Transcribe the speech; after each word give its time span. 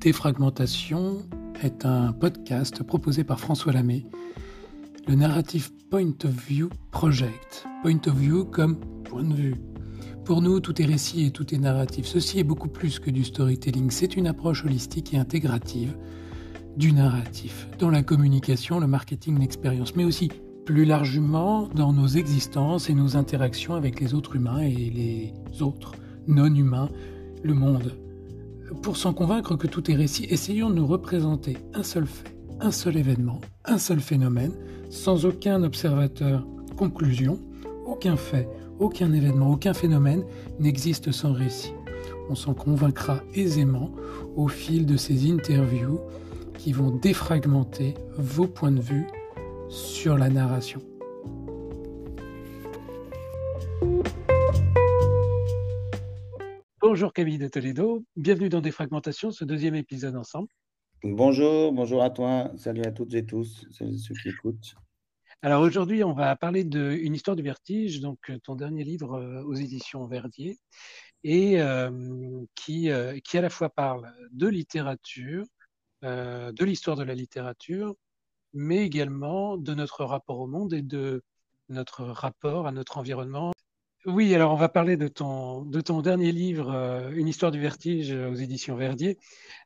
Défragmentation 0.00 1.24
est 1.60 1.84
un 1.84 2.12
podcast 2.12 2.84
proposé 2.84 3.24
par 3.24 3.40
François 3.40 3.72
Lamé, 3.72 4.06
le 5.08 5.16
narrative 5.16 5.72
Point 5.90 6.14
of 6.24 6.30
View 6.46 6.68
Project. 6.92 7.66
Point 7.82 7.98
of 8.06 8.14
View 8.14 8.44
comme 8.44 8.78
point 9.02 9.24
de 9.24 9.34
vue. 9.34 9.54
Pour 10.24 10.40
nous, 10.40 10.60
tout 10.60 10.80
est 10.80 10.84
récit 10.84 11.24
et 11.24 11.30
tout 11.32 11.52
est 11.52 11.58
narratif. 11.58 12.06
Ceci 12.06 12.38
est 12.38 12.44
beaucoup 12.44 12.68
plus 12.68 13.00
que 13.00 13.10
du 13.10 13.24
storytelling. 13.24 13.90
C'est 13.90 14.16
une 14.16 14.28
approche 14.28 14.64
holistique 14.64 15.14
et 15.14 15.18
intégrative 15.18 15.96
du 16.76 16.92
narratif 16.92 17.66
dans 17.80 17.90
la 17.90 18.04
communication, 18.04 18.78
le 18.78 18.86
marketing, 18.86 19.40
l'expérience, 19.40 19.96
mais 19.96 20.04
aussi 20.04 20.28
plus 20.64 20.84
largement 20.84 21.66
dans 21.74 21.92
nos 21.92 22.06
existences 22.06 22.88
et 22.88 22.94
nos 22.94 23.16
interactions 23.16 23.74
avec 23.74 23.98
les 23.98 24.14
autres 24.14 24.36
humains 24.36 24.60
et 24.60 24.74
les 24.74 25.60
autres 25.60 25.92
non-humains, 26.28 26.88
le 27.42 27.54
monde. 27.54 27.96
Pour 28.82 28.96
s'en 28.96 29.12
convaincre 29.12 29.56
que 29.56 29.66
tout 29.66 29.90
est 29.90 29.94
récit, 29.94 30.26
essayons 30.28 30.70
de 30.70 30.74
nous 30.74 30.86
représenter 30.86 31.56
un 31.74 31.82
seul 31.82 32.06
fait, 32.06 32.36
un 32.60 32.70
seul 32.70 32.96
événement, 32.96 33.40
un 33.64 33.78
seul 33.78 34.00
phénomène, 34.00 34.52
sans 34.90 35.24
aucun 35.24 35.62
observateur 35.62 36.46
conclusion, 36.76 37.38
aucun 37.86 38.16
fait, 38.16 38.48
aucun 38.78 39.12
événement, 39.12 39.50
aucun 39.50 39.74
phénomène 39.74 40.22
n'existe 40.60 41.12
sans 41.12 41.32
récit. 41.32 41.72
On 42.30 42.34
s'en 42.34 42.54
convaincra 42.54 43.20
aisément 43.34 43.90
au 44.36 44.48
fil 44.48 44.86
de 44.86 44.96
ces 44.96 45.30
interviews 45.30 46.00
qui 46.58 46.72
vont 46.72 46.90
défragmenter 46.90 47.94
vos 48.16 48.46
points 48.46 48.72
de 48.72 48.80
vue 48.80 49.06
sur 49.68 50.18
la 50.18 50.28
narration. 50.28 50.80
Bonjour 56.90 57.12
Camille 57.12 57.36
de 57.36 57.48
Toledo, 57.48 58.02
bienvenue 58.16 58.48
dans 58.48 58.62
Défragmentation, 58.62 59.30
ce 59.30 59.44
deuxième 59.44 59.74
épisode 59.74 60.16
ensemble. 60.16 60.48
Bonjour, 61.02 61.70
bonjour 61.70 62.02
à 62.02 62.08
toi, 62.08 62.50
salut 62.56 62.82
à 62.86 62.92
toutes 62.92 63.12
et 63.12 63.26
tous, 63.26 63.66
salut 63.70 63.98
ceux 63.98 64.14
qui 64.14 64.30
écoutent. 64.30 64.74
Alors 65.42 65.60
aujourd'hui, 65.60 66.02
on 66.02 66.14
va 66.14 66.34
parler 66.34 66.64
d'une 66.64 67.14
histoire 67.14 67.36
du 67.36 67.42
vertige, 67.42 68.00
donc 68.00 68.30
euh, 68.30 68.38
ton 68.42 68.54
dernier 68.54 68.84
livre 68.84 69.18
euh, 69.20 69.42
aux 69.42 69.52
éditions 69.52 70.06
Verdier, 70.06 70.58
et 71.24 71.60
euh, 71.60 71.90
qui, 72.54 72.88
qui 73.22 73.36
à 73.36 73.42
la 73.42 73.50
fois 73.50 73.68
parle 73.68 74.10
de 74.32 74.46
littérature, 74.46 75.44
de 76.00 76.64
l'histoire 76.64 76.96
de 76.96 77.04
la 77.04 77.14
littérature, 77.14 77.96
mais 78.54 78.78
également 78.78 79.58
de 79.58 79.74
notre 79.74 80.06
rapport 80.06 80.40
au 80.40 80.46
monde 80.46 80.72
et 80.72 80.80
de 80.80 81.22
notre 81.68 82.04
rapport 82.04 82.66
à 82.66 82.72
notre 82.72 82.96
environnement 82.96 83.52
oui, 84.06 84.34
alors 84.34 84.52
on 84.52 84.56
va 84.56 84.68
parler 84.68 84.96
de 84.96 85.08
ton, 85.08 85.64
de 85.64 85.80
ton 85.80 86.00
dernier 86.02 86.32
livre, 86.32 86.70
euh, 86.72 87.10
Une 87.10 87.28
histoire 87.28 87.50
du 87.50 87.60
vertige 87.60 88.12
aux 88.12 88.34
éditions 88.34 88.76
Verdier, 88.76 89.18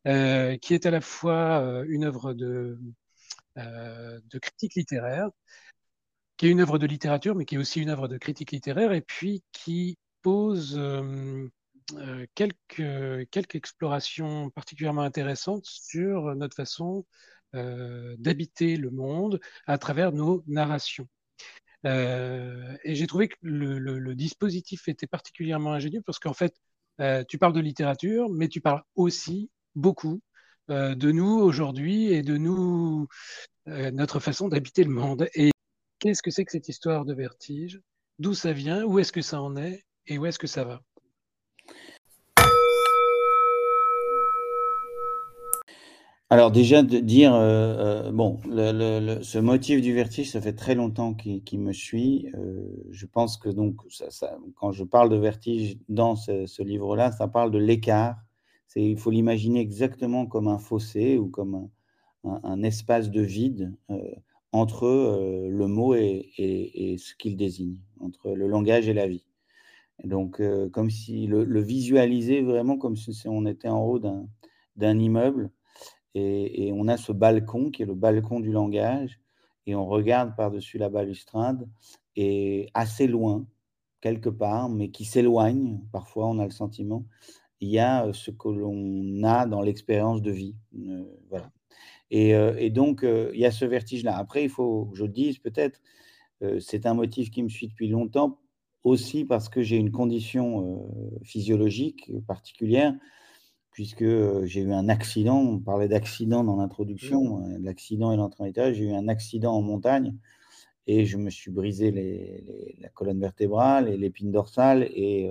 euh, 0.07 0.57
qui 0.57 0.75
est 0.75 0.87
à 0.87 0.91
la 0.91 1.01
fois 1.01 1.61
euh, 1.61 1.85
une 1.89 2.05
œuvre 2.05 2.33
de, 2.33 2.79
critique 4.41 4.75
littéraire, 4.75 5.29
qui 6.37 6.47
est 6.47 6.51
une 6.51 6.61
œuvre 6.61 6.79
de 6.79 6.87
littérature, 6.87 7.35
mais 7.35 7.45
qui 7.45 7.57
est 7.57 7.59
aussi 7.59 7.81
une 7.81 7.91
œuvre 7.91 8.09
de 8.09 8.17
critique 8.19 8.53
littéraire, 8.53 8.93
et 8.93 9.03
puis 9.03 9.43
qui 9.53 9.99
pose 10.23 10.81
quelques 12.35 13.55
explorations 13.55 14.51
particulièrement 14.51 15.03
intéressantes 15.03 15.67
sur 15.67 16.35
notre 16.37 16.57
façon 16.57 17.05
d'habiter 17.53 18.77
le 18.77 18.91
monde 18.91 19.41
à 19.67 19.79
travers 19.79 20.13
nos 20.13 20.43
narrations. 20.47 21.09
Euh, 21.85 22.77
et 22.85 22.95
j'ai 22.95 23.07
trouvé 23.07 23.29
que 23.29 23.37
le, 23.43 24.15
dispositif 24.15 24.89
était 24.89 25.07
particulièrement 25.07 25.73
ingénieux 25.73 26.03
parce 26.05 26.19
qu'en 26.19 26.35
fait, 26.35 26.55
euh, 27.01 27.25
tu 27.27 27.39
parles 27.39 27.53
de 27.53 27.61
littérature, 27.61 28.29
mais 28.31 28.49
tu 28.49 28.61
parles 28.61 28.83
aussi 28.95 29.51
beaucoup 29.75 30.21
euh, 30.71 30.95
de 30.95 31.11
nous 31.11 31.41
aujourd'hui 31.41 32.13
et 32.13 32.23
de 32.23 32.37
nous, 32.37 33.09
notre 33.67 34.21
façon 34.21 34.49
d'habiter 34.49 34.85
le 34.85 34.91
monde. 34.91 35.29
Et 35.35 35.51
qu'est-ce 35.99 36.23
que 36.23 36.31
c'est 36.31 36.45
que 36.45 36.53
cette 36.53 36.69
histoire 36.69 37.05
de 37.05 37.15
vertige? 37.15 37.81
D'où 38.19 38.35
ça 38.35 38.53
vient? 38.53 38.85
Où 38.85 38.99
est-ce 38.99 39.13
que 39.13 39.23
ça 39.23 39.41
en 39.41 39.57
est? 39.57 39.85
Et 40.07 40.19
où 40.19 40.27
est-ce 40.27 40.39
que 40.39 40.47
ça 40.47 40.65
va? 40.65 40.83
Alors 46.33 46.51
déjà 46.51 46.83
de 46.83 46.99
dire, 46.99 47.35
euh, 47.35 48.07
euh, 48.07 48.11
bon, 48.11 48.41
ce 48.47 49.39
motif 49.39 49.83
du 49.83 49.93
vertige, 49.93 50.31
ça 50.31 50.41
fait 50.41 50.55
très 50.55 50.75
longtemps 50.75 51.13
qu'il 51.13 51.61
me 51.61 51.75
suit. 51.75 52.27
Euh, 52.39 52.65
je 52.91 53.05
pense 53.05 53.37
que 53.37 53.51
donc, 53.51 53.77
quand 54.55 54.73
je 54.73 54.83
parle 54.83 55.11
de 55.11 55.17
vertige 55.17 55.77
dans 55.91 56.17
ce, 56.17 56.63
livre-là, 56.63 57.13
ça 57.13 57.29
parle 57.29 57.51
de 57.51 57.59
l'écart. 57.59 58.17
Il 58.77 58.97
faut 58.97 59.11
l'imaginer 59.11 59.61
exactement 59.61 60.25
comme 60.25 60.49
un 60.49 60.57
fossé 60.57 61.19
ou 61.19 61.29
comme 61.29 61.69
un, 62.25 62.63
espace 62.63 63.11
de 63.11 63.21
vide 63.21 63.77
entre 64.53 64.89
le 65.51 65.67
mot 65.67 65.95
et, 65.95 66.97
ce 66.99 67.15
qu'il 67.15 67.37
désigne, 67.37 67.77
entre 68.01 68.31
le 68.31 68.47
langage 68.47 68.89
et 68.89 68.95
la 68.95 69.07
vie. 69.07 69.27
donc, 70.03 70.41
comme 70.71 70.89
si 70.89 71.27
le, 71.27 71.61
visualiser 71.61 72.41
vraiment 72.41 72.79
comme 72.79 72.97
si 72.97 73.29
on 73.29 73.45
était 73.45 73.69
en 73.69 73.85
haut 73.85 73.99
d'un 73.99 74.99
immeuble 74.99 75.51
et, 76.15 76.73
on 76.75 76.89
a 76.89 76.97
ce 76.97 77.13
balcon 77.13 77.71
qui 77.71 77.83
est 77.83 77.87
le 77.87 77.95
balcon 77.95 78.41
du 78.41 78.53
langage, 78.53 79.19
et 79.67 79.75
on 79.75 79.87
regarde 79.87 80.35
par-dessus 80.37 80.79
la 80.79 80.89
balustrade, 80.89 81.69
et 82.17 82.69
assez 82.75 83.07
loin, 83.07 83.47
quelque 84.01 84.29
part, 84.29 84.69
mais 84.69 84.91
qui 84.91 85.05
s'éloigne, 85.05 85.81
parfois 85.93 86.27
on 86.29 86.39
a 86.39 86.45
le 86.45 86.51
sentiment, 86.51 87.05
il 87.61 87.71
y 87.71 87.79
a 87.79 88.07
euh, 88.07 88.13
ce 88.13 88.31
que 88.31 88.49
l'on 88.49 89.23
a 89.23 89.47
dans 89.47 89.63
l'expérience 89.63 90.21
de 90.21 90.33
vie. 90.33 90.57
Euh, 90.77 91.05
voilà. 91.31 91.51
Et, 92.11 92.35
euh, 92.35 92.69
donc, 92.69 93.05
il 93.05 93.41
y 93.41 93.47
a 93.47 93.51
ce 93.51 93.65
vertige-là. 93.65 94.19
Après, 94.19 94.43
il 94.43 94.51
faut 94.51 94.87
que 94.87 94.99
je 94.99 95.07
dise 95.07 95.39
peut-être, 95.39 95.81
c'est 96.59 96.87
un 96.87 96.95
motif 96.95 97.31
qui 97.31 97.41
me 97.43 97.49
suit 97.49 97.69
depuis 97.69 97.89
longtemps, 97.89 98.41
aussi 98.83 99.25
parce 99.25 99.49
que 99.49 99.63
j'ai 99.63 99.77
une 99.77 99.93
condition 99.93 100.91
physiologique 101.23 102.11
particulière 102.27 102.95
puisque 103.73 104.05
j'ai 104.45 104.61
eu 104.61 104.73
un 104.73 104.89
accident. 104.89 105.39
On 105.39 105.59
parlait 105.59 105.89
d'accident 105.89 106.45
dans 106.45 106.57
l'introduction, 106.57 107.39
mmh. 107.39 107.65
l'accident 107.65 108.13
et 108.13 108.17
l'entraînement 108.17 108.73
J'ai 108.73 108.85
eu 108.85 108.93
un 108.93 109.09
accident 109.09 109.53
en 109.53 109.63
montagne 109.63 110.15
et 110.87 111.05
je 111.05 111.17
me 111.17 111.31
suis 111.31 111.51
brisé 111.51 111.91
la 112.81 112.89
colonne 112.89 113.21
vertébrale 113.21 113.89
et 113.89 113.97
l'épine 113.97 114.31
dorsale 114.31 114.83
et, 114.83 115.31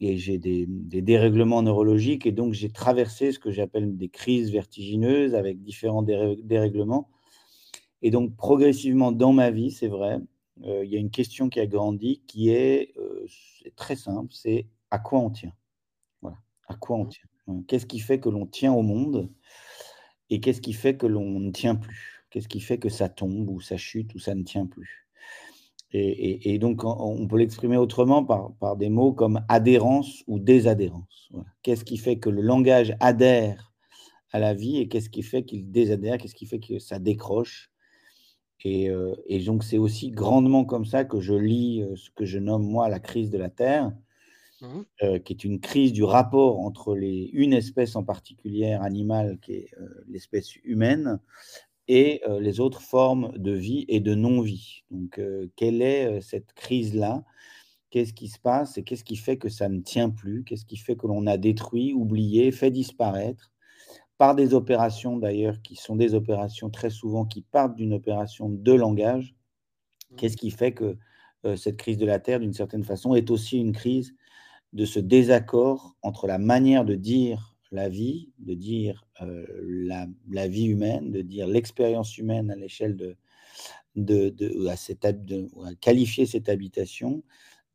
et 0.00 0.18
j'ai 0.18 0.38
des, 0.38 0.66
dérèglements 0.66 1.62
neurologiques 1.62 2.26
et 2.26 2.32
donc 2.32 2.52
j'ai 2.52 2.70
traversé 2.70 3.32
ce 3.32 3.38
que 3.38 3.50
j'appelle 3.50 3.96
des 3.96 4.08
crises 4.08 4.50
vertigineuses 4.50 5.34
avec 5.34 5.62
différents 5.62 6.02
dérèglements. 6.02 7.08
Et 8.02 8.10
donc 8.10 8.36
progressivement 8.36 9.12
dans 9.12 9.32
ma 9.32 9.50
vie, 9.50 9.70
c'est 9.70 9.88
vrai, 9.88 10.18
il 10.62 10.88
y 10.90 10.96
a 10.96 10.98
une 10.98 11.10
question 11.10 11.48
qui 11.48 11.60
a 11.60 11.66
grandi 11.66 12.22
qui 12.26 12.50
est, 12.50 12.92
très 13.76 13.96
simple, 13.96 14.32
c'est 14.32 14.66
à 14.90 14.98
quoi 14.98 15.20
on 15.20 15.30
tient? 15.30 15.52
Voilà, 16.22 16.38
à 16.68 16.74
quoi 16.74 16.96
on 16.96 17.04
mmh. 17.04 17.08
tient? 17.08 17.24
Hein, 17.24 17.35
qu'est-ce 17.66 17.86
qui 17.86 17.98
fait 17.98 18.20
que 18.20 18.28
l'on 18.28 18.46
tient 18.46 18.72
au 18.72 18.82
monde 18.82 19.30
et 20.30 20.40
qu'est-ce 20.40 20.60
qui 20.60 20.72
fait 20.72 20.96
que 20.96 21.06
l'on 21.06 21.40
ne 21.40 21.50
tient 21.50 21.76
plus? 21.76 22.24
Qu'est-ce 22.30 22.48
qui 22.48 22.60
fait 22.60 22.78
que 22.78 22.88
ça 22.88 23.08
tombe 23.08 23.48
ou 23.48 23.60
ça 23.60 23.76
chute 23.76 24.14
ou 24.14 24.18
ça 24.18 24.34
ne 24.34 24.42
tient 24.42 24.66
plus? 24.66 25.06
Et, 25.92 26.58
donc, 26.58 26.82
on 26.84 27.26
peut 27.26 27.38
l'exprimer 27.38 27.78
autrement 27.78 28.22
par, 28.22 28.76
des 28.76 28.90
mots 28.90 29.14
comme 29.14 29.42
adhérence 29.48 30.22
ou 30.26 30.38
désadhérence. 30.38 31.30
Qu'est-ce 31.62 31.84
qui 31.84 31.96
fait 31.96 32.18
que 32.18 32.28
le 32.28 32.42
langage 32.42 32.94
adhère 33.00 33.72
à 34.32 34.38
la 34.38 34.52
vie 34.52 34.78
et 34.78 34.88
qu'est-ce 34.88 35.08
qui 35.08 35.22
fait 35.22 35.44
qu'il 35.44 35.70
désadhère 35.70 36.18
Qu'est-ce 36.18 36.34
qui 36.34 36.44
fait 36.44 36.58
que 36.58 36.78
ça 36.78 36.98
décroche? 36.98 37.70
Et, 38.64 38.90
euh, 38.90 39.14
et, 39.26 39.38
donc, 39.38 39.64
c'est 39.64 39.78
aussi 39.78 40.10
grandement 40.10 40.64
comme 40.64 40.84
ça 40.84 41.04
que 41.04 41.20
je 41.20 41.34
lis 41.34 41.82
euh, 41.82 41.94
ce 41.96 42.10
que 42.10 42.24
je 42.24 42.38
nomme, 42.38 42.66
moi, 42.66 42.88
la 42.88 43.00
crise 43.00 43.30
de 43.30 43.38
la 43.38 43.48
Terre, 43.48 43.92
Mmh. 44.62 44.80
Euh, 45.02 45.18
qui 45.18 45.34
est 45.34 45.44
une 45.44 45.60
crise 45.60 45.92
du 45.92 46.02
rapport 46.02 46.60
entre 46.60 46.96
les, 46.96 47.28
une 47.34 47.52
espèce 47.52 47.94
en 47.94 48.02
particulier 48.02 48.72
animale, 48.72 49.38
qui 49.42 49.52
est 49.52 49.68
euh, 49.78 49.86
l'espèce 50.08 50.56
humaine, 50.64 51.20
et 51.88 52.22
euh, 52.26 52.40
les 52.40 52.58
autres 52.58 52.80
formes 52.80 53.32
de 53.36 53.52
vie 53.52 53.84
et 53.88 54.00
de 54.00 54.14
non-vie. 54.14 54.82
Donc, 54.90 55.20
quelle 55.56 55.82
est 55.82 56.20
cette 56.22 56.54
crise-là? 56.54 57.24
Qu'est-ce 57.90 58.14
qui 58.14 58.28
se 58.28 58.38
passe? 58.38 58.78
Et 58.78 58.82
qu'est-ce 58.82 59.04
qui 59.04 59.16
fait 59.16 59.36
que 59.36 59.50
ça 59.50 59.68
ne 59.68 59.80
tient 59.80 60.08
plus? 60.10 60.42
Qu'est-ce 60.44 60.64
qui 60.64 60.78
fait 60.78 60.96
que 60.96 61.06
l'on 61.06 61.26
a 61.26 61.36
détruit, 61.36 61.92
oublié, 61.92 62.50
fait 62.50 62.70
disparaître? 62.70 63.52
Par 64.16 64.34
des 64.34 64.54
opérations 64.54 65.18
d'ailleurs 65.18 65.60
qui 65.60 65.76
sont 65.76 65.96
des 65.96 66.14
opérations 66.14 66.70
très 66.70 66.88
souvent 66.88 67.26
qui 67.26 67.42
partent 67.42 67.76
d'une 67.76 67.92
opération 67.92 68.48
de 68.48 68.72
langage. 68.72 69.34
Mmh. 70.10 70.16
Qu'est-ce 70.16 70.38
qui 70.38 70.50
fait 70.50 70.72
que 70.72 70.96
cette 71.56 71.76
crise 71.76 71.98
de 71.98 72.06
la 72.06 72.18
Terre, 72.18 72.40
d'une 72.40 72.54
certaine 72.54 72.82
façon, 72.82 73.14
est 73.14 73.30
aussi 73.30 73.58
une 73.58 73.72
crise 73.72 74.14
de 74.76 74.84
ce 74.84 75.00
désaccord 75.00 75.96
entre 76.02 76.26
la 76.26 76.36
manière 76.36 76.84
de 76.84 76.94
dire 76.94 77.56
la 77.72 77.88
vie, 77.88 78.30
de 78.38 78.52
dire 78.52 79.06
euh, 79.22 79.46
la, 80.28 80.48
vie 80.48 80.66
humaine, 80.66 81.10
de 81.10 81.22
dire 81.22 81.46
l'expérience 81.46 82.18
humaine 82.18 82.50
à 82.50 82.56
l'échelle 82.56 82.94
de, 82.94 84.68
à, 84.68 84.76
cette, 84.76 85.24
de, 85.24 85.48
qualifier 85.80 86.26
cette 86.26 86.50
habitation 86.50 87.24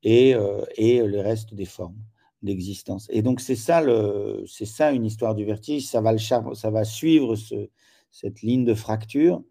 et, 0.03 0.35
euh, 0.35 0.63
et 0.75 1.01
le 1.01 1.19
reste 1.19 1.55
des 1.55 1.65
formes. 1.65 1.97
d'existence. 2.43 3.07
Et 3.09 3.23
donc, 3.23 3.41
c'est 3.41 3.55
ça, 3.55 3.81
le, 3.81 4.43
c'est 4.47 4.65
ça 4.67 4.91
une 4.91 5.05
histoire 5.05 5.33
du 5.33 5.43
vertige. 5.43 5.87
Ça 5.87 6.01
va, 6.01 6.13
le, 6.13 6.19
ça 6.19 6.69
va 6.69 6.83
suivre 6.83 7.35
ce, 7.35 7.69
cette 8.11 8.43
ligne 8.43 8.63
de 8.63 8.75
fracture, 8.75 9.43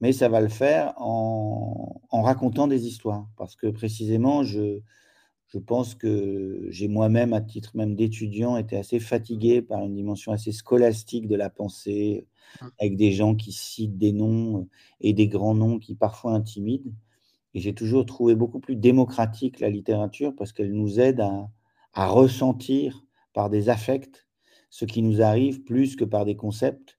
mais 0.00 0.12
ça 0.12 0.30
va 0.30 0.40
le 0.40 0.48
faire 0.48 0.94
en, 0.96 2.00
en 2.10 2.22
racontant 2.22 2.66
des 2.66 2.86
histoires. 2.86 3.28
Parce 3.36 3.56
que 3.56 3.66
précisément, 3.66 4.42
je, 4.42 4.80
je 5.54 5.60
pense 5.60 5.94
que 5.94 6.66
j'ai 6.68 6.88
moi-même, 6.88 7.32
à 7.32 7.40
titre 7.40 7.76
même 7.76 7.94
d'étudiant, 7.94 8.56
été 8.56 8.76
assez 8.76 8.98
fatigué 8.98 9.62
par 9.62 9.84
une 9.84 9.94
dimension 9.94 10.32
assez 10.32 10.50
scolastique 10.50 11.28
de 11.28 11.36
la 11.36 11.48
pensée, 11.48 12.26
mmh. 12.60 12.66
avec 12.80 12.96
des 12.96 13.12
gens 13.12 13.36
qui 13.36 13.52
citent 13.52 13.96
des 13.96 14.12
noms 14.12 14.68
et 15.00 15.12
des 15.12 15.28
grands 15.28 15.54
noms 15.54 15.78
qui 15.78 15.94
parfois 15.94 16.32
intimident. 16.32 16.92
Et 17.54 17.60
j'ai 17.60 17.72
toujours 17.72 18.04
trouvé 18.04 18.34
beaucoup 18.34 18.58
plus 18.58 18.74
démocratique 18.74 19.60
la 19.60 19.70
littérature 19.70 20.34
parce 20.34 20.52
qu'elle 20.52 20.72
nous 20.72 20.98
aide 20.98 21.20
à, 21.20 21.48
à 21.92 22.08
ressentir 22.08 23.06
par 23.32 23.48
des 23.48 23.68
affects 23.68 24.26
ce 24.70 24.84
qui 24.86 25.02
nous 25.02 25.22
arrive 25.22 25.62
plus 25.62 25.94
que 25.94 26.04
par 26.04 26.24
des 26.24 26.34
concepts. 26.34 26.98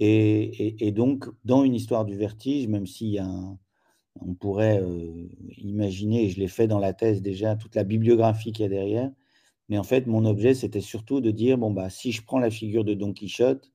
Et, 0.00 0.90
donc, 0.92 1.26
dans 1.44 1.64
une 1.64 1.74
histoire 1.74 2.06
du 2.06 2.16
vertige, 2.16 2.66
même 2.66 2.86
s'il 2.86 3.22
on 4.20 4.34
pourrait 4.34 4.80
euh, 4.80 5.28
imaginer, 5.58 6.24
et 6.24 6.30
je 6.30 6.38
l'ai 6.38 6.48
fait 6.48 6.68
dans 6.68 6.78
la 6.78 6.92
thèse 6.92 7.22
déjà, 7.22 7.56
toute 7.56 7.74
la 7.74 7.84
bibliographie 7.84 8.52
qu'il 8.52 8.62
y 8.62 8.66
a 8.66 8.68
derrière, 8.68 9.10
mais 9.68 9.78
en 9.78 9.82
fait, 9.82 10.06
mon 10.06 10.24
objet, 10.26 10.54
c'était 10.54 10.80
surtout 10.80 11.20
de 11.20 11.30
dire, 11.30 11.56
bon, 11.58 11.70
bah, 11.70 11.90
si 11.90 12.12
je 12.12 12.22
prends 12.22 12.38
la 12.38 12.50
figure 12.50 12.84
de 12.84 12.94
Don 12.94 13.12
Quichotte, 13.12 13.72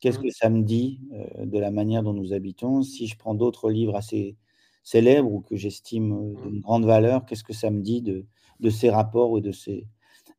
qu'est-ce 0.00 0.18
mmh. 0.18 0.22
que 0.22 0.30
ça 0.30 0.50
me 0.50 0.62
dit 0.62 1.00
euh, 1.12 1.46
de 1.46 1.58
la 1.58 1.70
manière 1.70 2.02
dont 2.02 2.14
nous 2.14 2.32
habitons? 2.32 2.82
Si 2.82 3.06
je 3.06 3.16
prends 3.16 3.34
d'autres 3.34 3.70
livres 3.70 3.96
assez 3.96 4.36
célèbres 4.82 5.30
ou 5.30 5.40
que 5.40 5.56
j'estime 5.56 6.12
euh, 6.12 6.42
d'une 6.42 6.58
mmh. 6.58 6.60
grande 6.60 6.86
valeur, 6.86 7.26
qu'est-ce 7.26 7.44
que 7.44 7.52
ça 7.52 7.70
me 7.70 7.82
dit 7.82 8.00
de, 8.02 8.24
de 8.60 8.70
ces 8.70 8.88
rapports 8.88 9.30
ou 9.30 9.40
de 9.40 9.52
ces, 9.52 9.86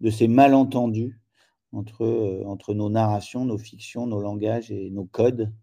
de 0.01 0.09
ces 0.09 0.27
malentendus 0.27 1.19
entre, 1.73 2.03
euh, 2.03 2.43
entre 2.45 2.73
nos 2.73 2.89
narrations, 2.89 3.45
nos 3.45 3.57
fictions, 3.59 4.07
nos 4.07 4.19
langages 4.19 4.71
et 4.71 4.89
nos 4.89 5.05
codes 5.05 5.53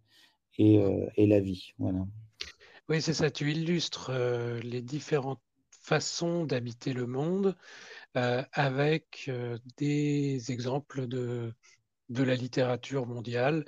et, 0.58 0.80
et 1.16 1.26
la 1.26 1.40
vie? 1.40 1.72
Voilà. 1.78 2.06
Oui, 2.88 3.00
c'est 3.00 3.14
ça. 3.14 3.30
Tu 3.30 3.50
illustres 3.52 4.12
les 4.62 4.82
différentes 4.82 5.40
façons 5.70 6.44
d'habiter 6.44 6.92
le 6.92 7.06
monde 7.06 7.56
avec 8.14 9.30
des 9.76 10.52
exemples 10.52 11.06
de, 11.06 11.54
de 12.10 12.22
la 12.22 12.34
littérature 12.34 13.06
mondiale, 13.06 13.64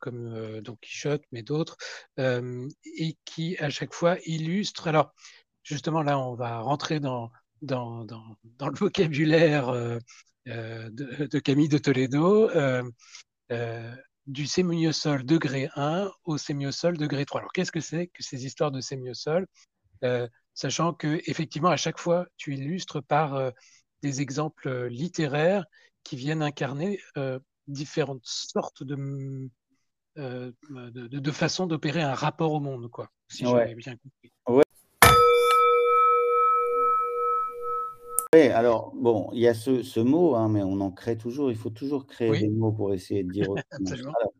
comme 0.00 0.60
Don 0.62 0.76
Quichotte, 0.76 1.22
mais 1.32 1.42
d'autres, 1.42 1.76
et 2.18 3.16
qui 3.24 3.56
à 3.58 3.70
chaque 3.70 3.94
fois 3.94 4.16
illustrent. 4.26 4.88
Alors, 4.88 5.14
justement, 5.62 6.02
là, 6.02 6.18
on 6.18 6.34
va 6.34 6.60
rentrer 6.60 6.98
dans, 7.00 7.30
dans, 7.62 8.04
dans, 8.04 8.68
le 8.68 8.74
vocabulaire 8.78 9.72
de, 10.46 11.38
Camille 11.38 11.68
de 11.68 11.78
Toledo, 11.78 12.50
du 14.30 14.46
sémiosol 14.46 15.24
degré 15.24 15.68
1 15.76 16.10
au 16.24 16.38
sémiosol 16.38 16.96
degré 16.96 17.24
3. 17.24 17.40
Alors, 17.40 17.52
qu'est-ce 17.52 17.72
que 17.72 17.80
c'est 17.80 18.06
que 18.06 18.22
ces 18.22 18.46
histoires 18.46 18.70
de 18.70 18.80
sémiosol? 18.80 19.46
Sachant 20.54 20.92
que, 20.94 21.20
effectivement, 21.26 21.70
à 21.70 21.76
chaque 21.76 21.98
fois, 21.98 22.26
tu 22.36 22.54
illustres 22.54 23.02
par 23.02 23.52
des 24.02 24.20
exemples 24.20 24.86
littéraires 24.86 25.64
qui 26.04 26.16
viennent 26.16 26.42
incarner 26.42 27.00
différentes 27.66 28.24
sortes 28.24 28.82
de, 28.82 28.96
de, 30.16 30.54
de, 31.06 31.30
façons 31.30 31.66
d'opérer 31.66 32.02
un 32.02 32.14
rapport 32.14 32.52
au 32.52 32.60
monde, 32.60 32.88
quoi, 32.88 33.10
si 33.28 33.44
j'ai 33.44 33.74
bien 33.74 33.96
compris. 33.96 34.32
Oui, 38.32 38.42
alors, 38.42 38.92
bon, 38.94 39.28
il 39.32 39.40
y 39.40 39.48
a 39.48 39.54
ce, 39.54 39.98
mot, 39.98 40.36
hein, 40.36 40.48
mais 40.48 40.62
on 40.62 40.80
en 40.80 40.92
crée 40.92 41.18
toujours. 41.18 41.50
Il 41.50 41.56
faut 41.56 41.70
toujours 41.70 42.06
créer 42.06 42.30
des 42.30 42.48
mots 42.48 42.70
pour 42.70 42.94
essayer 42.94 43.24
de 43.24 43.30
dire 43.30 43.50
autrement. 43.50 43.64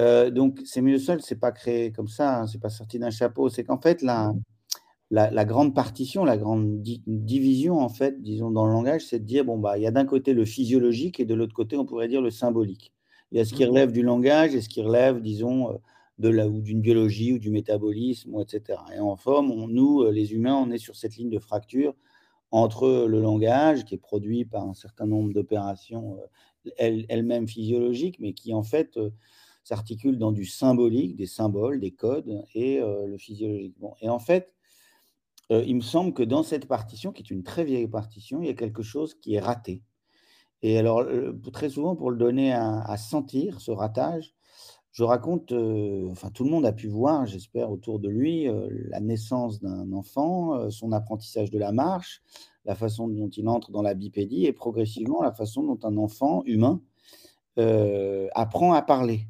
Euh, 0.00 0.30
donc, 0.30 0.58
c'est 0.64 0.80
mieux 0.80 0.98
seul, 0.98 1.20
c'est 1.20 1.38
pas 1.38 1.52
créé 1.52 1.92
comme 1.92 2.08
ça, 2.08 2.40
hein, 2.40 2.46
c'est 2.46 2.58
pas 2.58 2.70
sorti 2.70 2.98
d'un 2.98 3.10
chapeau. 3.10 3.50
C'est 3.50 3.62
qu'en 3.62 3.78
fait, 3.78 4.00
la, 4.00 4.32
la, 5.10 5.44
grande 5.44 5.74
partition, 5.74 6.24
la 6.24 6.38
grande 6.38 6.80
division, 6.80 7.78
en 7.78 7.90
fait, 7.90 8.22
disons, 8.22 8.50
dans 8.50 8.64
le 8.64 8.72
langage, 8.72 9.04
c'est 9.04 9.18
de 9.18 9.26
dire, 9.26 9.44
bon, 9.44 9.58
bah, 9.58 9.76
il 9.76 9.82
y 9.82 9.86
a 9.86 9.90
d'un 9.90 10.06
côté 10.06 10.32
le 10.32 10.46
physiologique 10.46 11.20
et 11.20 11.26
de 11.26 11.34
l'autre 11.34 11.54
côté, 11.54 11.76
on 11.76 11.84
pourrait 11.84 12.08
dire 12.08 12.22
le 12.22 12.30
symbolique. 12.30 12.94
Il 13.32 13.38
y 13.38 13.40
a 13.42 13.44
ce 13.44 13.52
qui 13.52 13.66
mmh. 13.66 13.68
relève 13.68 13.92
du 13.92 14.02
langage 14.02 14.54
et 14.54 14.62
ce 14.62 14.70
qui 14.70 14.80
relève, 14.80 15.20
disons, 15.20 15.72
euh, 15.72 15.74
de 16.18 16.30
la, 16.30 16.48
ou 16.48 16.62
d'une 16.62 16.80
biologie 16.80 17.34
ou 17.34 17.38
du 17.38 17.50
métabolisme, 17.50 18.34
etc. 18.40 18.78
Et 18.96 18.98
en 18.98 19.16
forme, 19.16 19.50
on, 19.50 19.68
nous, 19.68 20.04
euh, 20.04 20.10
les 20.10 20.32
humains, 20.32 20.56
on 20.56 20.70
est 20.70 20.78
sur 20.78 20.96
cette 20.96 21.16
ligne 21.16 21.28
de 21.28 21.38
fracture 21.38 21.94
entre 22.52 23.06
le 23.08 23.20
langage, 23.20 23.84
qui 23.86 23.94
est 23.94 23.98
produit 23.98 24.44
par 24.44 24.68
un 24.68 24.74
certain 24.74 25.06
nombre 25.06 25.32
d'opérations 25.32 26.18
euh, 26.68 27.02
elles-mêmes 27.08 27.48
physiologiques, 27.48 28.18
mais 28.20 28.34
qui 28.34 28.52
en 28.52 28.62
fait 28.62 28.96
euh, 28.98 29.10
s'articulent 29.64 30.18
dans 30.18 30.32
du 30.32 30.44
symbolique, 30.44 31.16
des 31.16 31.26
symboles, 31.26 31.80
des 31.80 31.92
codes, 31.92 32.44
et 32.54 32.78
euh, 32.78 33.06
le 33.06 33.16
physiologique. 33.16 33.74
Et 34.02 34.08
en 34.08 34.18
fait, 34.18 34.52
il 35.50 35.76
me 35.76 35.82
semble 35.82 36.14
que 36.14 36.22
dans 36.22 36.42
cette 36.42 36.66
partition, 36.66 37.12
qui 37.12 37.22
est 37.22 37.30
une 37.30 37.42
très 37.42 37.62
vieille 37.64 37.88
partition, 37.88 38.40
il 38.40 38.46
y 38.46 38.50
a 38.50 38.54
quelque 38.54 38.82
chose 38.82 39.14
qui 39.20 39.34
est 39.34 39.40
raté. 39.40 39.82
Et 40.62 40.78
alors, 40.78 41.04
très 41.52 41.68
souvent, 41.68 41.94
pour 41.94 42.10
le 42.10 42.16
donner 42.16 42.54
à 42.54 42.96
sentir, 42.96 43.60
ce 43.60 43.70
ratage, 43.70 44.34
je 44.92 45.04
raconte, 45.04 45.52
enfin 46.10 46.30
tout 46.30 46.44
le 46.44 46.50
monde 46.50 46.66
a 46.66 46.72
pu 46.72 46.86
voir, 46.86 47.26
j'espère, 47.26 47.70
autour 47.70 47.98
de 47.98 48.08
lui, 48.08 48.46
la 48.88 49.00
naissance 49.00 49.60
d'un 49.60 49.90
enfant, 49.92 50.70
son 50.70 50.92
apprentissage 50.92 51.50
de 51.50 51.58
la 51.58 51.72
marche, 51.72 52.22
la 52.64 52.74
façon 52.74 53.08
dont 53.08 53.28
il 53.28 53.48
entre 53.48 53.72
dans 53.72 53.82
la 53.82 53.94
bipédie 53.94 54.44
et 54.46 54.52
progressivement 54.52 55.22
la 55.22 55.32
façon 55.32 55.62
dont 55.62 55.78
un 55.82 55.96
enfant 55.96 56.42
humain 56.44 56.82
apprend 58.34 58.74
à 58.74 58.82
parler. 58.82 59.26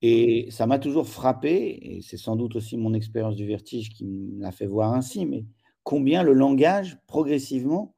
Et 0.00 0.48
ça 0.50 0.66
m'a 0.66 0.78
toujours 0.78 1.08
frappé, 1.08 1.78
et 1.82 2.02
c'est 2.02 2.16
sans 2.16 2.36
doute 2.36 2.56
aussi 2.56 2.76
mon 2.76 2.94
expérience 2.94 3.36
du 3.36 3.46
vertige 3.46 3.90
qui 3.90 4.04
me 4.04 4.40
l'a 4.40 4.52
fait 4.52 4.66
voir 4.66 4.94
ainsi, 4.94 5.26
mais 5.26 5.44
combien 5.82 6.22
le 6.22 6.32
langage, 6.32 6.98
progressivement, 7.06 7.94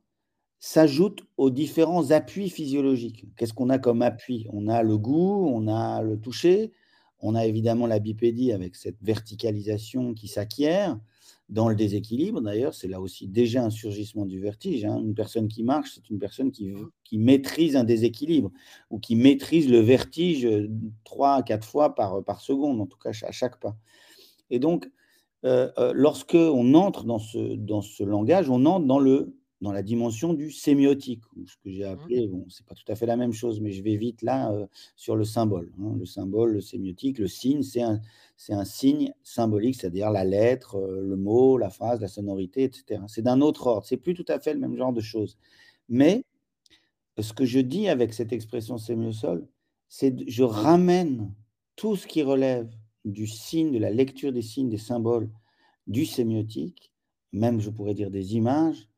s'ajoute 0.60 1.24
aux 1.38 1.50
différents 1.50 2.10
appuis 2.10 2.50
physiologiques. 2.50 3.24
Qu'est-ce 3.36 3.54
qu'on 3.54 3.70
a 3.70 3.78
comme 3.78 4.02
appui? 4.02 4.46
On 4.52 4.68
a 4.68 4.82
le 4.82 4.98
goût, 4.98 5.48
on 5.48 5.66
a 5.68 6.02
le 6.02 6.20
toucher, 6.20 6.72
on 7.20 7.34
a 7.34 7.46
évidemment 7.46 7.86
la 7.86 7.98
bipédie 7.98 8.52
avec 8.52 8.76
cette 8.76 9.02
verticalisation 9.02 10.12
qui 10.12 10.28
s'acquiert 10.28 10.98
dans 11.48 11.68
le 11.68 11.74
déséquilibre. 11.74 12.42
D'ailleurs, 12.42 12.74
c'est 12.74 12.88
là 12.88 13.00
aussi 13.00 13.26
déjà 13.26 13.64
un 13.64 13.70
surgissement 13.70 14.26
du 14.26 14.38
vertige. 14.38 14.84
Hein. 14.84 15.00
Une 15.02 15.14
personne 15.14 15.48
qui 15.48 15.64
marche, 15.64 15.92
c'est 15.94 16.10
une 16.10 16.18
personne 16.18 16.52
qui, 16.52 16.72
qui, 17.04 17.18
maîtrise 17.18 17.74
un 17.74 17.84
déséquilibre 17.84 18.52
ou 18.90 18.98
qui 18.98 19.16
maîtrise 19.16 19.68
le 19.68 19.80
vertige 19.80 20.46
trois 21.04 21.36
à 21.36 21.42
quatre 21.42 21.66
fois 21.66 21.94
par, 21.94 22.22
par 22.22 22.40
seconde, 22.40 22.80
en 22.80 22.86
tout 22.86 22.98
cas 22.98 23.10
à 23.22 23.32
chaque 23.32 23.58
pas. 23.58 23.76
Et 24.50 24.58
donc, 24.58 24.90
euh, 25.44 25.70
euh, 25.78 25.92
lorsque 25.94 26.34
on 26.34 26.74
entre 26.74 27.04
dans 27.04 27.18
ce, 27.18 27.56
dans 27.56 27.80
ce 27.80 28.04
langage, 28.04 28.50
on 28.50 28.66
entre 28.66 28.86
dans 28.86 28.98
le 28.98 29.34
dans 29.60 29.72
la 29.72 29.82
dimension 29.82 30.32
du 30.32 30.50
sémiotique, 30.50 31.22
ou 31.36 31.46
ce 31.46 31.56
que 31.56 31.70
j'ai 31.70 31.84
mmh. 31.84 31.92
appelé, 31.92 32.28
bon, 32.28 32.46
c'est 32.48 32.64
pas 32.64 32.74
tout 32.74 32.90
à 32.90 32.94
fait 32.94 33.06
la 33.06 33.16
même 33.16 33.32
chose, 33.32 33.60
mais 33.60 33.72
je 33.72 33.82
vais 33.82 33.96
vite 33.96 34.22
là 34.22 34.50
euh, 34.52 34.66
sur 34.96 35.16
le 35.16 35.24
symbole. 35.24 35.72
Hein. 35.80 35.94
Le 35.98 36.06
symbole, 36.06 36.52
le 36.52 36.60
sémiotique, 36.60 37.18
le 37.18 37.28
signe, 37.28 37.62
c'est 37.62 37.82
un, 37.82 38.00
c'est 38.36 38.54
un 38.54 38.64
signe 38.64 39.12
symbolique, 39.22 39.76
c'est-à-dire 39.76 40.10
la 40.10 40.24
lettre, 40.24 40.76
euh, 40.76 41.02
le 41.02 41.16
mot, 41.16 41.58
la 41.58 41.68
phrase, 41.68 42.00
la 42.00 42.08
sonorité, 42.08 42.64
etc. 42.64 43.02
C'est 43.06 43.22
d'un 43.22 43.42
autre 43.42 43.66
ordre, 43.66 43.86
c'est 43.86 43.98
plus 43.98 44.14
tout 44.14 44.24
à 44.28 44.40
fait 44.40 44.54
le 44.54 44.60
même 44.60 44.76
genre 44.76 44.94
de 44.94 45.02
choses. 45.02 45.36
Mais 45.88 46.24
ce 47.18 47.32
que 47.34 47.44
je 47.44 47.60
dis 47.60 47.88
avec 47.88 48.14
cette 48.14 48.32
expression 48.32 48.78
sémiosol, 48.78 49.46
c'est 49.88 50.14
je 50.26 50.42
ramène 50.42 51.34
tout 51.76 51.96
ce 51.96 52.06
qui 52.06 52.22
relève 52.22 52.70
du 53.04 53.26
signe, 53.26 53.72
de 53.72 53.78
la 53.78 53.90
lecture 53.90 54.32
des 54.32 54.42
signes, 54.42 54.68
des 54.68 54.78
symboles, 54.78 55.30
du 55.86 56.06
sémiotique, 56.06 56.92
même 57.32 57.60
je 57.60 57.70
pourrais 57.70 57.94
dire 57.94 58.10
des 58.10 58.36
images, 58.36 58.89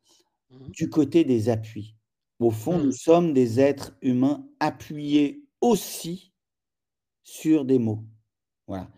Mmh. 0.52 0.70
du 0.70 0.90
côté 0.90 1.24
des 1.24 1.48
appuis. 1.48 1.96
Au 2.38 2.50
fond, 2.50 2.78
nous 2.78 2.88
mmh. 2.88 2.92
sommes 2.92 3.32
des 3.32 3.60
êtres 3.60 3.96
humains 4.02 4.46
appuyés 4.60 5.44
aussi 5.60 6.32
sur 7.22 7.64
des 7.64 7.78
mots. 7.78 8.04
Voilà. 8.66 8.90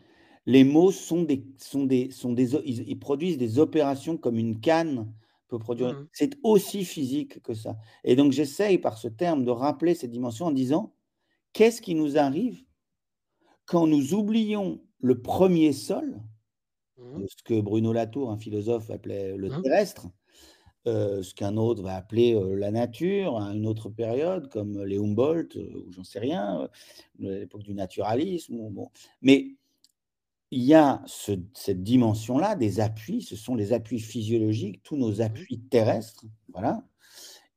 Les 0.46 0.64
mots 0.64 0.90
sont 0.90 1.22
des, 1.22 1.46
sont 1.58 1.84
des, 1.84 2.10
sont 2.10 2.32
des 2.32 2.54
ils, 2.64 2.98
produisent 2.98 3.38
des 3.38 3.58
opérations 3.58 4.16
comme 4.16 4.38
une 4.38 4.60
canne 4.60 5.12
peut 5.48 5.58
produire. 5.58 5.92
Mmh. 5.92 6.08
C'est 6.12 6.38
aussi 6.42 6.84
physique 6.84 7.42
que 7.42 7.54
ça. 7.54 7.76
Et 8.02 8.16
donc 8.16 8.32
j'essaye 8.32 8.78
par 8.78 8.98
ce 8.98 9.08
terme 9.08 9.44
de 9.44 9.50
rappeler 9.50 9.94
cette 9.94 10.10
dimension 10.10 10.46
en 10.46 10.52
disant 10.52 10.94
qu'est-ce 11.52 11.80
qui 11.80 11.94
nous 11.94 12.18
arrive 12.18 12.64
quand 13.66 13.86
nous 13.86 14.14
oublions 14.14 14.82
le 14.98 15.20
premier 15.20 15.72
sol, 15.72 16.20
ce 16.98 17.42
que 17.44 17.60
Bruno 17.60 17.92
Latour, 17.92 18.30
un 18.30 18.36
philosophe, 18.36 18.90
appelait 18.90 19.36
le 19.36 19.48
terrestre, 19.62 20.08
euh, 20.86 21.22
ce 21.22 21.34
qu'un 21.34 21.56
autre 21.56 21.82
va 21.82 21.96
appeler 21.96 22.34
euh, 22.34 22.54
la 22.54 22.70
nature 22.70 23.38
à 23.40 23.54
une 23.54 23.66
autre 23.66 23.88
période, 23.88 24.50
comme 24.50 24.84
les 24.84 24.98
Humboldt, 24.98 25.56
euh, 25.56 25.84
ou 25.86 25.92
j'en 25.92 26.04
sais 26.04 26.18
rien, 26.18 26.68
l'époque 27.18 27.62
du 27.62 27.74
naturalisme. 27.74 28.68
Bon. 28.70 28.90
Mais 29.22 29.54
il 30.50 30.62
y 30.62 30.74
a 30.74 31.02
cette 31.06 31.82
dimension-là 31.82 32.54
des 32.54 32.80
appuis, 32.80 33.22
ce 33.22 33.34
sont 33.34 33.54
les 33.54 33.72
appuis 33.72 33.98
physiologiques, 33.98 34.82
tous 34.82 34.96
nos 34.96 35.16
mmh 35.16 35.20
appuis 35.20 35.60
terrestres, 35.70 36.26
voilà. 36.52 36.84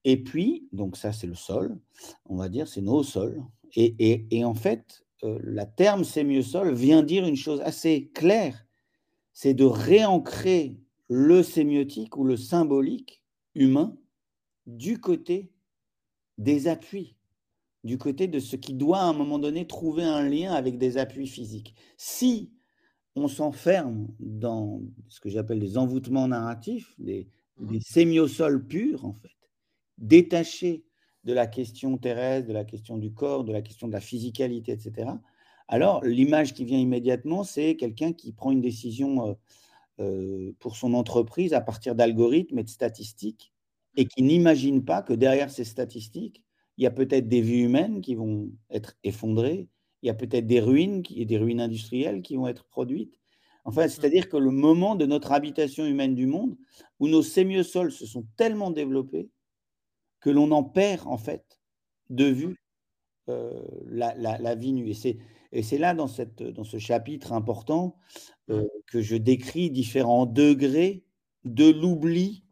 Et 0.04 0.18
puis, 0.18 0.68
donc 0.72 0.98
ça 0.98 1.12
c'est 1.12 1.28
le 1.28 1.36
sol, 1.36 1.78
on 2.26 2.38
va 2.38 2.50
dire, 2.50 2.68
c'est 2.68 2.82
nos 2.82 3.04
sols. 3.04 3.44
Et, 3.76 4.44
en 4.44 4.56
fait, 4.56 5.06
euh, 5.24 5.38
la 5.44 5.66
terme 5.66 6.04
sémiosol 6.04 6.74
vient 6.74 7.04
dire 7.04 7.26
une 7.26 7.36
chose 7.36 7.62
assez 7.62 8.10
claire, 8.14 8.66
c'est 9.34 9.54
de 9.54 9.66
réancrer 9.66 10.78
le 11.10 11.44
sémiotique 11.44 12.18
ou 12.18 12.24
le 12.24 12.38
symbolique 12.38 13.24
humain 13.56 13.98
du 14.66 15.00
côté 15.00 15.52
des 16.38 16.68
appuis, 16.68 17.16
du 17.84 17.98
côté 17.98 18.28
de 18.28 18.40
ce 18.40 18.56
qui 18.56 18.74
doit 18.74 19.00
à 19.00 19.06
un 19.06 19.14
moment 19.14 19.40
donné 19.40 19.66
trouver 19.66 20.04
un 20.04 20.28
lien 20.28 20.54
avec 20.54 20.78
des 20.78 20.98
appuis 20.98 21.28
physiques. 21.28 21.74
Si 21.98 22.52
on 23.16 23.28
s'enferme 23.28 24.08
dans 24.20 24.82
ce 25.10 25.20
que 25.20 25.30
j'appelle 25.30 25.60
des 25.60 25.78
envoûtements 25.78 26.28
narratifs, 26.28 26.94
des, 27.00 27.30
mmh. 27.58 27.68
des 27.72 27.80
sémiosols 27.80 28.68
purs, 28.68 29.06
en 29.06 29.14
fait, 29.14 29.32
détachés 29.98 30.86
de 31.24 31.34
la 31.34 31.48
question 31.48 31.98
terrestre, 31.98 32.48
de 32.48 32.54
la 32.54 32.64
question 32.64 32.98
du 32.98 33.14
corps, 33.14 33.44
de 33.44 33.52
la 33.52 33.62
question 33.62 33.88
de 33.88 33.94
la 33.94 34.02
physicalité, 34.02 34.74
etc., 34.74 35.10
alors 35.68 36.04
l'image 36.04 36.54
qui 36.54 36.64
vient 36.64 36.80
immédiatement, 36.80 37.44
c'est 37.44 37.76
quelqu'un 37.76 38.14
qui 38.14 38.32
prend 38.32 38.52
une 38.52 38.62
décision 38.62 39.28
euh, 39.28 39.32
euh, 39.32 39.36
pour 40.60 40.76
son 40.76 40.94
entreprise 40.94 41.54
à 41.54 41.62
partir 41.62 41.96
d'algorithmes 41.96 42.60
et 42.60 42.64
de 42.64 42.70
statistiques 42.70 43.52
et 43.96 44.06
qui 44.06 44.22
n'imagine 44.22 44.86
pas 44.86 45.02
que 45.02 45.14
derrière 45.14 45.50
ces 45.50 45.64
statistiques, 45.64 46.44
il 46.78 46.84
y 46.84 46.88
a 46.88 46.92
peut-être 46.92 47.28
des 47.28 47.42
vies 47.42 47.64
humaines 47.64 48.02
qui 48.02 48.14
vont 48.14 48.52
être 48.70 48.96
effondrées, 49.04 49.68
il 50.04 50.08
y 50.08 50.10
a 50.12 50.14
peut-être 50.14 50.46
des 50.46 50.60
ruines 50.60 51.02
et 51.16 51.26
des 51.26 51.38
ruines 51.38 51.60
industrielles 51.60 52.22
qui 52.22 52.36
vont 52.36 52.48
être 52.48 52.66
produites. 52.66 53.20
Enfin, 53.66 53.88
c'est-à-dire 53.88 54.30
que 54.30 54.38
le 54.38 54.52
moment 54.52 54.96
de 54.96 55.06
notre 55.06 55.32
habitation 55.32 55.86
humaine 55.86 56.16
du 56.16 56.28
monde, 56.28 56.56
où 57.00 57.08
nos 57.08 57.24
sémiosols 57.24 57.92
se 57.92 58.06
sont 58.06 58.26
tellement 58.38 58.72
développés 58.72 59.30
que 60.22 60.30
l'on 60.30 60.52
en 60.52 60.64
perd 60.64 61.08
en 61.08 61.18
fait 61.18 61.60
de 62.10 62.26
vue 62.26 62.58
euh, 63.30 63.62
la, 63.88 64.56
vie 64.56 64.72
nue. 64.72 64.90
Et 64.90 64.94
c'est 64.94 65.18
là, 65.78 65.94
dans, 65.94 66.08
cette, 66.08 66.44
dans 66.44 66.64
ce 66.64 66.78
chapitre 66.78 67.34
important, 67.34 67.98
euh, 68.50 68.66
que 68.88 69.02
je 69.02 69.16
décris 69.16 69.70
différents 69.70 70.26
degrés 70.26 71.06
de 71.44 71.70
l'oubli 71.70 72.46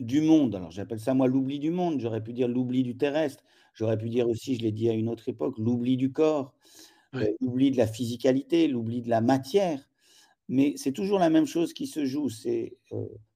du 0.00 0.20
monde. 0.20 0.54
Alors 0.54 0.70
j'appelle 0.70 1.00
ça 1.00 1.14
moi 1.14 1.26
l'oubli 1.26 1.58
du 1.58 1.70
monde, 1.70 2.00
j'aurais 2.00 2.22
pu 2.22 2.32
dire 2.32 2.48
l'oubli 2.48 2.82
du 2.82 2.96
terrestre, 2.96 3.44
j'aurais 3.74 3.98
pu 3.98 4.08
dire 4.08 4.28
aussi, 4.28 4.54
je 4.56 4.62
l'ai 4.62 4.72
dit 4.72 4.88
à 4.88 4.92
une 4.92 5.08
autre 5.08 5.28
époque, 5.28 5.58
l'oubli 5.58 5.96
du 5.96 6.12
corps, 6.12 6.54
euh, 7.14 7.26
l'oubli 7.40 7.70
de 7.70 7.76
la 7.76 7.86
physicalité, 7.86 8.68
l'oubli 8.68 9.02
de 9.02 9.10
la 9.10 9.20
matière. 9.20 9.88
Mais 10.48 10.74
c'est 10.76 10.92
toujours 10.92 11.18
la 11.18 11.30
même 11.30 11.46
chose 11.46 11.72
qui 11.74 11.86
se 11.86 12.06
joue, 12.06 12.30
c'est 12.30 12.78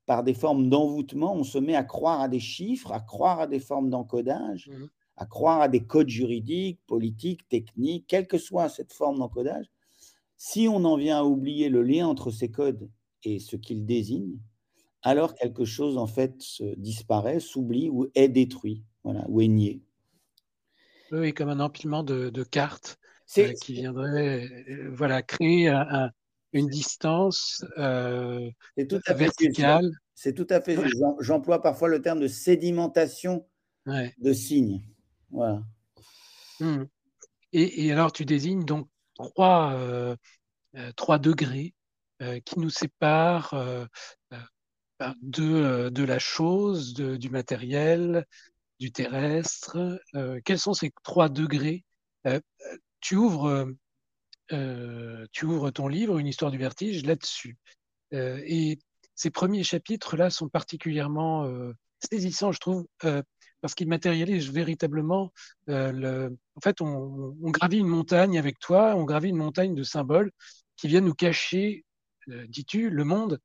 par 0.07 0.23
des 0.25 0.35
formes 0.35 0.69
d'envoûtement, 0.69 1.35
on 1.35 1.45
se 1.45 1.59
met 1.59 1.77
à 1.77 1.85
croire 1.85 2.21
à 2.21 2.29
des 2.29 2.41
chiffres, 2.41 2.93
à 2.93 3.01
croire 3.01 3.41
à 3.41 3.47
des 3.47 3.61
formes 3.61 3.91
d'encodage, 3.91 4.69
mmh 4.69 4.87
à 5.16 5.26
croire 5.26 5.61
à 5.61 5.69
des 5.69 5.85
codes 5.85 6.09
juridiques, 6.09 6.81
politiques, 6.87 7.49
techniques, 7.49 8.07
quelle 8.09 8.26
que 8.26 8.38
soit 8.38 8.69
cette 8.69 8.92
forme 8.92 9.19
d'encodage. 9.19 9.66
Si 10.37 10.66
on 10.69 10.85
en 10.85 10.97
vient 10.97 11.19
à 11.19 11.25
oublier 11.25 11.69
le 11.69 11.83
lien 11.83 12.07
entre 12.09 12.31
ces 12.31 12.50
codes 12.50 12.90
et 13.23 13.38
ce 13.38 13.57
qu'ils 13.57 13.85
désignent, 13.85 14.38
alors 15.02 15.35
quelque 15.35 15.64
chose 15.64 15.99
en 15.99 16.07
fait 16.07 16.37
disparaît, 16.76 17.40
s'oublie 17.40 17.88
ou 17.90 18.09
est 18.14 18.28
détruit, 18.28 18.85
voilà, 19.04 19.25
ou 19.28 19.40
est 19.40 19.49
nié. 19.49 19.83
Oui, 21.11 21.35
comme 21.35 21.50
un 21.50 21.61
empilement 21.61 22.02
de, 22.02 22.31
cartes 22.45 22.99
euh, 23.37 23.52
qui 23.62 23.75
viendrait 23.75 24.49
euh, 24.69 24.90
voilà, 24.92 25.23
créer 25.23 25.69
une 26.52 26.69
distance 26.69 27.64
euh, 27.76 28.50
tout 28.88 29.00
à 29.07 29.12
verticale. 29.12 29.90
C'est 30.14 30.35
tout 30.35 30.47
à 30.49 30.61
fait 30.61 30.78
J'emploie 31.21 31.61
parfois 31.61 31.88
le 31.88 32.00
terme 32.00 32.21
de 32.21 32.28
sédimentation 32.28 33.47
de 33.87 34.33
signes. 34.33 34.83
Mmh. 36.61 36.85
Et, 37.53 37.93
alors, 37.93 38.12
tu 38.12 38.25
désignes 38.25 38.65
donc 38.65 38.89
trois, 39.15 39.75
euh, 39.75 40.17
euh, 40.77 40.93
trois 40.97 41.19
degrés 41.19 41.75
euh, 42.23 42.41
qui 42.41 42.59
nous 42.59 42.71
séparent 42.71 43.55
de, 45.23 45.89
de 45.91 46.05
la 46.05 46.19
chose, 46.19 46.95
du 46.95 47.31
matériel, 47.31 48.27
du 48.79 48.93
terrestre. 48.93 50.01
quels 50.45 50.59
sont 50.59 50.75
ces 50.75 50.93
trois 51.03 51.29
degrés? 51.29 51.85
Tu, 53.01 53.17
ouvres, 53.17 53.73
tu 54.49 55.45
ouvres 55.45 55.71
ton 55.71 55.89
livre, 55.89 56.19
Une 56.19 56.29
histoire 56.29 56.51
du 56.51 56.59
vertige, 56.59 57.05
là-dessus. 57.05 57.59
et 58.12 58.79
ces 59.15 59.31
premiers 59.31 59.65
chapitres-là 59.65 60.31
sont 60.31 60.49
particulièrement 60.49 61.47
saisissants, 61.99 62.53
je 62.53 62.61
trouve, 62.61 62.87
parce 63.62 63.75
qu'il 63.75 63.88
matérialise 63.88 64.50
véritablement 64.50 65.33
euh, 65.71 65.92
le. 65.92 66.37
En 66.57 66.61
fait, 66.61 66.83
on, 66.83 67.35
gravit 67.45 67.78
une 67.78 67.87
montagne 67.87 68.38
avec 68.38 68.59
toi, 68.59 68.95
on 68.97 69.04
gravit 69.04 69.31
une 69.31 69.37
montagne 69.37 69.75
de 69.75 69.85
symboles 69.85 70.33
qui 70.76 70.88
viennent 70.88 71.07
nous 71.07 71.14
cacher, 71.14 71.85
euh, 72.28 72.45
dis-tu, 72.49 72.90
le 72.90 73.04
monde, 73.04 73.38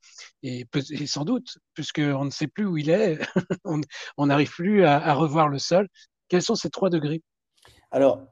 et, 0.43 0.65
sans 1.05 1.23
doute, 1.23 1.59
puisqu'on 1.73 2.25
ne 2.25 2.31
sait 2.31 2.47
plus 2.47 2.65
où 2.65 2.77
il 2.77 2.89
est, 2.89 3.19
on 4.17 4.25
n'arrive 4.25 4.49
plus 4.49 4.83
à, 4.83 5.13
revoir 5.13 5.47
le 5.47 5.59
sol. 5.59 5.87
Quels 6.27 6.41
sont 6.41 6.55
ces 6.55 6.69
trois 6.69 6.89
degrés? 6.89 7.21
Alors, 7.91 8.27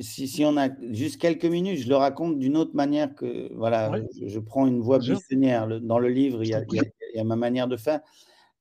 si, 0.00 0.42
on 0.44 0.56
a 0.56 0.70
juste 0.90 1.20
quelques 1.20 1.44
minutes, 1.44 1.80
je 1.80 1.88
le 1.88 1.96
raconte 1.96 2.38
d'une 2.38 2.56
autre 2.56 2.74
manière 2.74 3.14
que 3.14 3.52
voilà, 3.54 3.92
je, 4.26 4.38
prends 4.38 4.66
une 4.66 4.80
voie 4.80 4.98
buissonnière. 4.98 5.68
Dans 5.80 5.98
le 5.98 6.08
livre, 6.08 6.42
il 6.42 6.48
y, 6.48 6.54
a, 6.54 6.64
il 6.66 6.82
y, 7.14 7.20
a, 7.20 7.24
ma 7.24 7.36
manière 7.36 7.68
de 7.68 7.76
faire. 7.76 8.00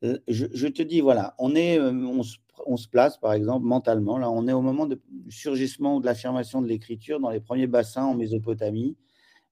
Euh, 0.04 0.18
je, 0.28 0.68
te 0.68 0.82
dis, 0.82 1.02
voilà, 1.02 1.34
on, 1.40 1.56
est, 1.56 1.80
euh, 1.80 1.92
on 2.66 2.78
se, 2.78 2.88
place, 2.88 3.18
par 3.18 3.34
exemple, 3.34 3.66
mentalement, 3.66 4.18
là, 4.18 4.30
on 4.30 4.48
est 4.48 4.54
au 4.54 4.62
moment 4.62 4.86
du 4.86 4.98
surgissement 5.30 5.96
ou 5.98 6.02
de 6.02 6.06
l'affirmation 6.06 6.62
de 6.62 6.68
l'écriture 6.68 7.20
dans 7.20 7.32
les 7.32 7.40
premiers 7.40 7.68
bassins 7.68 8.06
en 8.06 8.16
Mésopotamie. 8.16 8.96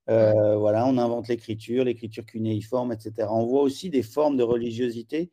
Euh, 0.08 0.56
voilà, 0.58 0.86
on 0.88 0.98
invente 1.00 1.28
l'écriture, 1.28 1.84
l'écriture 1.84 2.26
cunéiforme, 2.26 2.92
etc. 2.92 3.28
On 3.32 3.46
voit 3.46 3.64
aussi 3.64 3.90
des 3.90 4.04
formes 4.04 4.38
de 4.38 4.44
religiosité, 4.44 5.32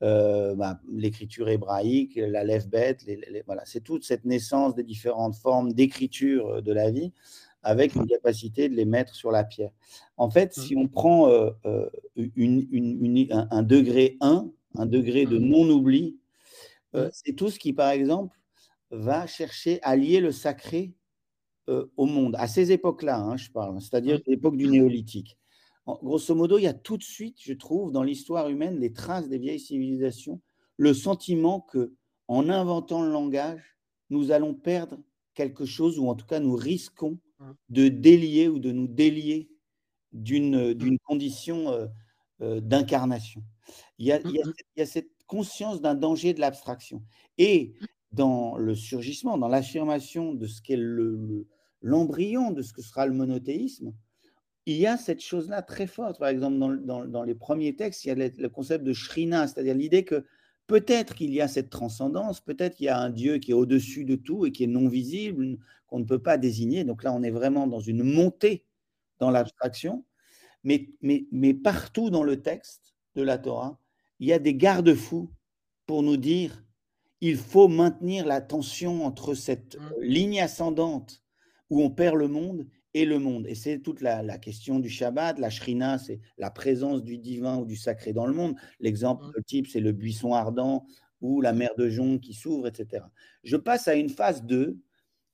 bah, 0.00 0.78
l'écriture 0.92 1.48
hébraïque, 1.48 2.16
la 2.16 2.44
lève 2.44 2.68
bête, 2.68 3.06
voilà, 3.46 3.62
c'est 3.64 3.80
toute 3.80 4.04
cette 4.04 4.26
naissance 4.26 4.74
des 4.74 4.84
différentes 4.84 5.34
formes 5.34 5.72
d'écriture 5.72 6.62
de 6.62 6.72
la 6.72 6.90
vie 6.90 7.12
avec 7.64 7.94
une 7.94 8.06
capacité 8.06 8.68
de 8.68 8.74
les 8.74 8.84
mettre 8.84 9.14
sur 9.14 9.30
la 9.30 9.42
pierre. 9.42 9.72
En 10.16 10.30
fait, 10.30 10.56
mmh. 10.56 10.60
si 10.60 10.76
on 10.76 10.86
prend 10.86 11.28
euh, 11.28 11.50
euh, 11.66 11.88
un, 13.50 13.62
degré 13.62 14.16
1, 14.20 14.48
un 14.76 14.86
degré 14.86 15.26
de 15.26 15.38
mmh. 15.38 15.48
non-oubli, 15.48 16.18
euh, 16.94 17.08
mmh. 17.08 17.10
c'est 17.12 17.32
tout 17.32 17.50
ce 17.50 17.58
qui, 17.58 17.72
par 17.72 17.90
exemple, 17.90 18.38
va 18.90 19.26
chercher 19.26 19.80
à 19.82 19.96
lier 19.96 20.20
le 20.20 20.30
sacré 20.30 20.92
au 21.96 22.04
monde. 22.04 22.36
À 22.38 22.46
ces 22.46 22.72
époques-là, 22.72 23.18
hein, 23.18 23.38
je 23.38 23.50
parle, 23.50 23.80
c'est-à-dire 23.80 24.20
l'époque 24.26 24.58
du 24.58 24.66
néolithique. 24.68 25.38
grosso 25.86 26.34
modo, 26.34 26.58
il 26.58 26.64
y 26.64 26.66
a 26.66 26.74
tout 26.74 26.98
de 26.98 27.02
suite, 27.02 27.38
je 27.40 27.54
trouve, 27.54 27.90
dans 27.90 28.02
l'histoire 28.02 28.50
humaine, 28.50 28.78
les 28.78 28.92
traces 28.92 29.30
des 29.30 29.38
vieilles 29.38 29.58
civilisations, 29.58 30.42
le 30.76 30.92
sentiment 30.92 31.60
que, 31.60 31.94
en 32.28 32.50
inventant 32.50 33.02
le 33.02 33.10
langage, 33.10 33.78
nous 34.10 34.30
allons 34.30 34.52
perdre 34.52 34.98
quelque 35.34 35.64
chose, 35.64 35.98
ou 35.98 36.08
en 36.08 36.14
tout 36.14 36.26
cas, 36.26 36.38
nous 36.40 36.54
risquons. 36.54 37.18
De 37.68 37.88
délier 37.88 38.48
ou 38.48 38.58
de 38.58 38.72
nous 38.72 38.86
délier 38.86 39.50
d'une 40.12 40.74
mmh. 40.74 40.98
condition 41.04 41.70
euh, 41.70 41.86
euh, 42.40 42.60
d'incarnation. 42.60 43.42
Il, 43.98 44.06
il, 44.24 44.42
y 44.76 44.82
a 44.82 44.86
cette 44.86 45.10
conscience 45.26 45.80
d'un 45.80 45.94
danger 45.94 46.34
de 46.34 46.40
l'abstraction. 46.40 47.02
Et 47.38 47.74
dans 48.12 48.56
le 48.56 48.74
surgissement, 48.74 49.38
dans 49.38 49.48
l'affirmation 49.48 50.34
de 50.34 50.46
ce 50.46 50.62
qu'est 50.62 50.78
l'embryon 51.82 52.50
de 52.52 52.62
ce 52.62 52.72
que 52.72 52.82
sera 52.82 53.06
le 53.06 53.12
monothéisme, 53.12 53.92
il 54.66 54.76
y 54.76 54.86
a 54.86 54.96
cette 54.96 55.20
chose-là 55.20 55.62
très 55.62 55.86
forte. 55.86 56.18
Par 56.18 56.28
exemple, 56.28 56.58
dans, 56.58 57.04
dans, 57.04 57.22
les 57.22 57.34
premiers 57.34 57.76
textes, 57.76 58.04
il 58.04 58.08
y 58.08 58.10
a 58.10 58.14
le, 58.14 58.48
concept 58.48 58.84
de 58.84 58.92
shrina, 58.92 59.46
c'est-à-dire 59.46 59.74
l'idée 59.74 60.04
que 60.04 60.24
peut-être 60.66 61.14
qu'il 61.14 61.32
y 61.32 61.40
a 61.40 61.48
cette 61.48 61.70
transcendance, 61.70 62.40
peut-être 62.40 62.76
qu'il 62.76 62.86
y 62.86 62.90
a 62.90 62.98
un 62.98 63.10
Dieu 63.10 63.38
qui 63.38 63.50
est 63.50 63.54
au-dessus 63.54 64.04
de 64.04 64.16
tout 64.16 64.46
et 64.46 64.52
qui 64.52 64.64
est 64.64 64.68
non 64.68 64.88
visible, 64.88 65.58
qu'on 65.86 65.98
ne 65.98 66.04
peut 66.04 66.22
pas 66.22 66.38
désigner. 66.38 66.84
Donc 66.84 67.02
là, 67.02 67.12
on 67.12 67.22
est 67.22 67.30
vraiment 67.30 67.66
dans 67.66 67.80
une 67.80 68.02
montée 68.02 68.64
dans 69.18 69.30
l'abstraction. 69.30 70.04
Mais, 70.62 70.88
mais, 71.02 71.26
mais 71.30 71.52
partout 71.52 72.10
dans 72.10 72.22
le 72.22 72.40
texte 72.40 72.94
de 73.14 73.22
la 73.22 73.38
Torah, 73.38 73.78
il 74.18 74.28
y 74.28 74.32
a 74.32 74.38
des 74.38 74.54
garde-fous 74.54 75.30
pour 75.86 76.02
nous 76.02 76.16
dire 76.16 76.64
il 77.20 77.36
faut 77.36 77.68
maintenir 77.68 78.26
la 78.26 78.40
tension 78.40 79.04
entre 79.04 79.34
cette 79.34 79.78
mmh. 79.78 80.02
ligne 80.02 80.40
ascendante 80.40 81.22
où 81.70 81.82
on 81.82 81.90
perd 81.90 82.16
le 82.16 82.28
monde 82.28 82.66
et 82.94 83.04
le 83.04 83.18
monde. 83.18 83.46
Et 83.48 83.54
c'est 83.54 83.80
toute 83.80 84.00
la, 84.00 84.38
question 84.38 84.78
du 84.78 84.88
Shabbat. 84.88 85.38
La 85.38 85.50
Shrina, 85.50 85.98
c'est 85.98 86.20
la 86.38 86.50
présence 86.50 87.02
du 87.02 87.18
divin 87.18 87.58
ou 87.58 87.66
du 87.66 87.76
sacré 87.76 88.12
dans 88.12 88.26
le 88.26 88.32
monde. 88.32 88.54
L'exemple 88.80 89.26
mmh. 89.26 89.42
type, 89.44 89.66
c'est 89.66 89.80
le 89.80 89.92
buisson 89.92 90.32
ardent 90.32 90.86
ou 91.20 91.40
la 91.40 91.52
mer 91.52 91.70
de 91.76 91.88
jonc 91.88 92.18
qui 92.18 92.34
s'ouvre, 92.34 92.68
etc. 92.68 93.04
Je 93.42 93.56
passe 93.56 93.88
à 93.88 93.94
une 93.94 94.08
phase 94.08 94.44
2, 94.44 94.78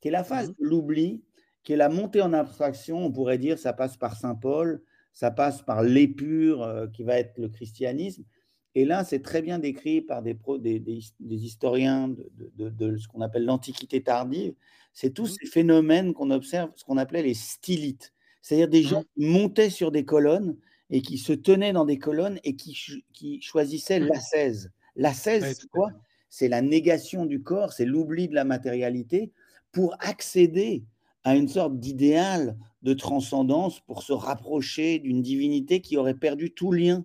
qui 0.00 0.08
est 0.08 0.12
la 0.12 0.24
phase 0.24 0.50
mmh. 0.50 0.54
de 0.58 0.66
l'oubli, 0.66 1.22
qui 1.62 1.74
est 1.74 1.76
la 1.76 1.88
montée 1.90 2.22
en 2.22 2.32
abstraction. 2.32 3.04
On 3.04 3.12
pourrait 3.12 3.38
dire 3.38 3.58
ça 3.58 3.72
passe 3.72 3.96
par 3.96 4.16
Saint 4.16 4.34
Paul, 4.34 4.82
ça 5.12 5.30
passe 5.30 5.62
par 5.62 5.82
l'épure, 5.82 6.62
euh, 6.62 6.86
qui 6.86 7.02
va 7.02 7.18
être 7.18 7.38
le 7.38 7.48
christianisme. 7.48 8.24
Et 8.74 8.84
là, 8.84 9.04
c'est 9.04 9.20
très 9.20 9.42
bien 9.42 9.58
décrit 9.58 10.00
par 10.00 10.22
des, 10.22 10.38
des, 10.78 11.02
historiens 11.20 12.08
de, 12.08 12.96
ce 12.96 13.08
qu'on 13.08 13.20
appelle 13.20 13.44
l'Antiquité 13.44 14.02
tardive. 14.02 14.54
C'est 14.92 15.10
tous 15.10 15.32
mmh. 15.32 15.36
ces 15.40 15.46
phénomènes 15.46 16.12
qu'on 16.14 16.30
observe, 16.30 16.70
ce 16.76 16.84
qu'on 16.84 16.98
appelait 16.98 17.22
les 17.22 17.34
stylites, 17.34 18.12
c'est-à-dire 18.42 18.68
des 18.68 18.82
gens 18.82 19.00
mmh. 19.00 19.04
qui 19.14 19.26
montaient 19.26 19.70
sur 19.70 19.90
des 19.90 20.04
colonnes 20.04 20.56
et 20.90 21.02
qui 21.02 21.18
se 21.18 21.32
tenaient 21.32 21.72
dans 21.72 21.84
des 21.84 21.98
colonnes 21.98 22.40
et 22.44 22.56
qui, 22.56 23.04
qui 23.12 23.40
choisissaient 23.40 24.00
mmh. 24.00 24.06
l'ascèse. 24.06 24.70
L'ascèse, 24.96 25.58
c'est 25.60 25.68
quoi? 25.68 25.90
C'est 26.28 26.48
la 26.48 26.62
négation 26.62 27.26
du 27.26 27.42
corps, 27.42 27.72
c'est 27.72 27.84
l'oubli 27.84 28.28
de 28.28 28.34
la 28.34 28.44
matérialité 28.44 29.32
pour 29.72 29.96
accéder 30.00 30.84
à 31.24 31.36
une 31.36 31.48
sorte 31.48 31.78
d'idéal 31.78 32.56
de 32.82 32.94
transcendance, 32.94 33.80
pour 33.80 34.02
se 34.02 34.12
rapprocher 34.12 34.98
d'une 34.98 35.22
divinité 35.22 35.80
qui 35.80 35.96
aurait 35.96 36.14
perdu 36.14 36.52
tout 36.52 36.72
lien 36.72 37.04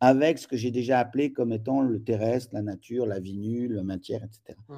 avec 0.00 0.38
ce 0.38 0.46
que 0.46 0.56
j'ai 0.56 0.70
déjà 0.70 0.98
appelé 0.98 1.32
comme 1.32 1.52
étant 1.52 1.80
le 1.80 2.02
terrestre, 2.02 2.54
la 2.54 2.62
nature, 2.62 3.06
la 3.06 3.18
vie 3.18 3.38
nue, 3.38 3.68
la 3.68 3.82
matière, 3.82 4.22
etc. 4.22 4.58
Mmh. 4.68 4.74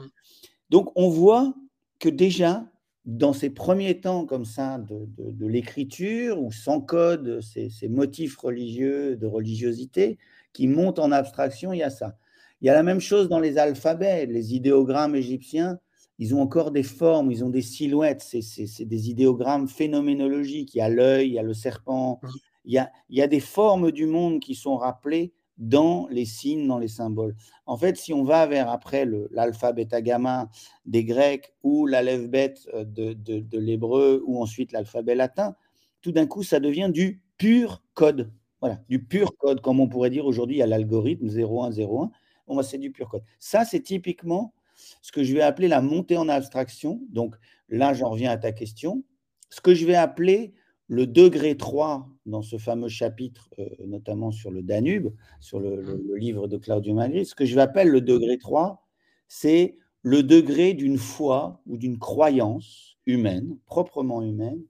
Donc 0.70 0.90
on 0.96 1.08
voit 1.08 1.54
que 1.98 2.08
déjà, 2.08 2.66
dans 3.04 3.32
ces 3.32 3.50
premiers 3.50 4.00
temps 4.00 4.26
comme 4.26 4.44
ça 4.44 4.78
de, 4.78 5.46
l'écriture, 5.46 6.40
où 6.40 6.52
sans 6.52 6.80
code 6.80 7.40
ces, 7.40 7.70
ces, 7.70 7.88
motifs 7.88 8.36
religieux 8.36 9.16
de 9.16 9.26
religiosité 9.26 10.18
qui 10.52 10.68
montent 10.68 10.98
en 10.98 11.12
abstraction, 11.12 11.72
il 11.72 11.78
y 11.78 11.82
a 11.82 11.90
ça. 11.90 12.18
Il 12.60 12.66
y 12.66 12.70
a 12.70 12.74
la 12.74 12.82
même 12.82 13.00
chose 13.00 13.28
dans 13.28 13.40
les 13.40 13.56
alphabets, 13.58 14.26
les 14.26 14.54
idéogrammes 14.54 15.14
égyptiens, 15.14 15.78
ils 16.18 16.34
ont 16.34 16.42
encore 16.42 16.72
des 16.72 16.82
formes, 16.82 17.30
ils 17.30 17.44
ont 17.44 17.50
des 17.50 17.62
silhouettes, 17.62 18.22
c'est 18.22 18.84
des 18.84 19.10
idéogrammes 19.10 19.68
phénoménologiques, 19.68 20.74
il 20.74 20.78
y 20.78 20.80
a 20.80 20.88
l'œil, 20.88 21.28
il 21.28 21.34
y 21.34 21.38
a 21.38 21.44
le 21.44 21.54
serpent, 21.54 22.18
mmh. 22.22 22.28
Il 22.68 22.86
y, 23.08 23.22
a, 23.22 23.26
des 23.26 23.40
formes 23.40 23.90
du 23.92 24.04
monde 24.04 24.40
qui 24.40 24.54
sont 24.54 24.76
rappelées 24.76 25.32
dans 25.58 26.06
les 26.08 26.24
signes, 26.24 26.66
dans 26.66 26.78
les 26.78 26.88
symboles. 26.88 27.34
En 27.66 27.76
fait, 27.76 27.96
si 27.96 28.12
on 28.12 28.24
va 28.24 28.46
vers 28.46 28.70
après 28.70 29.06
l'alpha, 29.30 29.72
bêta, 29.72 30.00
gamma 30.00 30.48
des 30.86 31.04
Grecs 31.04 31.52
ou 31.62 31.86
l'alphabet 31.86 32.54
euh, 32.74 32.84
de, 32.84 33.12
de, 33.12 33.58
l'hébreu 33.58 34.22
ou 34.26 34.40
ensuite 34.40 34.72
l'alphabet 34.72 35.14
latin, 35.14 35.56
tout 36.00 36.12
d'un 36.12 36.26
coup, 36.26 36.42
ça 36.42 36.60
devient 36.60 36.90
du 36.92 37.20
pur 37.36 37.82
code. 37.94 38.30
Voilà, 38.60 38.80
du 38.88 39.02
pur 39.04 39.36
code, 39.36 39.60
comme 39.60 39.80
on 39.80 39.88
pourrait 39.88 40.10
dire 40.10 40.26
aujourd'hui 40.26 40.62
à 40.62 40.66
l'algorithme 40.66 41.28
0101. 41.28 42.10
Bon, 42.46 42.56
bah, 42.56 42.62
c'est 42.62 42.78
du 42.78 42.90
pur 42.90 43.08
code. 43.08 43.22
Ça, 43.38 43.64
c'est 43.64 43.80
typiquement 43.80 44.54
ce 45.02 45.12
que 45.12 45.24
je 45.24 45.34
vais 45.34 45.42
appeler 45.42 45.68
la 45.68 45.80
montée 45.80 46.16
en 46.16 46.28
abstraction. 46.28 47.00
Donc 47.10 47.34
là, 47.68 47.94
j'en 47.94 48.10
reviens 48.10 48.30
à 48.30 48.36
ta 48.36 48.52
question. 48.52 49.02
Ce 49.50 49.60
que 49.60 49.74
je 49.74 49.86
vais 49.86 49.94
appeler 49.94 50.54
le 50.88 51.06
degré 51.06 51.56
3 51.56 52.08
dans 52.26 52.42
ce 52.42 52.56
fameux 52.56 52.88
chapitre, 52.88 53.50
euh, 53.58 53.68
notamment 53.86 54.32
sur 54.32 54.50
le 54.50 54.62
Danube, 54.62 55.08
sur 55.38 55.60
le, 55.60 56.16
livre 56.16 56.48
de 56.48 56.56
Claudio 56.56 56.94
Magri, 56.94 57.26
ce 57.26 57.34
que 57.34 57.44
je 57.44 57.58
appelle 57.58 57.88
le 57.88 58.00
degré 58.00 58.38
3, 58.38 58.86
c'est 59.28 59.76
le 60.02 60.22
degré 60.22 60.72
d'une 60.72 60.96
foi 60.96 61.60
ou 61.66 61.76
d'une 61.76 61.98
croyance 61.98 62.96
humaine, 63.06 63.58
proprement 63.66 64.22
humaine, 64.22 64.62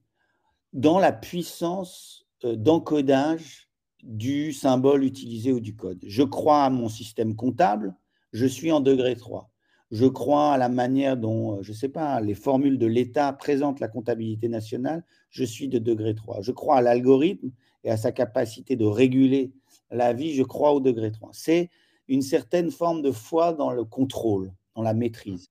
dans 0.73 0.99
la 0.99 1.13
puissance 1.13 2.27
euh, 2.45 2.57
d'encodage 2.57 3.69
du 4.03 4.53
symbole 4.53 5.05
utilisé 5.05 5.53
ou 5.53 5.61
du 5.61 5.75
code. 5.75 5.99
Je 6.05 6.23
crois 6.23 6.65
à 6.65 6.71
mon 6.71 6.89
système 6.89 7.37
comptable, 7.37 7.95
je 8.33 8.47
suis 8.47 8.73
en 8.73 8.81
degré 8.81 9.17
3 9.17 9.51
je 9.91 10.07
crois 10.07 10.53
à 10.53 10.59
la 10.59 10.69
manière 10.69 11.17
dont, 11.17 11.57
euh, 11.59 11.63
je 11.63 11.73
ne 11.73 11.77
sais 11.77 11.89
pas, 11.89 12.21
les 12.21 12.35
formules 12.35 12.79
de 12.79 12.87
l'État 12.87 13.33
présentent 13.33 13.81
la 13.81 13.89
comptabilité 13.89 14.49
nationale, 14.49 15.05
je 15.31 15.45
suis 15.45 15.69
de 15.69 15.79
degré 15.79 16.15
3. 16.15 16.43
Je 16.43 16.53
crois 16.53 16.77
à 16.77 16.83
l'algorithme 16.83 17.51
et 17.85 17.91
à 17.91 17.97
sa 17.97 18.13
capacité 18.13 18.77
de 18.77 18.85
réguler 18.85 19.53
la 19.91 20.13
vie, 20.13 20.35
je 20.35 20.43
crois 20.43 20.73
au 20.73 20.81
degré 20.81 21.11
3. 21.11 21.31
C'est 21.33 21.71
une 22.09 22.23
certaine 22.23 22.71
forme 22.71 23.03
de 23.03 23.13
foi 23.13 23.53
dans 23.53 23.71
le 23.71 23.85
contrôle, 23.85 24.53
dans 24.75 24.83
la 24.83 24.95
maîtrise. 24.95 25.51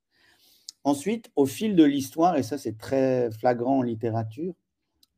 Ensuite, 0.83 1.31
au 1.35 1.45
fil 1.45 1.75
de 1.75 1.83
l'histoire, 1.83 2.37
et 2.37 2.43
ça 2.43 2.57
c'est 2.57 2.77
très 2.77 3.31
flagrant 3.31 3.79
en 3.79 3.81
littérature, 3.81 4.53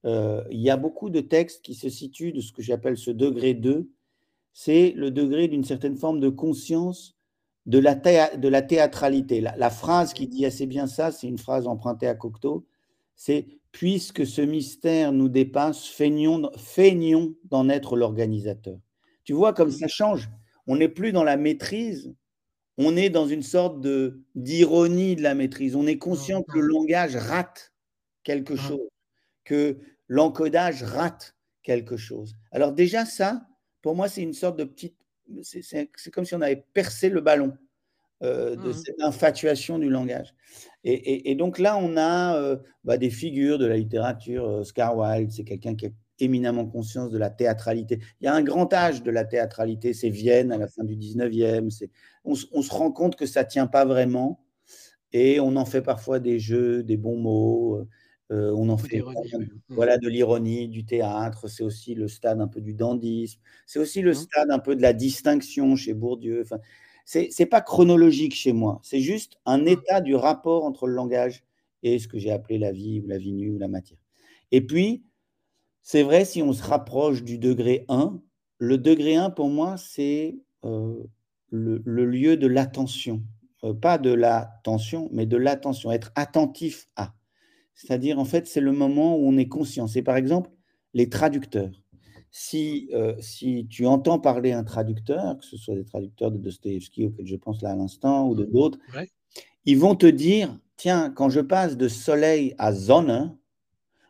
euh, 0.05 0.43
il 0.49 0.61
y 0.61 0.69
a 0.69 0.77
beaucoup 0.77 1.09
de 1.09 1.19
textes 1.19 1.61
qui 1.61 1.75
se 1.75 1.89
situent 1.89 2.31
de 2.31 2.41
ce 2.41 2.53
que 2.53 2.61
j'appelle 2.61 2.97
ce 2.97 3.11
degré 3.11 3.53
2, 3.53 3.89
c'est 4.53 4.93
le 4.95 5.11
degré 5.11 5.47
d'une 5.47 5.65
certaine 5.65 5.97
forme 5.97 6.19
de 6.19 6.29
conscience 6.29 7.18
de 7.65 7.79
la, 7.79 7.95
de 7.95 8.47
la 8.47 8.61
théâtralité. 8.61 9.41
La, 9.41 9.69
phrase 9.69 10.13
qui 10.13 10.27
dit 10.27 10.45
assez 10.45 10.65
bien 10.65 10.87
ça, 10.87 11.11
c'est 11.11 11.27
une 11.27 11.37
phrase 11.37 11.67
empruntée 11.67 12.07
à 12.07 12.15
Cocteau, 12.15 12.65
c'est 13.15 13.47
Puisque 13.71 14.25
ce 14.25 14.41
mystère 14.41 15.11
nous 15.11 15.29
dépasse, 15.29 15.85
feignons, 15.85 16.49
feignons 16.57 17.35
d'en 17.43 17.69
être 17.69 17.95
l'organisateur. 17.95 18.79
Tu 19.23 19.33
vois 19.33 19.53
comme 19.53 19.69
ça 19.69 19.87
change. 19.87 20.29
On 20.65 20.77
n'est 20.77 20.89
plus 20.89 21.11
dans 21.11 21.23
la 21.23 21.37
maîtrise, 21.37 22.13
on 22.77 22.97
est 22.97 23.09
dans 23.09 23.27
une 23.27 23.43
sorte 23.43 23.79
de 23.79 24.23
d'ironie 24.33 25.15
de 25.15 25.21
la 25.21 25.35
maîtrise. 25.35 25.75
On 25.75 25.85
est 25.85 25.99
conscient 25.99 26.41
que 26.41 26.57
le 26.57 26.65
langage 26.65 27.15
rate 27.15 27.71
quelque 28.23 28.55
chose, 28.55 28.89
que 29.43 29.77
l'encodage 30.07 30.81
rate 30.81 31.35
quelque 31.61 31.97
chose. 31.97 32.35
Alors 32.51 32.73
déjà 32.73 33.05
ça, 33.05 33.45
pour 33.81 33.95
moi, 33.95 34.09
c'est 34.09 34.23
une 34.23 34.33
sorte 34.33 34.57
de 34.57 34.63
petite 34.63 34.97
c'est 35.43 36.11
comme 36.11 36.25
si 36.25 36.35
on 36.35 36.41
avait 36.41 36.63
percé 36.73 37.09
le 37.09 37.21
ballon 37.21 37.53
euh, 38.21 38.57
de 38.57 38.69
mmh 38.69 38.73
cette 38.73 39.01
infatuation 39.01 39.79
du 39.79 39.89
langage. 39.89 40.33
Et, 40.83 41.35
donc 41.35 41.57
là, 41.57 41.77
on 41.77 41.95
a 41.95 42.35
euh, 42.35 42.57
bah, 42.83 42.97
des 42.97 43.09
figures 43.09 43.57
de 43.57 43.65
la 43.65 43.77
littérature. 43.77 44.45
Euh, 44.45 44.59
Oscar 44.59 44.97
Wilde, 44.97 45.31
c'est 45.31 45.45
quelqu'un 45.45 45.73
qui 45.75 45.85
a 45.85 45.89
éminemment 46.19 46.65
conscience 46.65 47.11
de 47.11 47.17
la 47.17 47.29
théâtralité. 47.29 47.99
Il 48.19 48.25
y 48.25 48.27
a 48.27 48.33
un 48.33 48.43
grand 48.43 48.73
âge 48.73 49.03
de 49.03 49.11
la 49.11 49.23
théâtralité, 49.23 49.93
c'est 49.93 50.09
Vienne 50.09 50.51
à 50.51 50.57
la 50.57 50.67
fin 50.67 50.83
du 50.83 50.97
19e. 50.97 51.69
On, 52.25 52.33
on, 52.51 52.61
se 52.61 52.71
rend 52.71 52.91
compte 52.91 53.15
que 53.15 53.25
ça 53.25 53.43
ne 53.43 53.47
tient 53.47 53.67
pas 53.67 53.85
vraiment 53.85 54.43
et 55.13 55.39
on 55.39 55.55
en 55.55 55.65
fait 55.65 55.81
parfois 55.81 56.19
des 56.19 56.39
jeux, 56.39 56.83
des 56.83 56.97
bons 56.97 57.17
mots. 57.17 57.87
Euh, 58.31 58.53
on 58.55 58.69
en 58.69 58.77
fait 58.77 58.99
mmh. 58.99 59.47
voilà, 59.69 59.97
de 59.97 60.07
l'ironie, 60.07 60.67
du 60.67 60.85
théâtre, 60.85 61.47
c'est 61.47 61.63
aussi 61.63 61.95
le 61.95 62.07
stade 62.07 62.39
un 62.39 62.47
peu 62.47 62.61
du 62.61 62.75
dandisme, 62.75 63.39
c'est 63.65 63.79
aussi 63.79 64.01
le 64.01 64.11
mmh. 64.11 64.15
stade 64.15 64.51
un 64.51 64.59
peu 64.59 64.75
de 64.75 64.83
la 64.83 64.93
distinction 64.93 65.75
chez 65.75 65.95
Bourdieu. 65.95 66.41
Enfin, 66.43 66.59
c'est 67.05 67.47
pas 67.47 67.61
chronologique 67.61 68.35
chez 68.35 68.53
moi, 68.53 68.79
c'est 68.83 68.99
juste 68.99 69.39
un 69.45 69.63
mmh. 69.63 69.67
état 69.67 70.01
du 70.01 70.15
rapport 70.15 70.63
entre 70.63 70.85
le 70.85 70.93
langage 70.93 71.43
et 71.81 71.97
ce 71.97 72.07
que 72.07 72.19
j'ai 72.19 72.31
appelé 72.31 72.59
la 72.59 72.71
vie 72.71 72.99
ou 72.99 73.07
la 73.07 73.17
vie 73.17 73.33
nue 73.33 73.49
ou 73.49 73.57
la 73.57 73.67
matière. 73.67 73.99
Et 74.51 74.61
puis, 74.61 75.03
c'est 75.81 76.03
vrai, 76.03 76.25
si 76.25 76.43
on 76.43 76.53
se 76.53 76.61
rapproche 76.63 77.23
du 77.23 77.39
degré 77.39 77.85
1, 77.89 78.21
le 78.59 78.77
degré 78.77 79.15
1 79.15 79.31
pour 79.31 79.49
moi, 79.49 79.77
c'est 79.77 80.37
euh, 80.65 81.03
le, 81.49 82.05
lieu 82.05 82.37
de 82.37 82.45
l'attention. 82.47 83.23
Euh, 83.63 83.73
pas 83.73 83.97
de 83.97 84.11
la 84.11 84.59
tension, 84.63 85.09
mais 85.11 85.25
de 85.25 85.37
l'attention, 85.37 85.91
être 85.91 86.11
attentif 86.15 86.87
à. 86.95 87.13
C'est-à-dire, 87.79 88.19
en 88.19 88.25
fait, 88.25 88.45
c'est 88.45 88.59
le 88.59 88.73
moment 88.73 89.15
où 89.15 89.25
on 89.25 89.37
est 89.37 89.47
conscient. 89.47 89.87
C'est 89.87 90.01
par 90.01 90.17
exemple 90.17 90.51
les 90.93 91.07
traducteurs. 91.07 91.71
Si, 92.29 92.89
euh, 92.93 93.15
si 93.21 93.67
tu 93.69 93.85
entends 93.85 94.19
parler 94.19 94.51
un 94.51 94.65
traducteur, 94.65 95.37
que 95.37 95.45
ce 95.45 95.55
soit 95.55 95.75
des 95.75 95.85
traducteurs 95.85 96.29
de 96.29 96.37
Dostoevsky 96.37 97.05
auxquels 97.05 97.25
je 97.25 97.37
pense 97.37 97.61
là 97.61 97.71
à 97.71 97.75
l'instant, 97.77 98.27
ou 98.27 98.35
de 98.35 98.43
mmh. 98.43 98.51
d'autres, 98.51 98.79
ils 99.63 99.77
vont 99.77 99.95
te 99.95 100.07
dire, 100.07 100.59
tiens, 100.75 101.09
quand 101.09 101.29
je 101.29 101.39
passe 101.39 101.77
de 101.77 101.87
soleil 101.87 102.53
à 102.57 102.73
zone, 102.73 103.37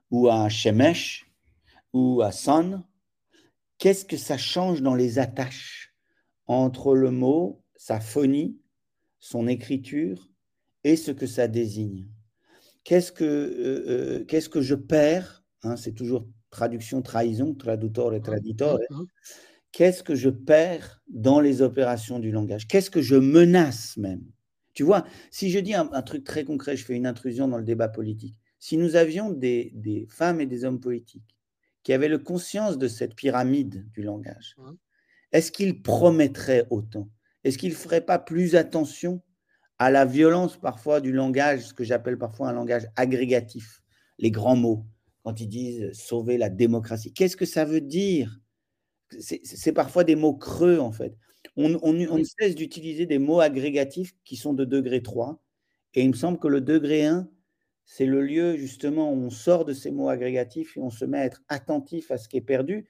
ou 0.09 0.29
à 0.29 0.49
shemesh, 0.49 1.31
ou 1.93 2.23
à 2.23 2.31
son, 2.31 2.81
qu'est-ce 3.77 4.03
que 4.03 4.17
ça 4.17 4.39
change 4.39 4.81
dans 4.81 4.95
les 4.95 5.19
attaches 5.19 5.93
entre 6.47 6.95
le 6.95 7.11
mot, 7.11 7.61
sa 7.75 7.99
phonie, 7.99 8.57
son 9.19 9.47
écriture, 9.47 10.27
et 10.83 10.95
ce 10.95 11.11
que 11.11 11.27
ça 11.27 11.47
désigne? 11.47 12.07
Qu'est-ce 12.89 13.11
que, 13.11 13.23
euh, 13.23 13.83
euh, 13.87 14.25
qu'est-ce 14.25 14.49
que 14.49 14.61
je 14.61 14.73
perds 14.73 15.43
hein, 15.61 15.75
C'est 15.77 15.91
toujours 15.91 16.27
traduction, 16.49 17.03
trahison, 17.03 17.53
traducteur 17.53 18.15
et 18.15 18.19
traditore. 18.19 18.79
Hein. 18.89 19.05
Qu'est-ce 19.71 20.01
que 20.01 20.15
je 20.15 20.31
perds 20.31 20.99
dans 21.07 21.39
les 21.39 21.61
opérations 21.61 22.17
du 22.17 22.31
langage? 22.31 22.67
Qu'est-ce 22.67 22.89
que 22.89 23.03
je 23.03 23.15
menace 23.15 23.95
même? 23.97 24.23
Tu 24.73 24.81
vois, 24.81 25.05
si 25.29 25.51
je 25.51 25.59
dis 25.59 25.75
un, 25.75 25.85
truc 26.01 26.23
très 26.23 26.43
concret, 26.43 26.77
je 26.77 26.83
fais 26.83 26.95
une 26.95 27.05
intrusion 27.05 27.47
dans 27.47 27.59
le 27.59 27.63
débat 27.63 27.89
politique. 27.89 28.39
Si 28.57 28.75
nous 28.75 28.95
avions 28.95 29.29
des, 29.29 29.71
des 29.75 30.07
femmes 30.09 30.41
et 30.41 30.47
des 30.47 30.65
hommes 30.65 30.79
politiques 30.79 31.37
qui 31.83 31.93
avaient 31.93 32.07
le 32.07 32.17
conscience 32.17 32.79
de 32.79 32.87
cette 32.87 33.13
pyramide 33.13 33.87
du 33.91 34.01
langage, 34.01 34.55
est-ce 35.31 35.51
qu'ils 35.51 35.83
promettraient 35.83 36.65
autant? 36.71 37.07
Est-ce 37.43 37.59
qu'ils 37.59 37.69
ne 37.69 37.75
feraient 37.75 38.05
pas 38.05 38.17
plus 38.17 38.55
attention 38.55 39.21
à 39.79 39.89
la 39.89 40.05
violence 40.05 40.57
parfois 40.57 40.99
du 40.99 41.13
langage, 41.13 41.61
ce 41.61 41.73
que 41.73 41.85
j'appelle 41.85 42.17
parfois 42.17 42.49
un 42.49 42.53
langage 42.53 42.87
agrégatif, 42.97 43.81
les 44.17 44.29
grands 44.29 44.57
mots, 44.57 44.85
quand 45.23 45.39
ils 45.39 45.47
disent 45.47 45.93
sauver 45.93 46.37
la 46.37 46.49
démocratie. 46.49 47.13
Qu'est-ce 47.13 47.37
que 47.37 47.45
ça 47.45 47.65
veut 47.65 47.81
dire? 47.81 48.39
C'est 49.19 49.73
parfois 49.73 50.03
des 50.03 50.15
mots 50.15 50.35
creux, 50.35 50.79
en 50.79 50.91
fait. 50.91 51.17
On, 51.55 51.79
on, 51.81 52.23
cesse 52.23 52.53
d'utiliser 52.53 53.05
des 53.05 53.17
mots 53.17 53.39
agrégatifs 53.39 54.13
qui 54.23 54.35
sont 54.35 54.53
de 54.53 54.65
degré 54.65 55.01
3, 55.01 55.41
et 55.95 56.03
il 56.03 56.09
me 56.09 56.15
semble 56.15 56.37
que 56.37 56.47
le 56.47 56.61
degré 56.61 57.05
1, 57.05 57.27
c'est 57.85 58.05
le 58.05 58.21
lieu 58.21 58.55
justement 58.55 59.11
où 59.11 59.15
on 59.15 59.29
sort 59.31 59.65
de 59.65 59.73
ces 59.73 59.89
mots 59.89 60.09
agrégatifs 60.09 60.77
et 60.77 60.79
on 60.79 60.91
se 60.91 61.05
met 61.05 61.17
à 61.17 61.25
être 61.25 61.41
attentif 61.47 62.11
à 62.11 62.17
ce 62.17 62.29
qui 62.29 62.37
est 62.37 62.41
perdu. 62.41 62.87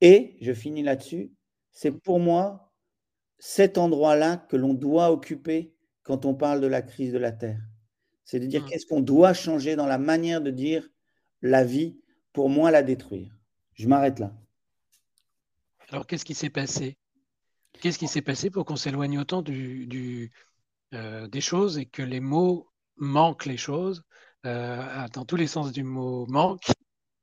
Et, 0.00 0.36
je 0.40 0.52
finis 0.52 0.82
là-dessus, 0.82 1.30
c'est 1.70 1.92
pour 1.92 2.18
moi 2.18 2.72
cet 3.38 3.78
endroit-là 3.78 4.38
que 4.48 4.56
l'on 4.56 4.74
doit 4.74 5.12
occuper 5.12 5.75
quand 6.06 6.24
on 6.24 6.34
parle 6.34 6.60
de 6.60 6.68
la 6.68 6.82
crise 6.82 7.12
de 7.12 7.18
la 7.18 7.32
Terre. 7.32 7.60
C'est 8.24 8.38
de 8.38 8.46
dire 8.46 8.62
mmh. 8.62 8.68
qu'est-ce 8.68 8.86
qu'on 8.86 9.00
doit 9.00 9.34
changer 9.34 9.74
dans 9.74 9.86
la 9.86 9.98
manière 9.98 10.40
de 10.40 10.50
dire 10.50 10.88
la 11.42 11.64
vie 11.64 11.98
pour 12.32 12.48
moins 12.48 12.70
la 12.70 12.82
détruire. 12.82 13.36
Je 13.74 13.88
m'arrête 13.88 14.20
là. 14.20 14.32
Alors, 15.90 16.06
qu'est-ce 16.06 16.24
qui 16.24 16.34
s'est 16.34 16.50
passé? 16.50 16.96
Qu'est-ce 17.80 17.98
qui 17.98 18.08
s'est 18.08 18.22
passé 18.22 18.50
pour 18.50 18.64
qu'on 18.64 18.76
s'éloigne 18.76 19.18
autant 19.18 19.42
du, 19.42 20.32
euh, 20.94 21.26
des 21.28 21.40
choses 21.40 21.76
et 21.76 21.86
que 21.86 22.02
les 22.02 22.20
mots 22.20 22.70
manquent 22.96 23.46
les 23.46 23.56
choses, 23.56 24.02
euh, 24.46 25.08
dans 25.12 25.24
tous 25.24 25.36
les 25.36 25.46
sens 25.46 25.72
du 25.72 25.82
mot 25.82 26.26
manque, 26.26 26.70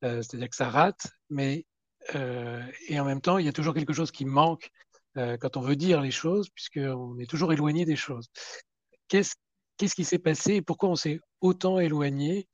euh, 0.03 0.21
c'est-à-dire 0.21 0.49
que 0.49 0.55
ça 0.55 0.69
rate, 0.69 1.07
mais 1.29 1.65
et 2.89 2.99
en 2.99 3.05
même 3.05 3.21
temps, 3.21 3.37
il 3.37 3.45
y 3.45 3.49
a 3.49 3.53
toujours 3.53 3.73
quelque 3.73 3.93
chose 3.93 4.11
qui 4.11 4.25
manque 4.25 4.69
quand 5.15 5.55
on 5.55 5.61
veut 5.61 5.77
dire 5.77 6.01
les 6.01 6.11
choses, 6.11 6.49
puisqu'on 6.49 7.17
est 7.17 7.29
toujours 7.29 7.53
éloigné 7.53 7.85
des 7.85 7.95
choses. 7.95 8.29
Qu'est-ce 9.13 9.35
qu'est-ce 9.77 9.93
qui 9.93 10.05
s'est 10.05 10.17
passé 10.17 10.55
et 10.55 10.61
pourquoi 10.63 10.89
on 10.89 10.95
s'est 10.95 11.19
autant 11.39 11.79
éloigné 11.79 12.47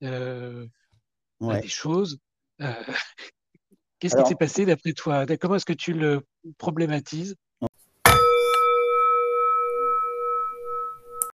des 0.00 0.70
choses 1.66 2.18
Qu'est-ce 3.98 4.16
qui 4.16 4.26
s'est 4.26 4.34
passé 4.34 4.64
d'après 4.64 4.94
toi? 4.94 5.26
Comment 5.36 5.56
est-ce 5.56 5.66
que 5.66 5.74
tu 5.74 5.92
le 5.92 6.22
problématises? 6.56 7.36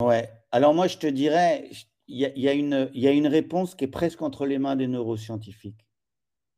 Ouais. 0.01 0.31
Alors 0.53 0.73
moi, 0.73 0.87
je 0.87 0.97
te 0.97 1.07
dirais, 1.07 1.69
il 2.09 2.17
y, 2.17 2.49
a, 2.49 2.55
une, 2.55 2.91
y 2.95 3.07
a 3.07 3.11
une 3.11 3.27
réponse 3.27 3.75
qui 3.75 3.85
est 3.85 3.89
presque 3.89 4.23
entre 4.23 4.47
les 4.47 4.59
mains 4.59 4.77
des 4.77 4.89
neuroscientifiques 4.89 5.87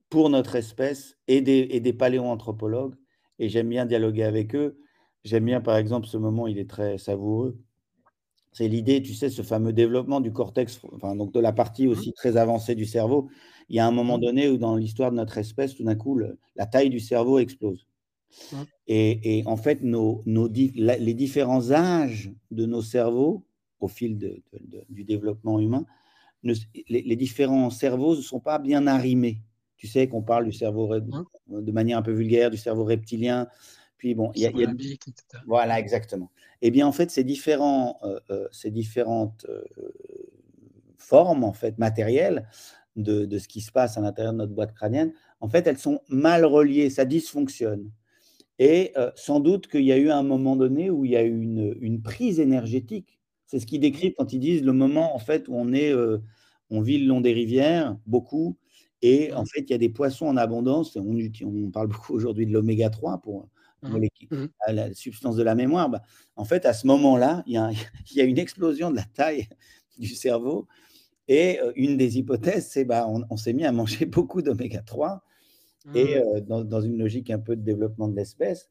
pour 0.08 0.30
notre 0.30 0.54
espèce 0.54 1.18
et 1.26 1.40
des, 1.40 1.66
et 1.68 1.80
des 1.80 1.92
paléoanthropologues. 1.92 2.94
Et 3.40 3.48
j'aime 3.48 3.70
bien 3.70 3.86
dialoguer 3.86 4.22
avec 4.22 4.54
eux. 4.54 4.78
J'aime 5.24 5.46
bien, 5.46 5.60
par 5.60 5.78
exemple, 5.78 6.06
ce 6.06 6.16
moment, 6.16 6.46
il 6.46 6.60
est 6.60 6.70
très 6.70 6.96
savoureux. 6.96 7.58
C'est 8.54 8.68
l'idée, 8.68 9.02
tu 9.02 9.14
sais, 9.14 9.30
ce 9.30 9.42
fameux 9.42 9.72
développement 9.72 10.20
du 10.20 10.32
cortex, 10.32 10.80
enfin, 10.92 11.16
donc 11.16 11.32
de 11.32 11.40
la 11.40 11.52
partie 11.52 11.88
aussi 11.88 12.10
mmh. 12.10 12.14
très 12.14 12.36
avancée 12.36 12.76
du 12.76 12.86
cerveau. 12.86 13.28
Il 13.68 13.74
y 13.74 13.80
a 13.80 13.86
un 13.86 13.90
moment 13.90 14.16
mmh. 14.16 14.20
donné 14.20 14.48
où, 14.48 14.58
dans 14.58 14.76
l'histoire 14.76 15.10
de 15.10 15.16
notre 15.16 15.38
espèce, 15.38 15.74
tout 15.74 15.82
d'un 15.82 15.96
coup, 15.96 16.20
la 16.54 16.66
taille 16.66 16.88
du 16.88 17.00
cerveau 17.00 17.40
explose. 17.40 17.88
Mmh. 18.52 18.56
Et, 18.86 19.42
en 19.46 19.56
fait, 19.56 19.82
nos, 19.82 20.22
nos, 20.24 20.48
les 20.48 21.14
différents 21.14 21.72
âges 21.72 22.32
de 22.52 22.64
nos 22.64 22.80
cerveaux, 22.80 23.44
au 23.80 23.88
fil 23.88 24.16
du 24.88 25.02
développement 25.02 25.58
humain, 25.58 25.84
les, 26.44 27.16
différents 27.16 27.70
cerveaux 27.70 28.14
ne 28.14 28.22
sont 28.22 28.40
pas 28.40 28.60
bien 28.60 28.86
arrimés. 28.86 29.40
Tu 29.76 29.88
sais 29.88 30.06
qu'on 30.08 30.22
parle 30.22 30.44
du 30.44 30.52
cerveau 30.52 30.94
de 31.48 31.72
manière 31.72 31.98
un 31.98 32.02
peu 32.02 32.12
vulgaire, 32.12 32.52
du 32.52 32.56
cerveau 32.56 32.84
reptilien, 32.84 33.48
bon, 34.12 34.30
il 34.34 34.42
y 34.42 34.46
a, 34.46 34.52
voilà 35.46 35.78
exactement. 35.78 36.30
Et 36.60 36.66
eh 36.68 36.70
bien 36.70 36.86
en 36.86 36.92
fait, 36.92 37.10
ces 37.10 37.24
différents, 37.24 37.98
euh, 38.02 38.20
euh, 38.30 38.48
ces 38.52 38.70
différentes 38.70 39.46
euh, 39.48 39.62
formes 40.98 41.44
en 41.44 41.52
fait 41.52 41.78
matérielles 41.78 42.46
de, 42.96 43.24
de, 43.24 43.38
ce 43.38 43.48
qui 43.48 43.60
se 43.60 43.72
passe 43.72 43.96
à 43.96 44.00
l'intérieur 44.02 44.32
de 44.34 44.38
notre 44.38 44.52
boîte 44.52 44.74
crânienne, 44.74 45.12
en 45.40 45.48
fait, 45.48 45.66
elles 45.66 45.78
sont 45.78 46.00
mal 46.08 46.44
reliées, 46.44 46.90
ça 46.90 47.04
dysfonctionne. 47.04 47.90
Et 48.60 48.94
sans 49.16 49.40
doute 49.40 49.66
qu'il 49.66 49.82
y 49.82 49.90
a 49.90 49.96
eu 49.96 50.10
un 50.10 50.22
moment 50.22 50.54
donné 50.54 50.88
où 50.88 51.04
il 51.04 51.10
y 51.10 51.16
a 51.16 51.24
eu 51.24 51.40
une, 51.42 51.76
une 51.80 52.02
prise 52.02 52.38
énergétique. 52.38 53.18
C'est 53.46 53.58
ce 53.58 53.66
qu'ils 53.66 53.80
décrivent 53.80 54.14
quand 54.16 54.32
ils 54.32 54.38
disent 54.38 54.62
le 54.62 54.72
moment 54.72 55.16
en 55.16 55.18
fait 55.18 55.48
où 55.48 55.56
on 55.56 55.72
est, 55.72 55.92
on 56.70 56.80
vit 56.80 56.98
le 56.98 57.06
long 57.06 57.20
des 57.20 57.32
rivières, 57.32 57.96
beaucoup, 58.06 58.56
et 59.06 59.34
en 59.34 59.44
fait, 59.44 59.60
il 59.60 59.70
y 59.70 59.74
a 59.74 59.78
des 59.78 59.90
poissons 59.90 60.24
en 60.26 60.38
abondance. 60.38 60.96
On, 60.96 61.18
on 61.44 61.70
parle 61.70 61.88
beaucoup 61.88 62.14
aujourd'hui 62.14 62.46
de 62.46 62.52
l'oméga 62.52 62.88
3 62.88 63.18
pour 63.18 63.48
Mmh. 63.88 64.36
Mmh. 64.36 64.46
la 64.68 64.94
substance 64.94 65.36
de 65.36 65.42
la 65.42 65.54
mémoire, 65.54 65.90
bah, 65.90 66.02
en 66.36 66.44
fait, 66.44 66.64
à 66.66 66.72
ce 66.72 66.86
moment-là, 66.86 67.42
il, 67.46 67.52
y, 67.52 68.20
a 68.20 68.24
une 68.24 68.38
explosion 68.38 68.90
de 68.90 68.96
la 68.96 69.04
taille 69.04 69.48
du 69.98 70.08
cerveau. 70.08 70.66
Et 71.28 71.58
euh, 71.60 71.72
une 71.76 71.96
des 71.96 72.18
hypothèses, 72.18 72.68
c'est 72.68 72.84
bah, 72.84 73.06
on, 73.08 73.36
s'est 73.36 73.52
mis 73.52 73.64
à 73.64 73.72
manger 73.72 74.06
beaucoup 74.06 74.42
d'oméga 74.42 74.80
3. 74.80 75.22
Et 75.94 76.16
mmh. 76.16 76.22
euh, 76.52 76.62
dans, 76.62 76.80
une 76.80 76.98
logique 76.98 77.30
un 77.30 77.38
peu 77.38 77.56
de 77.56 77.62
développement 77.62 78.08
de 78.08 78.16
l'espèce, 78.16 78.68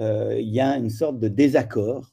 euh, 0.00 0.36
il 0.38 0.52
y 0.52 0.60
a 0.60 0.76
une 0.76 0.90
sorte 0.90 1.18
de 1.18 1.28
désaccord 1.28 2.12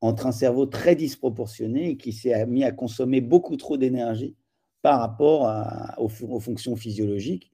entre 0.00 0.26
un 0.26 0.32
cerveau 0.32 0.66
très 0.66 0.94
disproportionné 0.94 1.96
qui 1.96 2.12
s'est 2.12 2.46
mis 2.46 2.64
à 2.64 2.72
consommer 2.72 3.22
beaucoup 3.22 3.56
trop 3.56 3.78
d'énergie 3.78 4.36
par 4.82 5.00
rapport 5.00 5.50
aux, 5.96 6.10
aux, 6.28 6.40
fonctions 6.40 6.76
physiologiques. 6.76 7.50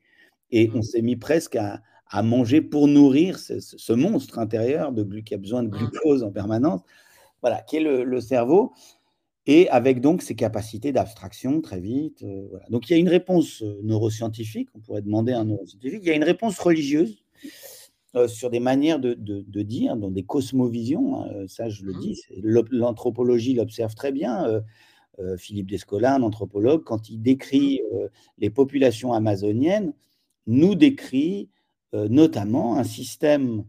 Et 0.50 0.68
on 0.74 0.82
s'est 0.82 1.02
mis 1.02 1.14
presque 1.14 1.54
à, 1.54 1.80
à 2.10 2.22
manger 2.22 2.60
pour 2.60 2.88
nourrir 2.88 3.38
ce, 3.38 3.92
monstre 3.92 4.38
intérieur 4.40 4.92
de 4.92 5.04
qui 5.20 5.34
a 5.34 5.38
besoin 5.38 5.62
de 5.62 5.68
mmh. 5.68 5.70
glucose 5.70 6.22
en 6.24 6.32
permanence, 6.32 6.80
voilà, 7.40 7.62
qui 7.62 7.76
est 7.76 7.80
le, 7.80 8.20
cerveau, 8.20 8.72
et 9.46 9.68
avec 9.70 10.00
donc 10.00 10.22
ses 10.22 10.34
capacités 10.34 10.92
d'abstraction 10.92 11.60
très 11.60 11.80
vite. 11.80 12.22
Euh, 12.22 12.46
voilà. 12.50 12.66
Donc 12.68 12.90
il 12.90 12.92
y 12.92 12.96
a 12.96 12.98
une 12.98 13.08
réponse 13.08 13.62
euh, 13.62 13.78
neuroscientifique, 13.82 14.68
on 14.74 14.80
pourrait 14.80 15.02
demander 15.02 15.32
à 15.32 15.40
un 15.40 15.44
neuroscientifique, 15.44 16.00
il 16.02 16.08
y 16.08 16.10
a 16.10 16.16
une 16.16 16.24
réponse 16.24 16.58
religieuse 16.58 17.24
euh, 18.16 18.26
sur 18.26 18.50
des 18.50 18.60
manières 18.60 18.98
de, 18.98 19.14
de, 19.14 19.62
dire, 19.62 19.96
dans 19.96 20.10
des 20.10 20.24
cosmovisions, 20.24 21.22
hein, 21.22 21.46
ça 21.46 21.68
je 21.68 21.84
le 21.84 21.92
mmh. 21.92 22.00
dis, 22.00 22.22
l'anthropologie 22.42 23.54
l'observe 23.54 23.94
très 23.94 24.12
bien. 24.12 24.62
Philippe 25.36 25.68
Descola, 25.68 26.14
un 26.14 26.22
anthropologue, 26.22 26.82
quand 26.82 27.10
il 27.10 27.20
décrit 27.20 27.82
mmh. 27.82 27.96
les 28.38 28.48
populations 28.48 29.12
amazoniennes, 29.12 29.92
nous 30.46 30.74
décrit 30.74 31.50
notamment 31.92 32.76
un 32.76 32.84
système, 32.84 33.64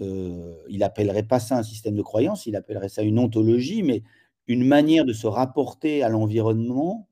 euh, 0.00 0.54
il 0.68 0.82
appellerait 0.82 1.22
pas 1.22 1.40
ça 1.40 1.58
un 1.58 1.62
système 1.62 1.94
de 1.94 2.02
croyance, 2.02 2.46
il 2.46 2.56
appellerait 2.56 2.88
ça 2.88 3.02
une 3.02 3.18
ontologie, 3.18 3.82
mais 3.82 4.02
une 4.46 4.66
manière 4.66 5.04
de 5.04 5.12
se 5.12 5.26
rapporter 5.26 6.02
à 6.02 6.08
l'environnement 6.08 7.08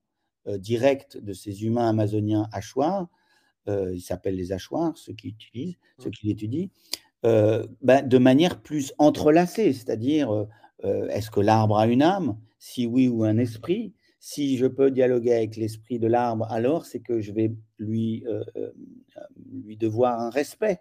euh, 0.46 0.58
direct 0.58 1.16
de 1.16 1.32
ces 1.32 1.64
humains 1.64 1.88
amazoniens 1.88 2.48
hachoirs, 2.52 3.08
ils 3.68 4.00
s'appellent 4.00 4.34
les 4.34 4.50
hachoirs, 4.50 4.96
ceux 4.96 5.12
qui 5.12 5.28
utilisent, 5.28 5.76
ceux 5.98 6.08
mmh. 6.08 6.12
qui 6.12 6.26
l'étudient, 6.26 6.66
ben, 7.22 8.02
de 8.02 8.18
manière 8.18 8.60
plus 8.60 8.92
entrelacée, 8.98 9.72
c'est-à-dire 9.72 10.48
est-ce 10.82 11.30
que 11.30 11.38
l'arbre 11.38 11.78
a 11.78 11.86
une 11.86 12.02
âme? 12.02 12.36
Si 12.58 12.88
oui, 12.88 13.06
ou 13.06 13.22
un 13.22 13.38
esprit? 13.38 13.94
Si 14.20 14.58
je 14.58 14.66
peux 14.66 14.90
dialoguer 14.90 15.32
avec 15.32 15.56
l'esprit 15.56 15.98
de 15.98 16.06
l'arbre, 16.06 16.46
alors 16.50 16.84
c'est 16.84 17.00
que 17.00 17.20
je 17.20 17.32
vais 17.32 17.54
lui, 17.78 18.22
euh, 18.26 18.44
euh, 18.56 18.70
lui 19.50 19.78
devoir 19.78 20.20
un 20.20 20.28
respect. 20.28 20.78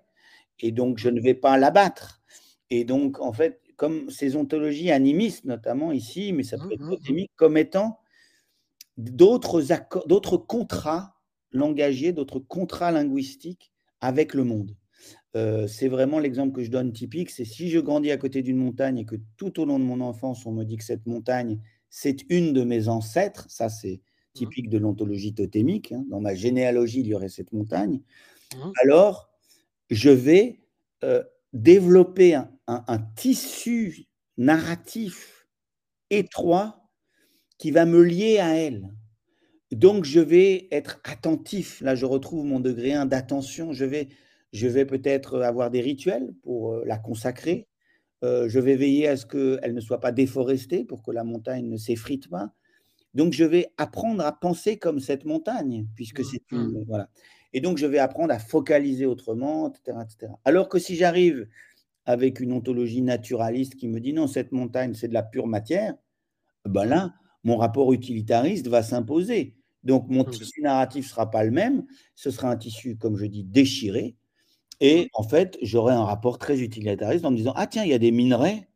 Et 0.60 0.73
donc, 0.73 0.97
je 0.97 1.10
ne 1.10 1.21
vais 1.21 1.34
pas 1.34 1.58
l'abattre. 1.58 2.21
Et 2.69 2.84
donc, 2.84 3.21
en 3.21 3.32
fait, 3.32 3.62
comme 3.78 4.10
ces 4.10 4.36
ontologies 4.36 4.91
animistes, 4.91 5.45
notamment 5.45 5.93
ici, 5.93 6.34
mais 6.34 6.43
ça 6.43 6.58
peut 6.58 6.73
être 6.73 6.84
mmh, 6.84 7.13
mmh, 7.13 7.21
mmh. 7.21 7.25
comme 7.38 7.56
étant 7.56 7.99
d'autres 8.97 10.38
contrats 10.38 11.15
langagiers, 11.52 12.12
d'autres 12.12 12.39
contrats 12.39 12.91
linguistiques 12.91 13.71
avec 14.02 14.34
le 14.34 14.43
monde. 14.43 14.75
Euh, 15.38 15.65
c'est 15.65 15.88
vraiment 15.88 16.19
l'exemple 16.19 16.54
que 16.54 16.63
je 16.63 16.71
donne 16.71 16.91
typique, 16.91 17.30
c'est 17.30 17.45
si 17.45 17.69
je 17.69 17.80
grandis 17.80 18.12
à 18.12 18.17
côté 18.17 18.41
d'une 18.41 18.58
montagne 18.58 18.97
et 18.97 19.06
que 19.06 19.15
tout 19.38 19.62
au 19.62 19.65
long 19.65 19.80
de 19.80 19.86
mon 19.86 20.02
enfance, 20.02 20.45
on 20.45 20.52
me 20.52 20.65
dit 20.65 20.75
que 20.75 20.84
cette 20.84 21.06
montagne, 21.06 21.62
c'est 21.89 22.23
une 22.30 22.54
de 22.54 22.63
mes 22.63 22.88
ancêtres, 22.88 23.45
ça 23.49 23.69
c'est 23.69 23.95
mmh. 23.95 24.38
typique 24.38 24.69
de 24.69 24.78
l'ontologie 24.78 25.34
totémique, 25.34 25.91
hein. 25.91 26.06
dans 26.10 26.21
ma 26.21 26.36
généalogie 26.36 27.02
il 27.02 27.08
y 27.08 27.13
aurait 27.13 27.30
cette 27.30 27.52
montagne, 27.54 28.02
mmh. 28.56 28.71
alors 28.84 29.30
je 29.89 30.10
vais 30.10 30.60
euh, 31.04 31.23
développer 31.54 32.36
un, 32.36 32.99
tissu 33.15 34.06
narratif 34.38 35.47
étroit 36.12 36.88
qui 37.58 37.71
va 37.71 37.86
me 37.86 38.04
lier 38.04 38.38
à 38.38 38.56
elle. 38.56 38.93
Donc 39.71 40.06
je 40.06 40.19
vais 40.19 40.67
être 40.71 40.99
attentif, 41.04 41.82
là 41.82 41.95
je 41.95 42.06
retrouve 42.06 42.45
mon 42.45 42.60
degré 42.60 42.93
1 42.93 43.08
d'attention, 43.08 43.73
je 43.73 43.86
vais, 43.86 44.10
je 44.54 44.67
vais 44.67 44.86
peut-être 44.86 45.41
avoir 45.41 45.71
des 45.71 45.82
rituels 45.82 46.34
pour 46.43 46.73
euh, 46.73 46.84
la 46.86 46.97
consacrer, 46.97 47.67
euh, 48.23 48.49
je 48.49 48.60
vais 48.60 48.75
veiller 48.75 49.08
à 49.08 49.17
ce 49.17 49.25
qu'elle 49.25 49.73
ne 49.73 49.82
soit 49.82 49.99
pas 49.99 50.12
déforestée 50.12 50.84
pour 50.84 51.03
que 51.03 51.12
la 51.12 51.23
montagne 51.23 51.67
ne 51.67 51.77
s'effrite 51.77 52.29
pas. 52.29 52.53
Donc, 53.13 53.34
je 53.34 53.43
vais 53.43 53.71
apprendre 53.77 54.23
à 54.23 54.32
penser 54.32 54.77
comme 54.77 54.99
cette 54.99 55.25
montagne, 55.25 55.88
puisque 55.95 56.23
c'est 56.23 56.43
une. 56.51 56.67
Mmh. 56.67 56.86
Voilà. 56.88 57.10
Et 57.53 57.62
donc, 57.62 57.77
je 57.77 57.86
vais 57.86 57.97
apprendre 57.97 58.34
à 58.34 58.39
focaliser 58.39 59.05
autrement, 59.05 59.69
etc. 59.69 59.97
etc. 60.03 60.34
Alors 60.45 60.69
que 60.69 60.77
si 60.77 60.95
j'arrive 60.95 61.47
avec 62.05 62.39
une 62.39 62.51
ontologie 62.51 63.01
naturaliste 63.01 63.75
qui 63.75 63.88
me 63.88 63.99
dit 63.99 64.13
non, 64.13 64.27
cette 64.27 64.51
montagne, 64.51 64.93
c'est 64.93 65.08
de 65.08 65.13
la 65.13 65.23
pure 65.23 65.47
matière, 65.47 65.95
ben 66.65 66.86
là, 66.86 67.13
mon 67.43 67.58
rapport 67.58 67.93
utilitariste 67.93 68.67
va 68.67 68.84
s'imposer. 68.84 69.55
Donc, 69.84 70.08
mon 70.10 70.23
mmh. 70.23 70.32
tissu 70.32 70.62
narratif 70.62 71.05
ne 71.05 71.10
sera 71.10 71.32
pas 71.32 71.43
le 71.43 71.51
même. 71.51 71.86
Ce 72.15 72.29
sera 72.29 72.51
un 72.51 72.58
tissu, 72.58 72.97
comme 72.97 73.15
je 73.15 73.25
dis, 73.25 73.43
déchiré, 73.43 74.17
et 74.79 75.09
en 75.13 75.23
fait, 75.23 75.57
j'aurais 75.61 75.93
un 75.93 76.03
rapport 76.03 76.37
très 76.37 76.61
utilitariste 76.61 77.25
en 77.25 77.31
me 77.31 77.37
disant 77.37 77.53
Ah, 77.55 77.67
tiens, 77.67 77.83
il 77.83 77.89
y 77.89 77.93
a 77.93 77.99
des 77.99 78.11
minerais, 78.11 78.67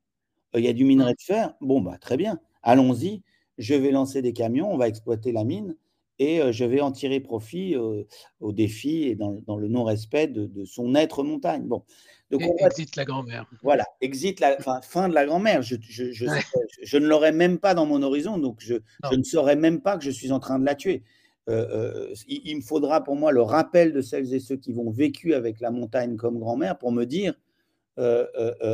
euh, 0.56 0.60
il 0.60 0.66
y 0.66 0.70
a 0.70 0.74
du 0.74 0.86
minerai 0.86 1.14
de 1.14 1.22
fer. 1.22 1.54
Bon, 1.62 1.82
bah, 1.82 1.98
très 2.00 2.18
bien, 2.18 2.40
allons-y. 2.62 3.24
Je 3.58 3.76
vais 3.76 3.92
lancer 3.92 4.22
des 4.22 4.34
camions, 4.34 4.72
on 4.74 4.78
va 4.78 4.88
exploiter 4.88 5.32
la 5.32 5.44
mine 5.44 5.76
et 6.20 6.42
je 6.52 6.66
vais 6.66 6.82
en 6.82 6.92
tirer 6.92 7.20
profit 7.20 7.76
au 7.76 8.52
défi 8.52 9.04
et 9.04 9.16
dans, 9.16 9.58
le 9.58 9.68
non-respect 9.68 10.28
de, 10.28 10.66
son 10.66 10.96
être 10.96 11.24
montagne. 11.24 11.64
Bon. 11.64 11.84
Donc, 12.32 12.42
exit 12.60 12.96
la 12.96 13.06
grand-mère. 13.06 13.46
Voilà, 13.62 13.86
exit 14.02 14.40
la 14.40 14.58
fin, 14.82 15.08
de 15.08 15.14
la 15.14 15.26
grand-mère. 15.26 15.62
Je, 15.62 15.76
je, 15.80 16.98
ne 16.98 17.06
l'aurai 17.06 17.32
même 17.32 17.60
pas 17.60 17.74
dans 17.76 17.86
mon 17.86 18.02
horizon, 18.02 18.38
donc 18.38 18.58
je, 18.60 18.76
ne 19.12 19.24
saurais 19.24 19.56
même 19.56 19.82
pas 19.82 19.98
que 19.98 20.04
je 20.04 20.10
suis 20.10 20.32
en 20.32 20.40
train 20.40 20.58
de 20.58 20.66
la 20.66 20.76
tuer. 20.76 21.04
Il, 21.48 22.56
me 22.56 22.62
faudra 22.62 23.04
pour 23.04 23.16
moi 23.16 23.32
le 23.32 23.42
rappel 23.42 23.94
de 23.94 24.02
celles 24.02 24.34
et 24.34 24.40
ceux 24.40 24.56
qui 24.56 24.72
vont 24.72 24.92
vécu 24.92 25.34
avec 25.34 25.60
la 25.60 25.72
montagne 25.72 26.16
comme 26.16 26.40
grand-mère 26.40 26.78
pour 26.78 26.92
me 26.92 27.06
dire 27.06 27.34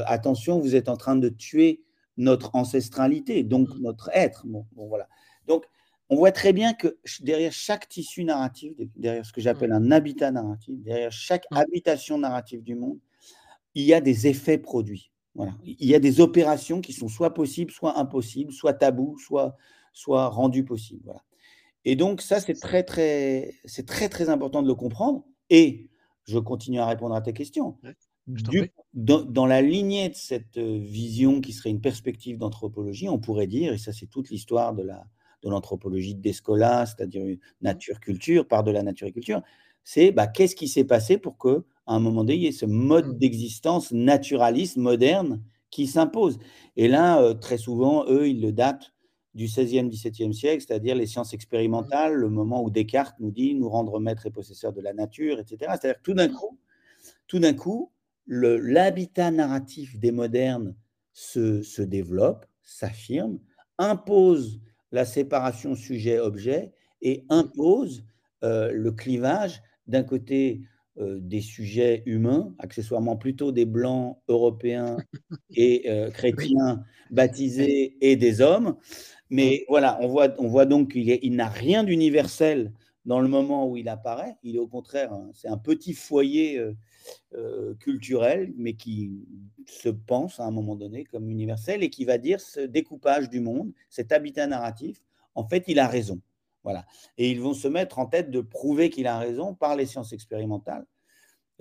attention, 0.06 0.60
vous 0.60 0.76
êtes 0.76 0.90
en 0.90 0.98
train 0.98 1.16
de 1.16 1.30
tuer 1.30 1.84
notre 2.20 2.56
ancestralité, 2.56 3.44
donc 3.44 3.70
mmh. 3.70 3.82
notre 3.82 4.10
être. 4.14 4.46
Bon, 4.46 4.66
bon 4.74 4.88
voilà. 4.88 5.08
Donc, 5.48 5.66
on 6.10 6.16
voit 6.16 6.32
très 6.32 6.54
bien 6.54 6.74
que 6.74 6.98
derrière 7.22 7.54
chaque 7.54 7.88
tissu 7.88 8.24
narratif, 8.24 8.74
derrière 8.96 9.26
ce 9.26 9.32
que 9.32 9.42
j'appelle 9.42 9.72
un 9.72 9.92
habitat 9.92 10.32
narratif, 10.32 10.76
derrière 10.80 11.12
chaque 11.12 11.46
habitation 11.52 12.18
narrative 12.18 12.62
du 12.62 12.76
monde, 12.76 13.00
il 13.76 13.84
y 13.84 13.94
a 13.94 14.02
des 14.02 14.28
effets 14.28 14.58
produits. 14.58 15.12
Voilà. 15.36 15.54
Il 15.64 15.88
y 15.88 15.96
a 15.96 16.00
des 16.00 16.20
opérations 16.20 16.82
qui 16.82 16.94
sont 16.94 17.08
soit 17.08 17.34
possibles, 17.34 17.72
soit 17.72 17.98
impossibles, 17.98 18.52
soit 18.52 18.74
tabous, 18.74 19.18
soit, 19.20 19.56
soit 19.94 20.28
rendues 20.28 20.66
possibles. 20.66 21.04
Voilà. 21.06 21.22
Et 21.86 21.96
donc, 21.96 22.22
ça, 22.22 22.40
c'est 22.40 22.60
très, 22.60 22.84
très, 22.84 23.54
c'est 23.66 23.86
très, 23.86 24.10
très 24.10 24.30
important 24.30 24.62
de 24.62 24.68
le 24.68 24.76
comprendre. 24.76 25.26
Et 25.50 25.90
je 26.26 26.38
continue 26.38 26.80
à 26.80 26.86
répondre 26.86 27.16
à 27.16 27.22
tes 27.22 27.34
questions. 27.34 27.78
dans, 28.94 29.24
dans, 29.24 29.46
la 29.46 29.62
lignée 29.62 30.10
de 30.10 30.16
cette 30.16 30.58
euh, 30.58 30.78
vision 30.80 31.42
qui 31.42 31.54
serait 31.54 31.72
une 31.72 31.82
perspective 31.82 32.38
d'anthropologie, 32.38 33.10
on 33.10 33.18
pourrait 33.20 33.48
dire, 33.48 33.74
et 33.74 33.78
ça, 33.78 33.92
c'est 33.92 34.06
toute 34.06 34.30
l'histoire 34.30 34.76
de 34.76 34.84
la, 34.84 35.08
de 35.44 35.50
l'anthropologie 35.50 36.16
de 36.16 36.22
Descola, 36.22 36.86
c'est-à-dire 36.86 37.26
mmh. 37.26 37.38
nature-culture, 37.62 38.48
par 38.48 38.64
de 38.64 38.72
la 38.72 38.84
nature 38.84 39.08
et 39.08 39.12
culture, 39.12 39.42
c'est 39.84 40.12
bah, 40.12 40.28
qu'est-ce 40.28 40.56
qui 40.56 40.68
s'est 40.68 40.84
passé 40.84 41.18
pour 41.18 41.38
que 41.38 41.64
à 41.88 41.96
un 41.96 42.00
moment 42.00 42.24
donné, 42.24 42.36
il 42.36 42.44
y 42.44 42.48
ait 42.48 42.52
ce 42.52 42.68
mode 42.68 43.08
mmh. 43.08 43.18
d'existence 43.18 43.92
naturaliste, 43.92 44.78
moderne, 44.78 45.42
qui 45.72 45.88
s'impose? 45.88 46.38
Et 46.76 46.88
là, 46.88 47.22
euh, 47.22 47.34
très 47.34 47.58
souvent, 47.58 48.06
eux, 48.08 48.28
ils 48.28 48.42
le 48.42 48.52
datent 48.52 48.94
du 49.34 49.46
16e, 49.46 49.90
17e 49.90 50.34
siècle, 50.34 50.64
c'est-à-dire 50.66 50.96
les 50.96 51.06
sciences 51.06 51.34
expérimentales, 51.34 52.14
le 52.14 52.30
moment 52.30 52.64
où 52.64 52.70
Descartes 52.70 53.20
nous 53.20 53.32
dit 53.32 53.56
nous 53.56 53.70
rendre 53.70 54.00
maîtres 54.00 54.26
et 54.26 54.32
possesseurs 54.32 54.74
de 54.74 54.82
la 54.82 54.94
nature, 54.94 55.40
etc. 55.40 55.72
C'est-à-dire 55.80 56.02
tout 56.02 56.14
d'un 56.14 56.30
coup, 56.30 56.58
tout 57.28 57.40
d'un 57.40 57.54
coup, 57.54 57.92
l'habitat 58.28 59.32
narratif 59.32 59.98
des 60.00 60.12
modernes 60.12 60.76
se, 61.14 61.62
se 61.62 61.82
développe, 61.82 62.46
s'affirme, 62.64 63.40
impose 63.78 64.60
la 64.92 65.06
séparation 65.06 65.76
sujet-objet 65.76 66.74
et 67.02 67.26
impose 67.30 68.04
euh, 68.44 68.72
le 68.72 68.92
clivage 68.92 69.62
d'un 69.88 70.04
côté 70.04 70.62
des 71.00 71.42
sujets 71.42 72.04
humains, 72.06 72.54
accessoirement 72.60 73.16
plutôt 73.16 73.52
des 73.52 73.66
blancs 73.66 74.18
européens 74.28 74.98
et 75.56 75.90
euh, 75.90 76.10
chrétiens 76.12 76.84
baptisés 77.10 77.98
et 78.02 78.16
des 78.16 78.42
hommes. 78.42 78.76
Mais 79.30 79.66
voilà, 79.70 79.98
on 80.02 80.08
voit, 80.08 80.34
on 80.40 80.48
voit 80.48 80.66
donc 80.66 80.92
qu'il 80.92 81.36
n'a 81.36 81.48
rien 81.48 81.84
d'universel 81.84 82.74
dans 83.06 83.22
le 83.22 83.28
moment 83.28 83.70
où 83.70 83.78
il 83.78 83.88
apparaît. 83.88 84.36
Il 84.44 84.56
est 84.56 84.60
au 84.60 84.68
contraire, 84.68 85.12
c'est 85.34 85.48
un 85.48 85.58
petit 85.58 85.94
foyer 85.94 86.62
culturel, 87.80 88.52
mais 88.58 88.74
qui 88.74 89.12
se 89.68 89.90
pense 89.90 90.40
à 90.40 90.46
un 90.46 90.52
moment 90.52 90.76
donné 90.76 91.06
comme 91.06 91.30
universel 91.30 91.84
et 91.84 91.90
qui 91.90 92.06
va 92.06 92.18
dire 92.18 92.42
ce 92.42 92.62
découpage 92.62 93.30
du 93.30 93.40
monde, 93.40 93.72
cet 93.90 94.12
habitat 94.12 94.48
narratif, 94.48 95.02
en 95.36 95.48
fait, 95.48 95.64
il 95.68 95.80
a 95.80 95.88
raison. 95.88 96.20
Voilà. 96.64 96.86
Et 97.18 97.32
ils 97.32 97.42
vont 97.42 97.54
se 97.54 97.68
mettre 97.68 98.00
en 98.00 98.06
tête 98.06 98.32
de 98.32 98.42
prouver 98.42 98.90
qu'il 98.90 99.08
a 99.08 99.18
raison 99.18 99.56
par 99.56 99.76
les 99.76 99.86
sciences 99.86 100.14
expérimentales. 100.14 100.86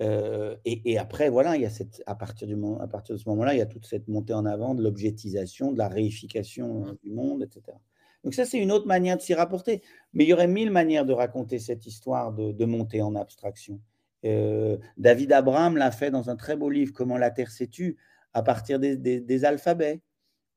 Euh, 0.01 0.55
et, 0.63 0.97
après, 0.97 1.29
voilà, 1.29 1.57
il 1.57 1.61
y 1.61 1.65
a 1.65 1.69
cette, 1.69 2.01
à, 2.05 2.15
partir 2.15 2.47
du 2.47 2.55
moment, 2.55 2.79
à 2.79 2.87
partir 2.87 3.15
de 3.15 3.19
ce 3.19 3.27
moment-là, 3.29 3.53
il 3.53 3.57
y 3.57 3.61
a 3.61 3.65
toute 3.65 3.85
cette 3.85 4.07
montée 4.07 4.33
en 4.33 4.45
avant 4.45 4.73
de 4.73 4.81
l'objectisation, 4.81 5.73
de 5.73 5.77
la 5.77 5.89
réification 5.89 6.97
du 7.03 7.11
monde, 7.11 7.43
etc. 7.43 7.77
Donc 8.23 8.33
ça, 8.33 8.45
c'est 8.45 8.59
une 8.59 8.71
autre 8.71 8.87
manière 8.87 9.17
de 9.17 9.21
s'y 9.21 9.33
rapporter. 9.33 9.81
Mais 10.13 10.23
il 10.23 10.29
y 10.29 10.33
aurait 10.33 10.47
mille 10.47 10.71
manières 10.71 11.05
de 11.05 11.13
raconter 11.13 11.59
cette 11.59 11.85
histoire 11.85 12.33
de, 12.33 12.51
de 12.51 12.65
montée 12.65 13.01
en 13.01 13.15
abstraction. 13.15 13.81
Euh, 14.25 14.77
David 14.97 15.31
Abraham 15.31 15.77
l'a 15.77 15.91
fait 15.91 16.11
dans 16.11 16.29
un 16.29 16.35
très 16.35 16.55
beau 16.55 16.69
livre, 16.69 16.93
Comment 16.93 17.17
la 17.17 17.31
Terre 17.31 17.51
s'est 17.51 17.67
tue, 17.67 17.97
à 18.33 18.43
partir 18.43 18.79
des, 18.79 19.45
alphabets, 19.45 20.01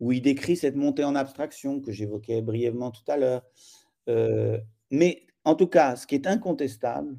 où 0.00 0.12
il 0.12 0.20
décrit 0.20 0.57
cette 0.57 0.76
montée 0.76 1.05
en 1.05 1.14
abstraction 1.14 1.81
que 1.81 1.92
j'évoquais 1.92 2.42
brièvement 2.42 2.90
tout 2.90 3.05
à 3.09 3.16
l'heure. 3.16 3.42
Euh, 4.09 4.59
mais 4.91 5.27
en 5.45 5.55
tout 5.55 5.67
cas, 5.67 5.97
ce 5.97 6.07
qui 6.07 6.15
est 6.15 6.27
incontestable, 6.27 7.17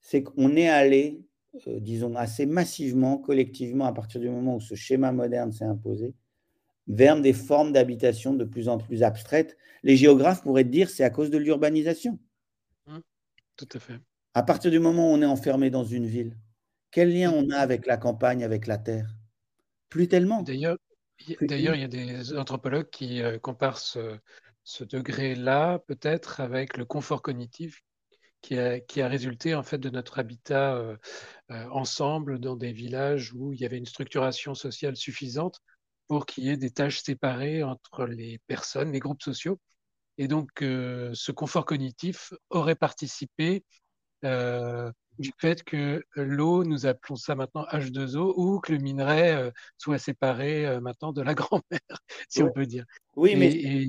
c'est 0.00 0.22
qu'on 0.22 0.56
est 0.56 0.68
allé, 0.68 1.24
euh, 1.66 1.80
disons, 1.80 2.14
assez 2.16 2.46
massivement, 2.46 3.18
collectivement, 3.18 3.86
à 3.86 3.92
partir 3.92 4.20
du 4.20 4.28
moment 4.28 4.56
où 4.56 4.60
ce 4.60 4.74
schéma 4.74 5.12
moderne 5.12 5.52
s'est 5.52 5.64
imposé, 5.64 6.14
vers 6.86 7.20
des 7.20 7.32
formes 7.32 7.72
d'habitation 7.72 8.34
de 8.34 8.44
plus 8.44 8.68
en 8.68 8.78
plus 8.78 9.02
abstraites. 9.02 9.56
Les 9.82 9.96
géographes 9.96 10.42
pourraient 10.42 10.64
dire 10.64 10.90
c'est 10.90 11.04
à 11.04 11.10
cause 11.10 11.30
de 11.30 11.38
l'urbanisation. 11.38 12.18
Mmh, 12.86 12.98
tout 13.56 13.68
à 13.72 13.78
fait. 13.78 14.00
À 14.34 14.42
partir 14.42 14.70
du 14.70 14.80
moment 14.80 15.10
où 15.10 15.14
on 15.14 15.22
est 15.22 15.26
enfermé 15.26 15.70
dans 15.70 15.84
une 15.84 16.06
ville, 16.06 16.36
quel 16.90 17.12
lien 17.12 17.32
on 17.32 17.50
a 17.50 17.56
avec 17.56 17.86
la 17.86 17.96
campagne, 17.96 18.44
avec 18.44 18.66
la 18.66 18.78
terre? 18.78 19.16
Plus 19.88 20.08
tellement. 20.08 20.42
D'ailleurs, 20.42 20.76
il 21.74 21.80
y 21.80 21.84
a 21.84 21.88
des 21.88 22.36
anthropologues 22.36 22.90
qui 22.90 23.22
euh, 23.22 23.38
comparent 23.38 23.78
ce, 23.78 24.18
degré-là 24.84 25.78
peut-être 25.86 26.40
avec 26.40 26.76
le 26.76 26.84
confort 26.84 27.22
cognitif 27.22 27.82
qui 28.40 28.58
a, 28.58 28.80
qui 28.80 29.00
a, 29.00 29.08
résulté 29.08 29.54
en 29.54 29.62
fait 29.62 29.78
de 29.78 29.90
notre 29.90 30.18
habitat 30.18 30.74
euh, 30.74 30.96
euh, 31.50 31.68
ensemble 31.70 32.38
dans 32.38 32.56
des 32.56 32.72
villages 32.72 33.32
où 33.32 33.52
il 33.52 33.60
y 33.60 33.64
avait 33.64 33.78
une 33.78 33.86
structuration 33.86 34.54
sociale 34.54 34.96
suffisante 34.96 35.60
pour 36.08 36.26
qu'il 36.26 36.44
y 36.44 36.50
ait 36.50 36.56
des 36.56 36.70
tâches 36.70 37.02
séparées 37.02 37.62
entre 37.62 38.06
les 38.06 38.38
personnes, 38.46 38.92
les 38.92 39.00
groupes 39.00 39.22
sociaux. 39.22 39.58
Et 40.18 40.28
donc, 40.28 40.50
ce 40.60 41.32
confort 41.32 41.64
cognitif 41.64 42.34
aurait 42.50 42.76
participé 42.76 43.64
euh, 44.24 44.90
du 45.18 45.30
fait 45.38 45.62
que 45.62 46.02
l'eau, 46.16 46.64
nous 46.64 46.86
appelons 46.86 47.14
ça 47.14 47.36
maintenant 47.36 47.64
H2O, 47.70 48.34
ou 48.36 48.58
que 48.58 48.72
le 48.72 48.78
minerai 48.78 49.32
euh, 49.32 49.50
soit 49.78 49.98
séparé 49.98 50.66
euh, 50.66 50.80
maintenant 50.80 51.12
de 51.12 51.22
la 51.22 51.34
grand-mère, 51.34 52.00
si 52.28 52.42
on 52.42 52.50
peut 52.50 52.66
dire. 52.66 52.84
Oui, 53.14 53.36
mais 53.36 53.86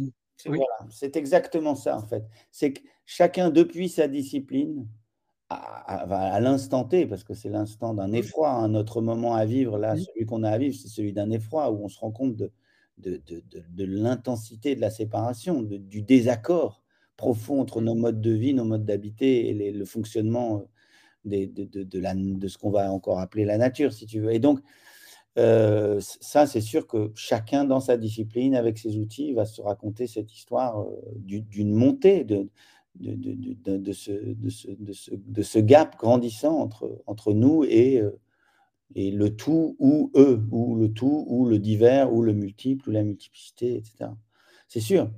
c'est 0.89 1.15
exactement 1.15 1.75
ça 1.75 1.97
en 1.97 2.03
fait. 2.03 2.23
C'est 2.51 2.73
que 2.73 2.81
chacun, 3.05 3.49
depuis 3.49 3.89
sa 3.89 4.07
discipline, 4.07 4.87
à, 5.49 6.39
l'instant 6.41 6.85
T, 6.85 7.05
parce 7.05 7.23
que 7.23 7.33
c'est 7.33 7.49
l'instant 7.49 7.93
d'un 7.93 8.11
effroi, 8.11 8.49
un 8.49 8.73
autre 8.73 9.01
moment 9.01 9.35
à 9.35 9.45
vivre, 9.45 9.77
là, 9.77 9.95
celui 9.95 10.25
qu'on 10.25 10.43
a 10.43 10.49
à 10.49 10.57
vivre, 10.57 10.75
c'est 10.75 10.87
celui 10.87 11.13
d'un 11.13 11.29
effroi 11.29 11.71
où 11.71 11.83
on 11.83 11.87
se 11.87 11.99
rend 11.99 12.11
compte 12.11 12.35
de, 12.35 12.51
de, 12.97 13.21
de, 13.27 13.43
de 13.51 13.83
l'intensité 13.85 14.75
de 14.75 14.81
la 14.81 14.89
séparation, 14.89 15.61
du 15.61 16.01
désaccord 16.01 16.83
profond 17.17 17.61
entre 17.61 17.81
nos 17.81 17.95
modes 17.95 18.21
de 18.21 18.31
vie, 18.31 18.53
nos 18.53 18.65
modes 18.65 18.85
d'habiter 18.85 19.49
et 19.49 19.71
le 19.71 19.85
fonctionnement 19.85 20.57
euh, 20.57 20.65
de, 21.25 21.83
de, 21.83 21.99
la, 21.99 22.13
de 22.15 22.47
ce 22.47 22.57
qu'on 22.57 22.71
va 22.71 22.91
encore 22.91 23.19
appeler 23.19 23.45
la 23.45 23.57
nature, 23.57 23.93
si 23.93 24.05
tu 24.05 24.19
veux. 24.19 24.33
Et 24.33 24.39
donc, 24.39 24.59
euh, 25.37 25.99
ça, 25.99 26.47
c'est 26.47 26.61
sûr 26.61 26.87
que 26.87 27.11
chacun 27.15 27.65
dans 27.65 27.79
sa 27.79 27.97
discipline, 27.97 28.55
avec 28.55 28.77
ses 28.77 28.97
outils, 28.97 29.33
va 29.33 29.45
se 29.45 29.61
raconter 29.61 30.07
cette 30.07 30.33
histoire 30.33 30.81
euh, 30.81 30.89
d'une 31.15 31.73
montée 31.73 32.23
de, 32.23 32.47
de, 32.95 33.93
ce, 33.93 34.11
de, 34.11 35.41
ce, 35.43 35.59
gap 35.59 35.97
grandissant 35.97 36.57
entre, 36.59 37.01
entre 37.07 37.33
nous 37.33 37.65
et, 37.65 38.01
et 38.95 39.11
le 39.11 39.35
tout 39.35 39.75
ou 39.79 40.11
eux, 40.15 40.41
ou 40.51 40.75
le 40.75 40.93
tout 40.93 41.25
ou 41.27 41.45
le 41.45 41.59
divers, 41.59 42.13
ou 42.13 42.21
le 42.21 42.33
multiple, 42.33 42.89
ou 42.89 42.91
la 42.93 43.03
multiplicité, 43.03 43.75
etc. 43.75 44.11
C'est 44.67 44.79
sûr. 44.79 45.11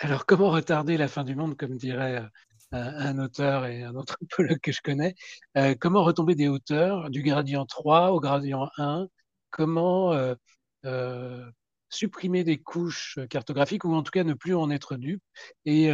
Alors, 0.00 0.26
comment 0.26 0.50
retarder 0.50 0.96
la 0.96 1.08
fin 1.08 1.24
du 1.24 1.34
monde, 1.34 1.56
comme 1.56 1.76
dirait 1.76 2.16
euh, 2.16 2.26
un 2.72 3.18
auteur 3.18 3.66
et 3.66 3.82
un 3.82 3.94
anthropologue 3.96 4.58
que 4.62 4.72
je 4.72 4.80
connais. 4.82 5.14
Euh, 5.56 5.74
Comment 5.78 6.04
retomber 6.04 6.34
des 6.34 6.48
hauteurs 6.48 7.10
du 7.10 7.22
gradient 7.22 7.66
3 7.66 8.12
au 8.12 8.20
gradient 8.20 8.68
1 8.78 9.08
Comment 9.50 10.12
euh, 10.84 11.50
supprimer 11.88 12.44
des 12.44 12.58
couches 12.58 13.18
cartographiques 13.28 13.84
ou 13.84 13.94
en 13.94 14.02
tout 14.02 14.12
cas 14.12 14.24
ne 14.24 14.34
plus 14.34 14.54
en 14.54 14.70
être 14.70 14.96
dupe 14.96 15.22
et, 15.64 15.90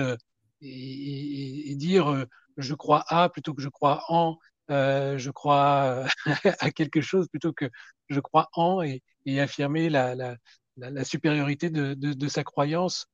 dire 0.60 2.26
je 2.56 2.74
crois 2.74 3.04
à 3.08 3.28
plutôt 3.28 3.54
que 3.54 3.62
je 3.62 3.68
crois 3.68 4.04
en, 4.08 4.38
je 4.68 5.30
crois 5.30 6.04
à 6.60 6.70
quelque 6.70 7.00
chose 7.00 7.28
plutôt 7.28 7.52
que 7.52 7.70
je 8.10 8.20
crois 8.20 8.48
en 8.52 8.82
et, 8.82 9.02
affirmer 9.40 9.88
la, 9.88 10.14
la, 10.14 10.36
la, 10.76 11.04
supériorité 11.04 11.70
de, 11.70 11.94
de, 11.94 12.28
sa 12.28 12.44
croyance? 12.44 13.06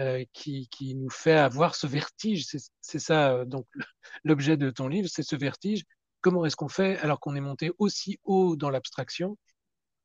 Euh, 0.00 0.24
qui, 0.32 0.68
qui, 0.68 0.94
nous 0.94 1.10
fait 1.10 1.36
avoir 1.36 1.74
ce 1.74 1.86
vertige. 1.86 2.46
C'est 2.80 2.98
ça, 2.98 3.32
euh, 3.32 3.44
donc, 3.44 3.66
l'objet 4.24 4.56
de 4.56 4.70
ton 4.70 4.88
livre, 4.88 5.08
c'est 5.10 5.22
ce 5.22 5.36
vertige. 5.36 5.84
Comment 6.22 6.46
est-ce 6.46 6.56
qu'on 6.56 6.68
fait 6.68 6.98
alors 6.98 7.20
qu'on 7.20 7.34
est 7.34 7.40
monté 7.40 7.72
aussi 7.78 8.18
haut 8.24 8.56
dans 8.56 8.70
l'abstraction 8.70 9.36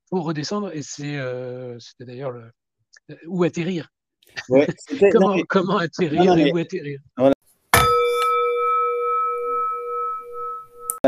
pour 0.10 0.26
redescendre 0.26 0.72
Et 0.74 0.82
c'est 0.82 1.18
euh, 1.18 1.78
d'ailleurs 2.00 2.32
le 2.32 2.52
où 3.28 3.44
atterrir? 3.44 3.90
comment, 5.48 5.78
atterrir 5.78 6.38
et 6.38 6.52
où 6.52 6.58
atterrir? 6.58 7.00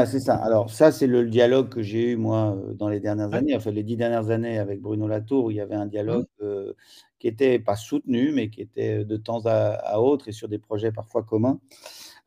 C'est 0.06 0.20
ça. 0.20 0.36
Alors, 0.36 0.70
ça, 0.70 0.92
c'est 0.92 1.08
le 1.08 1.26
dialogue 1.28 1.70
que 1.70 1.82
j'ai 1.82 2.12
eu, 2.12 2.16
moi, 2.16 2.56
euh, 2.56 2.74
dans 2.74 2.90
les 2.90 3.00
dernières 3.00 3.34
années, 3.34 3.56
enfin, 3.56 3.72
les 3.72 3.84
dix 3.84 3.98
dernières 3.98 4.30
années 4.30 4.60
avec 4.60 4.82
Bruno 4.82 5.08
Latour, 5.08 5.46
où 5.46 5.52
il 5.52 5.58
y 5.58 5.62
avait 5.62 5.76
un 5.76 5.86
dialogue 5.86 6.28
mmh. 6.40 6.44
euh, 6.44 6.74
qui 7.20 7.28
n'était 7.28 7.60
pas 7.60 7.76
soutenu, 7.76 8.32
mais 8.32 8.50
qui 8.50 8.62
était 8.62 9.04
de 9.04 9.18
temps 9.18 9.42
à, 9.46 10.00
autre 10.00 10.28
et 10.28 10.32
sur 10.32 10.48
des 10.48 10.60
projets 10.60 10.92
parfois 10.92 11.24
communs. 11.24 11.60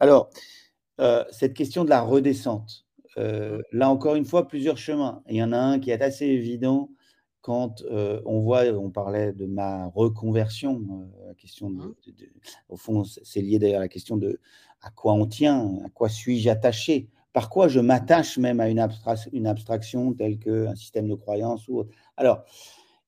Alors, 0.01 0.31
euh, 1.01 1.25
cette 1.31 1.55
question 1.55 1.85
de 1.85 1.91
la 1.91 2.03
redescente, 2.03 2.87
là, 3.17 3.91
encore 3.91 4.15
une 4.15 4.25
fois, 4.25 4.49
plusieurs 4.49 4.79
chemins. 4.79 5.23
Il 5.29 5.37
y 5.37 5.43
en 5.43 5.53
a 5.53 5.59
un 5.59 5.79
qui 5.79 5.91
est 5.91 6.03
assez 6.03 6.27
évident 6.27 6.91
quand 7.43 7.83
on 7.91 8.41
voit, 8.41 8.63
on 8.67 8.91
parlait 8.91 9.33
de 9.33 9.47
ma 9.47 9.89
reconversion, 9.89 10.81
la 11.27 11.35
question 11.35 11.71
mmh. 11.71 11.95
au 12.69 12.77
fond, 12.77 13.05
c'est 13.05 13.43
lié 13.43 13.59
d'ailleurs 13.59 13.81
à 13.81 13.83
la 13.83 13.89
question 13.89 14.17
de 14.17 14.41
à 14.81 14.91
quoi 14.91 15.13
on 15.13 15.27
tient, 15.27 15.77
à 15.85 15.89
quoi 15.91 16.09
suis-je 16.09 16.49
attaché? 16.49 17.09
Par 17.33 17.49
quoi 17.49 17.69
je 17.69 17.81
m'attache 17.81 18.39
même 18.39 18.61
à 18.61 18.69
une, 18.69 18.79
abstraction 19.47 20.13
telle 20.13 20.39
qu'un 20.39 20.75
système 20.75 21.09
de 21.09 21.15
croyance 21.15 21.67
ou 21.69 21.79
autre. 21.79 21.91
Alors, 22.17 22.45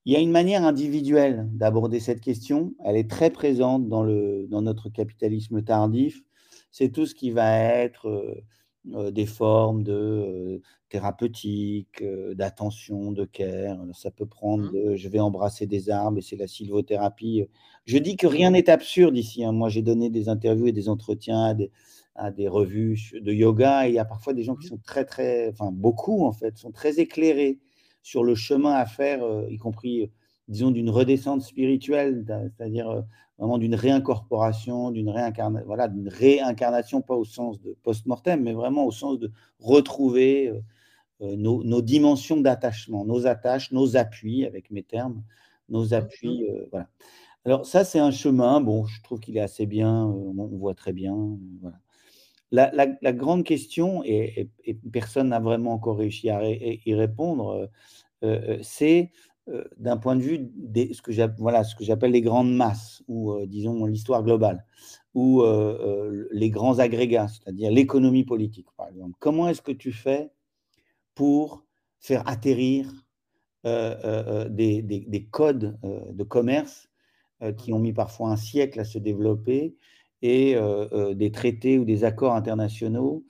il 0.05 0.13
y 0.13 0.15
a 0.15 0.19
une 0.19 0.31
manière 0.31 0.63
individuelle 0.63 1.47
d'aborder 1.51 1.99
cette 1.99 2.21
question. 2.21 2.73
Elle 2.83 2.95
est 2.95 3.09
très 3.09 3.29
présente 3.29 3.87
dans, 3.87 4.03
le, 4.03 4.45
dans 4.49 4.61
notre 4.61 4.89
capitalisme 4.89 5.63
tardif. 5.63 6.21
C'est 6.71 6.89
tout 6.89 7.05
ce 7.05 7.15
qui 7.15 7.31
va 7.31 7.57
être 7.57 8.07
euh, 8.07 8.43
euh, 8.93 9.11
des 9.11 9.25
formes 9.25 9.83
de 9.83 9.93
euh, 9.93 10.61
thérapeutique, 10.89 12.03
d'attention, 12.33 13.11
de 13.11 13.25
care. 13.25 13.77
ça 13.93 14.11
peut 14.11 14.27
prendre 14.27 14.71
mmh. 14.71 14.95
je 14.95 15.09
vais 15.09 15.19
embrasser 15.19 15.65
des 15.65 15.89
arbres 15.89 16.19
et 16.19 16.21
c'est 16.21 16.35
la 16.35 16.47
sylvothérapie. 16.47 17.45
Je 17.85 17.97
dis 17.97 18.15
que 18.15 18.27
rien 18.27 18.51
n'est 18.51 18.69
absurde 18.69 19.17
ici. 19.17 19.43
Hein. 19.43 19.51
Moi, 19.51 19.69
j'ai 19.69 19.81
donné 19.81 20.09
des 20.09 20.29
interviews 20.29 20.67
et 20.67 20.71
des 20.71 20.87
entretiens 20.87 21.45
à 21.45 21.53
des, 21.53 21.71
à 22.15 22.31
des 22.31 22.47
revues 22.47 22.97
de 23.13 23.31
yoga. 23.31 23.87
Et 23.87 23.91
il 23.91 23.95
y 23.95 23.99
a 23.99 24.05
parfois 24.05 24.33
des 24.33 24.43
gens 24.43 24.55
qui 24.55 24.67
mmh. 24.67 24.69
sont 24.69 24.77
très, 24.77 25.05
très, 25.05 25.49
enfin 25.49 25.71
beaucoup 25.71 26.25
en 26.25 26.31
fait, 26.31 26.57
sont 26.57 26.71
très 26.71 26.99
éclairés 26.99 27.59
sur 28.05 28.23
le 28.23 28.35
chemin 28.35 28.73
à 28.73 28.85
faire, 28.85 29.23
euh, 29.23 29.47
y 29.49 29.57
compris, 29.57 30.03
euh, 30.03 30.07
disons, 30.47 30.69
d'une 30.69 30.91
redescente 30.91 31.41
spirituelle, 31.41 32.23
c'est-à-dire 32.55 32.87
euh, 32.87 33.01
vraiment 33.39 33.57
d'une 33.57 33.73
réincorporation, 33.73 34.91
d'une 34.91 35.09
réincarnation, 35.09 35.65
voilà, 35.65 35.87
d'une 35.87 36.07
réincarnation, 36.07 37.01
pas 37.01 37.15
au 37.15 37.25
sens 37.25 37.59
de 37.61 37.75
post-mortem, 37.81 38.43
mais 38.43 38.53
vraiment 38.53 38.85
au 38.85 38.91
sens 38.91 39.17
de 39.17 39.31
retrouver 39.59 40.53
nos, 41.19 41.63
nos, 41.63 41.81
dimensions 41.81 42.39
d'attachement, 42.39 43.05
nos 43.05 43.25
attaches, 43.25 43.71
nos 43.71 43.97
appuis, 43.97 44.45
avec 44.45 44.69
mes 44.69 44.83
termes, 44.83 45.23
nos 45.69 45.95
appuis, 45.95 46.45
voilà. 46.69 46.87
Alors 47.43 47.65
ça, 47.65 47.83
c'est 47.83 47.99
un 47.99 48.11
chemin, 48.11 48.61
bon, 48.61 48.85
je 48.85 49.01
trouve 49.01 49.19
qu'il 49.19 49.35
est 49.37 49.41
assez 49.41 49.65
bien, 49.65 50.05
on 50.05 50.47
voit 50.57 50.75
très 50.75 50.93
bien, 50.93 51.37
voilà. 51.61 51.77
La, 52.51 53.13
grande 53.13 53.43
question, 53.43 54.03
et, 54.03 54.49
personne 54.91 55.29
n'a 55.29 55.39
vraiment 55.39 55.73
encore 55.73 55.97
réussi 55.97 56.29
à 56.29 56.41
y 56.47 56.93
répondre, 56.93 57.49
euh, 57.51 57.67
euh, 58.23 58.57
c'est 58.61 59.11
euh, 59.49 59.63
d'un 59.77 59.97
point 59.97 60.15
de 60.15 60.21
vue 60.21 60.39
des, 60.55 60.93
ce 60.93 61.01
que 61.01 61.11
j'appelle 61.11 62.11
les 62.11 62.21
grandes 62.21 62.55
masses, 62.55 63.03
ou 63.07 63.35
disons 63.45 63.85
l'histoire 63.85 64.23
globale, 64.23 64.65
ou 65.13 65.43
les 66.31 66.49
grands 66.49 66.79
agrégats, 66.79 67.27
c'est-à-dire 67.27 67.71
l'économie 67.71 68.23
politique, 68.23 68.67
par 68.77 68.89
exemple. 68.89 69.15
Comment 69.19 69.49
est-ce 69.49 69.61
que 69.61 69.71
tu 69.71 69.91
fais 69.91 70.31
pour 71.15 71.65
faire 71.99 72.27
atterrir 72.27 72.91
des, 73.63 75.27
codes 75.31 75.77
de 75.83 76.23
commerce 76.23 76.89
qui 77.57 77.73
ont 77.73 77.79
mis 77.79 77.93
parfois 77.93 78.29
un 78.29 78.37
siècle 78.37 78.79
à 78.79 78.85
se 78.85 78.97
développer 78.97 79.75
et 80.25 80.55
des 81.15 81.31
traités 81.31 81.77
ou 81.79 81.85
des 81.85 82.03
accords 82.03 82.33
internationaux 82.33 83.23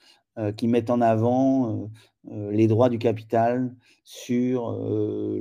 qui 0.58 0.68
mettent 0.68 0.90
en 0.90 1.02
avant 1.02 1.90
les 2.30 2.68
droits 2.68 2.90
du 2.90 2.98
capital 3.00 3.76
sur 4.04 4.78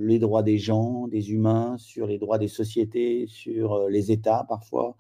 les 0.01 0.19
droits 0.19 0.43
des 0.43 0.59
gens, 0.59 1.09
des 1.09 1.33
humains, 1.33 1.77
sur 1.79 2.07
les 2.07 2.19
droits 2.19 2.39
des 2.39 2.49
sociétés, 2.49 3.27
sur 3.29 3.89
les 3.89 4.13
États 4.13 4.45
parfois. 4.49 4.97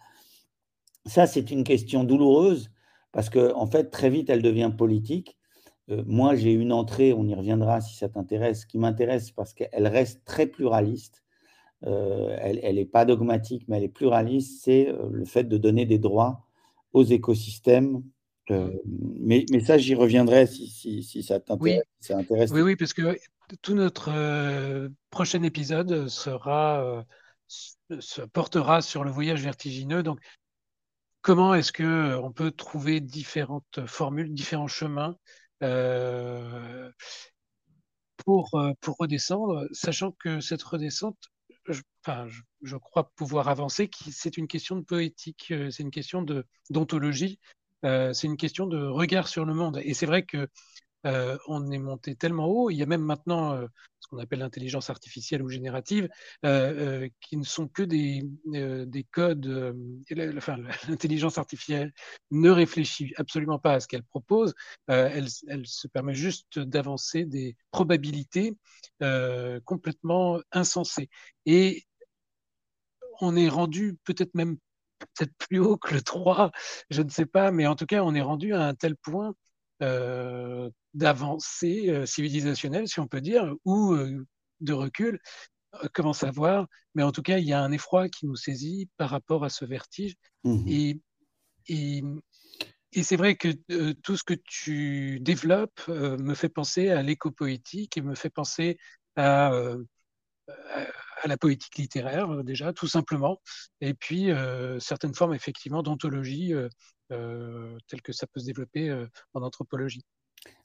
Ça, 1.07 1.27
c'est 1.27 1.51
une 1.51 1.65
question 1.65 2.05
douloureuse 2.05 2.71
parce 3.13 3.31
qu'en 3.31 3.57
en 3.57 3.67
fait, 3.67 3.91
très 3.91 4.11
vite, 4.11 4.31
elle 4.31 4.43
devient 4.43 4.73
politique. 4.77 5.37
moi, 5.89 6.35
j'ai 6.35 6.53
une 6.53 6.73
entrée, 6.73 7.13
on 7.13 7.27
y 7.27 7.35
reviendra 7.35 7.81
si 7.81 7.95
ça 7.95 8.09
t'intéresse, 8.09 8.65
qui 8.65 8.79
m'intéresse 8.79 9.31
parce 9.31 9.53
qu'elle 9.53 9.87
reste 9.87 10.25
très 10.25 10.47
pluraliste. 10.47 11.23
elle 11.83 12.75
n'est 12.77 12.85
pas 12.87 13.05
dogmatique, 13.05 13.65
mais 13.69 13.77
elle 13.77 13.85
est 13.85 13.89
pluraliste, 13.89 14.63
c'est 14.65 14.93
le 15.11 15.25
fait 15.25 15.45
de 15.45 15.59
donner 15.59 15.85
des 15.87 15.99
droits 15.99 16.44
aux 16.95 17.05
écosystèmes. 17.05 18.03
Euh, 18.51 18.71
mais, 19.21 19.45
mais, 19.51 19.61
ça, 19.61 19.77
j'y 19.79 19.95
reviendrai 19.95 20.47
si, 20.47 20.69
si, 20.69 21.03
si 21.03 21.23
ça 21.23 21.41
t'intéresse. 21.41 22.51
Oui. 22.51 22.63
oui, 22.63 22.77
parce 22.77 22.93
que 22.93 23.19
tout 23.63 23.75
notre 23.75 24.11
euh, 24.11 24.89
prochain 25.11 25.43
épisode 25.43 26.09
sera, 26.09 26.85
euh, 26.85 27.03
se 28.01 28.23
portera 28.23 28.81
sur 28.81 29.05
le 29.05 29.11
voyage 29.11 29.43
vertigineux. 29.43 30.03
Donc, 30.03 30.21
comment 31.21 31.55
est-ce 31.55 31.73
que 31.73 32.17
on 32.17 32.33
peut 32.33 32.51
trouver 32.51 33.01
différentes 33.01 33.87
formules, 33.87 34.33
différents 34.33 34.69
chemins 34.69 35.17
pour, 38.25 38.51
pour 38.81 38.97
redescendre, 38.99 39.67
sachant 39.73 40.13
que 40.13 40.41
cette 40.41 40.63
redescente 40.63 41.17
je, 41.69 41.83
enfin, 42.05 42.27
je, 42.63 42.77
crois 42.77 43.11
pouvoir 43.17 43.49
avancer 43.49 43.89
que 43.89 43.97
c'est 44.11 44.37
une 44.37 44.49
question 44.49 44.77
de 44.77 44.83
poétique, 44.83 45.49
euh, 45.51 45.71
c'est 45.71 45.83
une 45.83 45.91
question 45.91 46.25
d'ontologie, 46.71 47.39
euh, 47.85 48.13
c'est 48.13 48.27
une 48.27 48.37
question 48.37 48.67
de 48.67 48.83
regard 48.85 49.29
sur 49.29 49.45
le 49.45 49.55
monde. 49.55 49.81
Et 49.83 49.95
c'est 49.95 50.07
vrai 50.07 50.25
que 50.25 50.49
euh, 51.07 51.37
on 51.47 51.71
est 51.71 51.79
monté 51.79 52.15
tellement 52.15 52.47
haut. 52.47 52.71
Il 52.71 52.77
y 52.77 52.83
a 52.83 52.87
même 52.87 53.03
maintenant 53.03 53.55
euh, 53.55 53.67
ce 54.01 54.09
qu'on 54.09 54.19
appelle 54.19 54.41
l'intelligence 54.41 54.91
artificielle 54.91 55.43
ou 55.43 55.49
générative, 55.49 56.09
euh, 56.45 57.09
qui 57.21 57.37
ne 57.37 57.45
sont 57.45 57.69
que 57.69 57.83
des, 57.83 58.23
des 58.45 59.05
codes. 59.05 59.75
enfin, 60.37 60.57
l'intelligence 60.89 61.39
artificielle 61.39 61.93
ne 62.31 62.51
réfléchit 62.51 63.13
absolument 63.17 63.59
pas 63.59 63.75
à 63.75 63.81
ce 63.81 63.89
qu'elle 63.89 64.05
propose. 64.05 64.55
Elle, 64.87 65.29
se 65.29 65.89
permet 65.89 66.15
juste 66.15 66.59
d'avancer 66.59 67.25
des 67.25 67.57
probabilités 67.71 68.55
complètement 69.65 70.41
insensées. 70.53 71.09
Et 71.47 71.85
on 73.21 73.37
est 73.37 73.49
rendu 73.49 73.97
peut-être 74.05 74.35
même 74.35 74.57
peut-être 75.17 75.35
plus 75.37 75.59
haut 75.59 75.77
que 75.77 75.95
le 75.95 76.03
3, 76.03 76.51
je 76.91 77.03
ne 77.03 77.11
sais 77.11 77.27
pas, 77.27 77.51
mais 77.51 77.67
en 77.67 77.77
tout 77.77 77.87
cas, 77.87 78.03
on 78.03 78.15
est 78.15 78.23
rendu 78.23 78.55
à 78.55 78.63
un 78.63 78.75
tel 78.75 78.97
point 78.97 79.35
d'avancée 80.95 81.91
euh, 81.91 82.07
civilisationnelle, 82.07 82.89
si 82.89 83.01
on 83.01 83.07
peut 83.07 83.21
dire, 83.21 83.55
ou 83.65 83.93
euh, 83.93 84.25
de 84.61 84.73
recul, 84.73 85.21
comment 85.93 86.13
savoir. 86.13 86.67
Mais 86.95 87.03
en 87.03 87.13
tout 87.13 87.23
cas, 87.23 87.39
il 87.39 87.47
y 87.47 87.53
a 87.53 87.61
un 87.61 87.73
effroi 87.73 88.09
qui 88.09 88.27
nous 88.27 88.37
saisit 88.37 88.89
par 88.97 89.11
rapport 89.11 89.45
à 89.45 89.49
ce 89.49 89.65
vertige. 89.65 90.15
Mmh 90.45 90.69
et, 90.69 91.01
et, 91.67 92.03
et 92.93 93.03
c'est 93.03 93.17
vrai 93.17 93.35
que 93.35 93.49
tout 94.03 94.17
ce 94.17 94.23
que 94.23 94.35
tu 94.45 95.19
développes 95.21 95.89
me 95.89 96.35
fait 96.35 96.49
penser 96.49 96.91
à 96.91 97.03
l'éco-poétique 97.03 97.97
et 97.97 98.03
me 98.03 98.15
fait 98.15 98.31
penser 98.31 98.79
à, 99.17 99.53
à 100.47 101.27
la 101.27 101.37
poétique 101.37 101.77
littéraire, 101.77 102.45
déjà, 102.45 102.73
tout 102.73 102.87
simplement. 102.87 103.41
Et 103.81 103.95
puis, 103.95 104.29
certaines 104.79 105.15
formes, 105.15 105.35
effectivement, 105.35 105.83
d'anthologie 105.83 106.55
euh, 107.13 107.79
tel 107.87 108.01
que 108.01 108.13
ça 108.13 108.27
peut 108.27 108.41
se 108.41 108.47
développer 108.47 108.89
euh, 108.89 109.07
en 109.35 109.43
anthropologie 109.43 110.05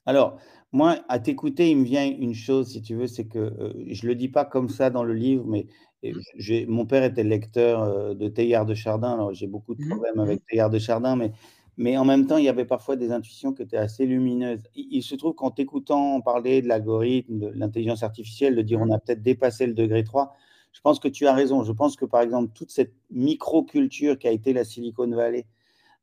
alors, 0.06 0.38
moi, 0.72 0.98
à 1.08 1.18
t'écouter, 1.18 1.70
il 1.70 1.78
me 1.78 1.84
vient 1.84 2.06
une 2.06 2.34
chose, 2.34 2.68
si 2.68 2.82
tu 2.82 2.94
veux, 2.94 3.06
c'est 3.06 3.26
que 3.26 3.38
euh, 3.38 3.72
je 3.88 4.04
ne 4.04 4.08
le 4.08 4.14
dis 4.14 4.28
pas 4.28 4.44
comme 4.44 4.68
ça 4.68 4.90
dans 4.90 5.04
le 5.04 5.14
livre, 5.14 5.44
mais 5.46 5.66
mmh. 6.02 6.66
mon 6.68 6.86
père 6.86 7.02
était 7.04 7.24
lecteur 7.24 8.14
de 8.14 8.28
Teilhard 8.28 8.66
de 8.66 8.74
Chardin, 8.74 9.12
alors 9.14 9.34
j'ai 9.34 9.46
beaucoup 9.46 9.74
de 9.74 9.82
mmh. 9.82 9.88
problèmes 9.88 10.16
mmh. 10.16 10.20
avec 10.20 10.46
Teilhard 10.46 10.70
de 10.70 10.78
Chardin, 10.78 11.16
mais, 11.16 11.32
mais 11.76 11.96
en 11.96 12.04
même 12.04 12.26
temps, 12.26 12.36
il 12.36 12.44
y 12.44 12.48
avait 12.48 12.64
parfois 12.64 12.96
des 12.96 13.10
intuitions 13.10 13.52
qui 13.52 13.62
étaient 13.62 13.76
assez 13.76 14.06
lumineuses. 14.06 14.62
Il, 14.74 15.02
se 15.02 15.14
trouve 15.14 15.34
qu'en 15.34 15.50
t'écoutant 15.50 16.20
parler 16.20 16.62
de 16.62 16.68
l'algorithme, 16.68 17.38
de 17.38 17.48
l'intelligence 17.48 18.02
artificielle, 18.02 18.54
de 18.54 18.62
dire 18.62 18.80
on 18.80 18.90
a 18.92 18.98
peut-être 18.98 19.22
dépassé 19.22 19.66
le 19.66 19.74
degré 19.74 20.04
3, 20.04 20.34
je 20.72 20.80
pense 20.82 21.00
que 21.00 21.08
tu 21.08 21.26
as 21.26 21.34
raison. 21.34 21.64
Je 21.64 21.72
pense 21.72 21.96
que, 21.96 22.04
par 22.04 22.20
exemple, 22.20 22.52
toute 22.54 22.70
cette 22.70 22.92
micro-culture 23.10 24.18
qui 24.18 24.28
a 24.28 24.30
été 24.30 24.52
la 24.52 24.64
Silicon 24.64 25.08
Valley, 25.08 25.46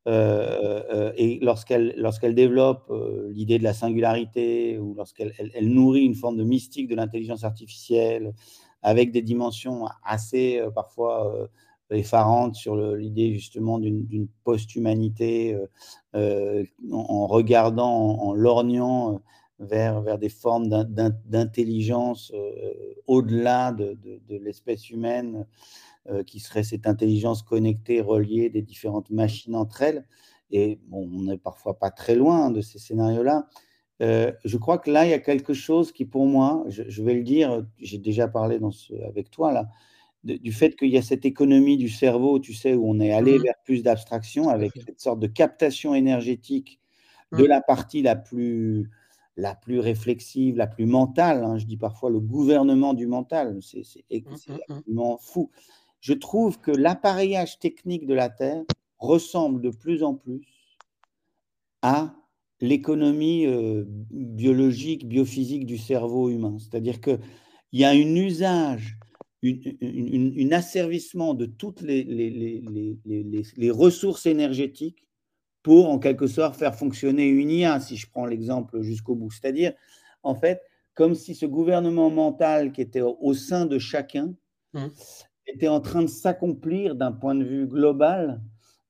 euh, 0.08 0.82
euh, 0.90 1.12
et 1.16 1.38
lorsqu'elle 1.42 1.92
lorsqu'elle 1.98 2.34
développe 2.34 2.86
euh, 2.88 3.28
l'idée 3.30 3.58
de 3.58 3.64
la 3.64 3.74
singularité 3.74 4.78
ou 4.78 4.94
lorsqu'elle 4.94 5.34
elle, 5.38 5.68
nourrit 5.68 6.04
une 6.04 6.14
forme 6.14 6.38
de 6.38 6.44
mystique 6.44 6.88
de 6.88 6.94
l'intelligence 6.94 7.44
artificielle 7.44 8.32
avec 8.80 9.12
des 9.12 9.20
dimensions 9.20 9.86
assez 10.02 10.62
parfois 10.74 11.48
effarantes 11.90 12.54
sur 12.54 12.76
l'idée 12.94 13.34
justement 13.34 13.78
d'une 13.78 14.28
post-humanité 14.44 15.58
en, 16.14 17.26
regardant, 17.26 18.20
en, 18.20 18.32
lorgnant 18.34 19.20
vers, 19.58 20.00
vers 20.00 20.16
des 20.16 20.28
formes 20.28 20.68
d'intelligence 20.68 22.32
au-delà 23.08 23.72
de, 23.72 23.98
de, 24.28 24.36
l'espèce 24.36 24.90
humaine, 24.90 25.44
qui 26.26 26.40
serait 26.40 26.62
cette 26.62 26.86
intelligence 26.86 27.42
connectée, 27.42 28.00
reliée 28.00 28.50
des 28.50 28.62
différentes 28.62 29.10
machines 29.10 29.54
entre 29.54 29.82
elles. 29.82 30.06
Et 30.50 30.78
bon, 30.86 31.08
on 31.12 31.22
n'est 31.24 31.38
parfois 31.38 31.78
pas 31.78 31.90
très 31.90 32.14
loin 32.14 32.50
de 32.50 32.60
ces 32.60 32.78
scénarios-là. 32.78 33.48
je 34.00 34.56
crois 34.56 34.78
que 34.78 34.90
là, 34.90 35.04
il 35.04 35.10
y 35.10 35.14
a 35.14 35.18
quelque 35.18 35.52
chose 35.52 35.92
qui, 35.92 36.04
pour 36.04 36.26
moi, 36.26 36.64
je, 36.68 37.02
vais 37.02 37.14
le 37.14 37.22
dire, 37.22 37.66
j'ai 37.78 37.98
déjà 37.98 38.28
parlé 38.28 38.58
dans 38.58 38.70
ce, 38.70 38.94
avec 39.06 39.30
toi 39.30 39.52
là, 39.52 39.68
du 40.24 40.52
fait 40.52 40.76
qu'il 40.76 40.88
y 40.88 40.98
a 40.98 41.02
cette 41.02 41.24
économie 41.24 41.76
du 41.76 41.88
cerveau, 41.88 42.38
tu 42.38 42.52
sais, 42.52 42.74
où 42.74 42.88
on 42.88 43.00
est 43.00 43.12
allé 43.12 43.38
mmh 43.38 43.42
vers 43.42 43.54
plus 43.64 43.82
d'abstraction 43.82 44.48
avec 44.48 44.72
cette 44.84 45.00
sorte 45.00 45.20
de 45.20 45.26
captation 45.26 45.94
énergétique 45.94 46.80
de 47.32 47.44
mmh. 47.44 47.46
la 47.46 47.60
partie 47.60 48.02
la 48.02 48.16
plus, 48.16 48.90
la 49.36 49.54
plus 49.54 49.78
réflexive, 49.80 50.56
la 50.56 50.66
plus 50.66 50.86
mentale. 50.86 51.44
Hein. 51.44 51.58
je 51.58 51.66
dis 51.66 51.76
parfois 51.76 52.10
le 52.10 52.20
gouvernement 52.20 52.94
du 52.94 53.06
mental. 53.06 53.58
C'est 53.62 53.82
mmh, 54.10 54.32
absolument 54.32 55.18
fou. 55.18 55.50
Je 56.00 56.14
trouve 56.14 56.60
que 56.60 56.70
l'appareillage 56.70 57.58
technique 57.58 58.06
de 58.06 58.14
la 58.14 58.28
Terre 58.28 58.62
ressemble 58.98 59.60
de 59.60 59.70
plus 59.70 60.02
en 60.02 60.14
plus 60.14 60.42
à 61.82 62.14
l'économie 62.60 63.46
euh, 63.46 63.84
biologique, 63.86 65.06
biophysique 65.06 65.66
du 65.66 65.78
cerveau 65.78 66.28
humain. 66.30 66.56
C'est-à-dire 66.58 67.00
qu'il 67.00 67.20
y 67.72 67.84
a 67.84 67.90
un 67.90 68.14
usage 68.16 68.98
un 69.44 70.52
asservissement 70.52 71.34
de 71.34 71.46
toutes 71.46 71.82
les, 71.82 72.10
ressources 73.70 74.26
énergétiques 74.26 75.06
pour, 75.62 75.88
en 75.90 75.98
quelque 75.98 76.26
sorte, 76.26 76.56
faire 76.56 76.74
fonctionner 76.74 77.26
une 77.26 77.50
IA, 77.50 77.80
si 77.80 77.96
je 77.96 78.10
prends 78.10 78.26
l'exemple 78.26 78.82
jusqu'au 78.82 79.14
bout. 79.14 79.30
C'est-à-dire, 79.30 79.74
en 80.22 80.34
fait, 80.34 80.60
comme 80.94 81.14
si 81.14 81.34
ce 81.34 81.46
gouvernement 81.46 82.10
mental 82.10 82.72
qui 82.72 82.80
était 82.80 83.02
au 83.02 83.32
sein 83.34 83.66
de 83.66 83.78
chacun 83.78 84.34
mmh. 84.72 84.86
Était 85.48 85.68
en 85.68 85.80
train 85.80 86.02
de 86.02 86.08
s'accomplir 86.08 86.94
d'un 86.94 87.12
point 87.12 87.34
de 87.34 87.44
vue 87.44 87.66
global 87.66 88.40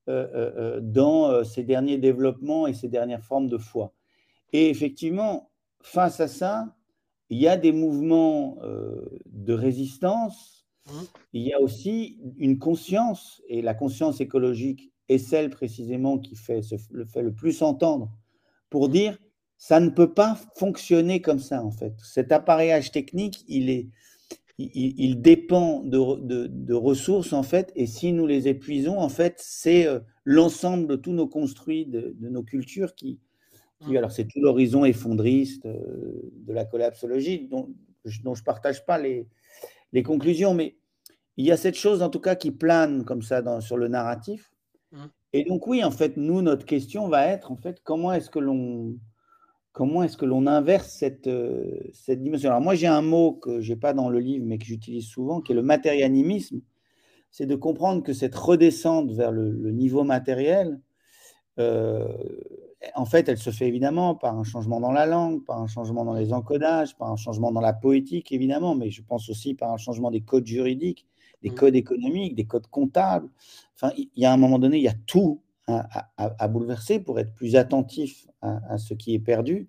euh, 0.08 0.26
euh, 0.34 0.52
euh, 0.56 0.80
dans 0.80 1.44
ces 1.44 1.62
derniers 1.62 1.98
développements 1.98 2.66
et 2.66 2.74
ces 2.74 2.88
dernières 2.88 3.24
formes 3.24 3.48
de 3.48 3.58
foi. 3.58 3.92
Et 4.52 4.70
effectivement, 4.70 5.50
face 5.80 6.20
à 6.20 6.28
ça, 6.28 6.74
il 7.30 7.38
y 7.38 7.46
a 7.46 7.56
des 7.58 7.72
mouvements 7.72 8.56
de 9.26 9.52
résistance, 9.52 10.66
il 11.34 11.42
y 11.42 11.52
a 11.52 11.60
aussi 11.60 12.18
une 12.38 12.58
conscience, 12.58 13.42
et 13.48 13.60
la 13.60 13.74
conscience 13.74 14.22
écologique 14.22 14.90
est 15.10 15.18
celle 15.18 15.50
précisément 15.50 16.18
qui 16.18 16.36
fait, 16.36 16.62
le 16.90 17.04
fait 17.04 17.20
le 17.20 17.34
plus 17.34 17.60
entendre, 17.60 18.10
pour 18.70 18.88
dire 18.88 19.18
ça 19.58 19.78
ne 19.78 19.90
peut 19.90 20.14
pas 20.14 20.38
fonctionner 20.56 21.20
comme 21.20 21.40
ça 21.40 21.62
en 21.62 21.70
fait. 21.70 21.92
Cet 22.02 22.32
appareillage 22.32 22.92
technique, 22.92 23.44
il, 23.46 23.68
est, 23.68 23.88
il, 24.58 25.20
dépend 25.22 25.82
de, 25.84 26.46
de, 26.48 26.74
ressources 26.74 27.32
en 27.32 27.42
fait, 27.42 27.72
et 27.76 27.86
si 27.86 28.12
nous 28.12 28.26
les 28.26 28.48
épuisons, 28.48 28.98
en 28.98 29.08
fait, 29.08 29.36
c'est 29.38 29.86
euh, 29.86 30.00
l'ensemble 30.24 30.88
de 30.88 30.96
tous 30.96 31.12
nos 31.12 31.28
construits, 31.28 31.86
de, 31.86 32.16
de 32.18 32.28
nos 32.28 32.42
cultures 32.42 32.94
qui, 32.94 33.20
Mmh. 33.80 33.96
alors 33.96 34.10
c'est 34.10 34.24
tout 34.24 34.40
l'horizon 34.40 34.84
effondriste 34.84 35.66
euh, 35.66 36.32
de 36.32 36.52
la 36.52 36.64
collapsologie 36.64 37.46
dont, 37.48 37.68
je 38.04 38.20
ne 38.24 38.44
partage 38.44 38.84
pas 38.84 38.98
les, 38.98 39.28
les, 39.92 40.02
conclusions, 40.02 40.54
mais 40.54 40.76
il 41.36 41.46
y 41.46 41.52
a 41.52 41.56
cette 41.56 41.76
chose 41.76 42.02
en 42.02 42.08
tout 42.08 42.20
cas 42.20 42.34
qui 42.34 42.50
plane 42.50 43.04
comme 43.04 43.22
ça 43.22 43.42
dans, 43.42 43.60
sur 43.60 43.76
le 43.76 43.88
narratif. 43.88 44.50
Mmh. 44.92 45.04
Et 45.34 45.44
donc 45.44 45.66
oui, 45.66 45.84
en 45.84 45.90
fait, 45.90 46.16
nous, 46.16 46.42
notre 46.42 46.66
question 46.66 47.08
va 47.08 47.26
être 47.26 47.52
en 47.52 47.56
fait 47.56 47.80
comment 47.84 48.12
est-ce 48.12 48.30
que 48.30 48.38
l'on 48.38 48.96
comment 49.78 50.02
est-ce 50.02 50.16
que 50.16 50.24
l'on 50.24 50.48
inverse 50.48 50.90
cette, 50.90 51.28
euh, 51.28 51.78
cette 51.92 52.20
dimension? 52.20 52.48
Alors 52.48 52.60
moi, 52.60 52.74
j'ai 52.74 52.88
un 52.88 53.00
mot 53.00 53.34
que 53.34 53.60
je 53.60 53.72
n'ai 53.72 53.78
pas 53.78 53.92
dans 53.92 54.08
le 54.08 54.18
livre, 54.18 54.44
mais 54.44 54.58
que 54.58 54.64
j'utilise 54.64 55.06
souvent, 55.06 55.40
qui 55.40 55.52
est 55.52 55.54
le 55.54 55.62
matérianimisme. 55.62 56.62
C'est 57.30 57.46
de 57.46 57.54
comprendre 57.54 58.02
que 58.02 58.12
cette 58.12 58.34
redescente 58.34 59.12
vers 59.12 59.30
le, 59.30 59.70
niveau 59.70 60.02
matériel, 60.02 60.80
euh, 61.60 62.08
en 62.96 63.04
fait, 63.04 63.28
elle 63.28 63.38
se 63.38 63.50
fait 63.50 63.68
évidemment 63.68 64.16
par 64.16 64.36
un 64.36 64.42
changement 64.42 64.80
dans 64.80 64.90
la 64.90 65.06
langue, 65.06 65.44
par 65.44 65.60
un 65.60 65.68
changement 65.68 66.04
dans 66.04 66.14
les 66.14 66.32
encodages, 66.32 66.96
par 66.96 67.12
un 67.12 67.16
changement 67.16 67.52
dans 67.52 67.60
la 67.60 67.72
poétique, 67.72 68.32
évidemment, 68.32 68.74
mais 68.74 68.90
je 68.90 69.04
pense 69.04 69.28
aussi 69.30 69.54
par 69.54 69.70
un 69.70 69.76
changement 69.76 70.10
des 70.10 70.22
codes 70.22 70.46
juridiques, 70.46 71.06
des 71.44 71.50
mmh. 71.50 71.54
codes 71.54 71.76
économiques, 71.76 72.34
des 72.34 72.46
codes 72.46 72.66
comptables. 72.66 73.28
Enfin, 73.76 73.92
il 73.96 74.08
y 74.16 74.26
a 74.26 74.32
un 74.32 74.38
moment 74.38 74.58
donné, 74.58 74.78
il 74.78 74.82
y 74.82 74.88
a 74.88 74.96
tout 75.06 75.40
à, 75.68 76.48
bouleverser 76.48 76.98
pour 77.00 77.18
être 77.20 77.34
plus 77.34 77.56
attentif 77.56 78.26
à, 78.42 78.78
ce 78.78 78.94
qui 78.94 79.14
est 79.14 79.18
perdu. 79.18 79.68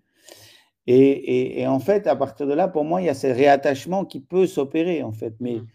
Et, 0.88 1.66
en 1.68 1.80
fait, 1.80 2.08
à 2.08 2.16
partir 2.16 2.48
de 2.48 2.54
là, 2.54 2.68
pour 2.68 2.84
moi, 2.84 3.02
il 3.02 3.06
y 3.06 3.10
a 3.10 3.14
ce 3.14 3.28
réattachement 3.28 4.06
qui 4.06 4.20
peut 4.20 4.48
s'opérer, 4.48 5.04
en 5.04 5.12
fait. 5.12 5.36
Mais, 5.40 5.56
mmh. 5.56 5.68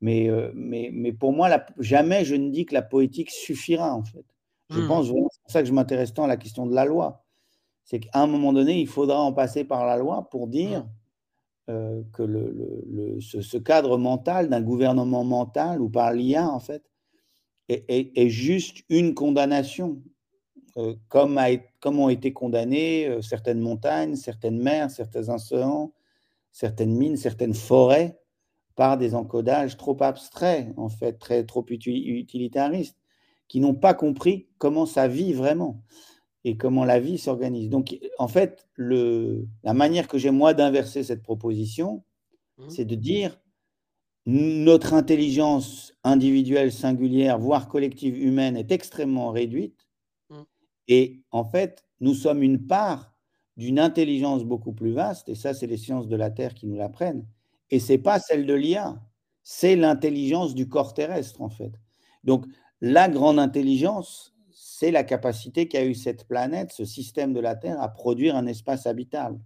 mais, 0.00 0.30
euh, 0.30 0.52
mais, 0.54 0.90
mais, 0.92 1.12
pour 1.12 1.32
moi, 1.32 1.50
jamais 1.78 2.24
je 2.24 2.34
ne 2.34 2.50
dis 2.50 2.64
que 2.64 2.74
la 2.74 2.82
poétique 2.82 3.30
suffira, 3.30 3.94
en 3.94 4.04
fait. 4.04 4.24
Je 4.70 4.80
mmh. 4.80 4.88
pense 4.88 5.08
vraiment, 5.08 5.28
c'est 5.30 5.42
pour 5.42 5.50
ça 5.50 5.62
que 5.62 5.68
je 5.68 5.72
m'intéresse 5.74 6.14
tant 6.14 6.24
à 6.24 6.28
la 6.28 6.38
question 6.38 6.66
de 6.66 6.74
la 6.74 6.86
loi. 6.86 7.24
C'est 7.84 8.00
qu'à 8.00 8.22
un 8.22 8.26
moment 8.26 8.54
donné, 8.54 8.80
il 8.80 8.88
faudra 8.88 9.20
en 9.20 9.34
passer 9.34 9.64
par 9.64 9.84
la 9.84 9.98
loi 9.98 10.28
pour 10.30 10.46
dire 10.46 10.84
mmh. 10.84 11.70
euh, 11.70 12.02
que 12.14 12.22
le, 12.22 13.18
ce, 13.20 13.58
cadre 13.58 13.98
mental 13.98 14.48
d'un 14.48 14.62
gouvernement 14.62 15.24
mental 15.24 15.82
ou 15.82 15.90
par 15.90 16.12
l'IA, 16.12 16.48
en 16.48 16.60
fait, 16.60 16.82
est, 17.68 18.28
juste 18.28 18.84
une 18.88 19.14
condamnation, 19.14 20.02
euh, 20.76 20.94
comme, 21.08 21.38
a, 21.38 21.56
comme, 21.80 21.98
ont 21.98 22.08
été 22.08 22.32
condamnées 22.32 23.06
euh, 23.06 23.22
certaines 23.22 23.60
montagnes, 23.60 24.16
certaines 24.16 24.60
mers, 24.60 24.90
certains 24.90 25.28
océans, 25.28 25.92
certaines 26.52 26.94
mines, 26.94 27.16
certaines 27.16 27.54
forêts 27.54 28.18
par 28.74 28.98
des 28.98 29.14
encodages 29.14 29.76
trop 29.76 29.96
abstraits, 30.02 30.68
en 30.76 30.88
fait, 30.88 31.14
très, 31.14 31.44
trop 31.44 31.64
utilitaristes 31.68 32.98
qui 33.46 33.60
n'ont 33.60 33.74
pas 33.74 33.94
compris 33.94 34.48
comment 34.58 34.86
ça 34.86 35.06
vit 35.06 35.32
vraiment 35.32 35.82
et 36.44 36.56
comment 36.56 36.84
la 36.84 36.98
vie 36.98 37.18
s'organise. 37.18 37.70
Donc, 37.70 37.96
en 38.18 38.28
fait, 38.28 38.68
le, 38.74 39.46
la 39.62 39.74
manière 39.74 40.08
que 40.08 40.18
j'ai 40.18 40.30
moi 40.30 40.54
d'inverser 40.54 41.02
cette 41.02 41.22
proposition, 41.22 42.02
mmh. 42.58 42.68
c'est 42.68 42.84
de 42.84 42.94
dire 42.94 43.38
notre 44.26 44.94
intelligence 44.94 45.92
individuelle, 46.02 46.72
singulière, 46.72 47.38
voire 47.38 47.68
collective 47.68 48.16
humaine 48.16 48.56
est 48.56 48.72
extrêmement 48.72 49.30
réduite. 49.30 49.88
Mmh. 50.30 50.34
Et 50.88 51.22
en 51.30 51.44
fait, 51.44 51.84
nous 52.00 52.14
sommes 52.14 52.42
une 52.42 52.66
part 52.66 53.14
d'une 53.56 53.78
intelligence 53.78 54.44
beaucoup 54.44 54.72
plus 54.72 54.92
vaste, 54.92 55.28
et 55.28 55.34
ça, 55.34 55.54
c'est 55.54 55.66
les 55.66 55.76
sciences 55.76 56.08
de 56.08 56.16
la 56.16 56.30
Terre 56.30 56.54
qui 56.54 56.66
nous 56.66 56.76
l'apprennent. 56.76 57.26
Et 57.70 57.78
ce 57.78 57.92
n'est 57.92 57.98
pas 57.98 58.18
celle 58.18 58.46
de 58.46 58.54
l'IA, 58.54 59.00
c'est 59.42 59.76
l'intelligence 59.76 60.54
du 60.54 60.68
corps 60.68 60.94
terrestre, 60.94 61.40
en 61.40 61.50
fait. 61.50 61.72
Donc, 62.24 62.46
la 62.80 63.08
grande 63.08 63.38
intelligence, 63.38 64.34
c'est 64.50 64.90
la 64.90 65.04
capacité 65.04 65.68
qu'a 65.68 65.84
eu 65.84 65.94
cette 65.94 66.26
planète, 66.26 66.72
ce 66.72 66.84
système 66.84 67.32
de 67.32 67.40
la 67.40 67.54
Terre, 67.54 67.80
à 67.80 67.88
produire 67.88 68.36
un 68.36 68.46
espace 68.46 68.86
habitable. 68.86 69.38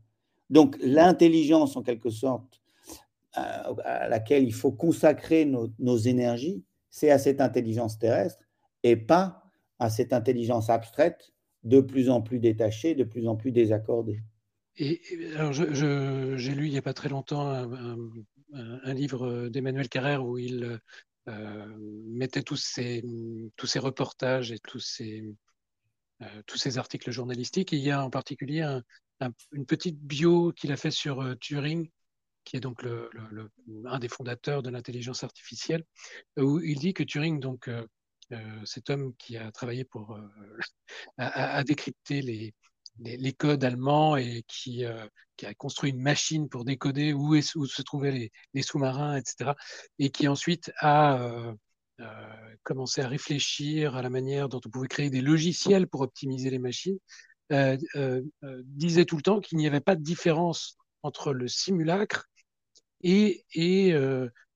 Donc 0.51 0.77
l'intelligence, 0.81 1.77
en 1.77 1.83
quelque 1.83 2.11
sorte, 2.11 2.61
à 3.85 4.09
laquelle 4.09 4.45
il 4.45 4.55
faut 4.55 4.73
consacrer 4.73 5.45
nos, 5.45 5.97
énergies, 5.97 6.65
c'est 6.91 7.11
à 7.11 7.19
cette 7.19 7.41
intelligence 7.41 7.99
terrestre 7.99 8.45
et 8.83 8.97
pas 8.97 9.43
à 9.79 9.91
cette 9.91 10.13
intelligence 10.13 10.71
abstraite 10.71 11.33
de 11.65 11.81
plus 11.81 12.11
en 12.11 12.23
plus 12.23 12.39
détachée, 12.39 12.95
de 12.95 13.05
plus 13.05 13.27
en 13.29 13.37
plus 13.37 13.53
désaccordée. 13.53 14.23
Et, 14.77 15.01
alors, 15.37 15.53
j'ai 15.53 16.55
lu 16.55 16.67
il 16.67 16.71
n'y 16.71 16.79
a 16.79 16.83
pas 16.83 16.95
très 16.95 17.09
longtemps 17.09 17.49
un 18.53 18.95
livre 18.95 19.49
d'Emmanuel 19.49 19.89
Carrère 19.89 20.25
où 20.25 20.39
il 20.39 20.81
euh, 21.29 21.77
mettait 22.07 22.43
tous 22.43 22.57
ces, 22.57 23.05
tous 23.57 23.67
ces 23.67 23.79
reportages 23.79 24.51
et 24.51 24.59
tous 24.59 24.81
ces, 24.81 25.25
euh, 26.23 26.43
tous 26.47 26.57
ces 26.57 26.79
articles 26.79 27.11
journalistiques. 27.11 27.73
il 27.73 27.81
y 27.81 27.91
a 27.91 28.03
en 28.03 28.09
particulier 28.09 28.81
une 29.53 29.67
petite 29.67 30.01
bio 30.01 30.53
qu'il 30.53 30.73
a 30.73 30.77
fait 30.77 30.91
sur 30.91 31.21
euh, 31.21 31.35
Turing, 31.35 31.91
qui 32.49 32.57
est 32.57 32.61
donc 32.61 32.83
le, 32.83 33.11
un 33.85 33.99
des 33.99 34.09
fondateurs 34.09 34.63
de 34.63 34.71
l'intelligence 34.71 35.23
artificielle, 35.23 35.85
où 36.39 36.61
il 36.61 36.79
dit 36.79 36.95
que 36.95 37.03
Turing, 37.03 37.41
donc 37.41 37.71
cet 38.65 38.89
homme 38.89 39.15
qui 39.17 39.37
a 39.37 39.53
travaillé 39.53 39.85
pour 39.85 40.19
à, 41.19 41.63
décrypter 41.63 42.23
les, 42.23 42.55
les, 43.01 43.33
codes 43.35 43.65
allemands 43.65 44.17
et 44.17 44.45
qui, 44.49 44.87
euh, 44.87 45.07
a 45.43 45.55
construit 45.55 45.91
une 45.91 46.01
machine 46.01 46.49
pour 46.49 46.65
décoder 46.65 47.13
où, 47.13 47.39
se 47.41 47.83
trouvaient 47.83 48.13
les, 48.13 48.33
les 48.55 48.63
sous-marins, 48.63 49.17
etc. 49.17 49.53
Et 49.99 50.09
qui 50.09 50.27
ensuite 50.27 50.73
a 50.79 51.21
euh, 51.21 51.53
euh, 52.01 52.55
commencé 52.63 53.03
à 53.03 53.09
réfléchir 53.09 53.95
à 53.95 54.01
la 54.01 54.09
manière 54.09 54.49
dont 54.49 54.61
on 54.65 54.71
pouvait 54.71 54.89
créer 54.89 55.11
des 55.11 55.21
logiciels 55.21 55.87
pour 55.87 56.01
optimiser 56.01 56.49
les 56.49 56.59
machines, 56.59 56.99
disait 57.51 59.05
tout 59.05 59.17
le 59.17 59.23
temps 59.23 59.41
qu'il 59.41 59.59
n'y 59.59 59.67
avait 59.67 59.81
pas 59.81 59.97
de 59.97 60.03
différence 60.03 60.79
entre 61.03 61.33
le 61.33 61.49
simulacre 61.49 62.29
et, 63.03 63.45
et 63.55 63.93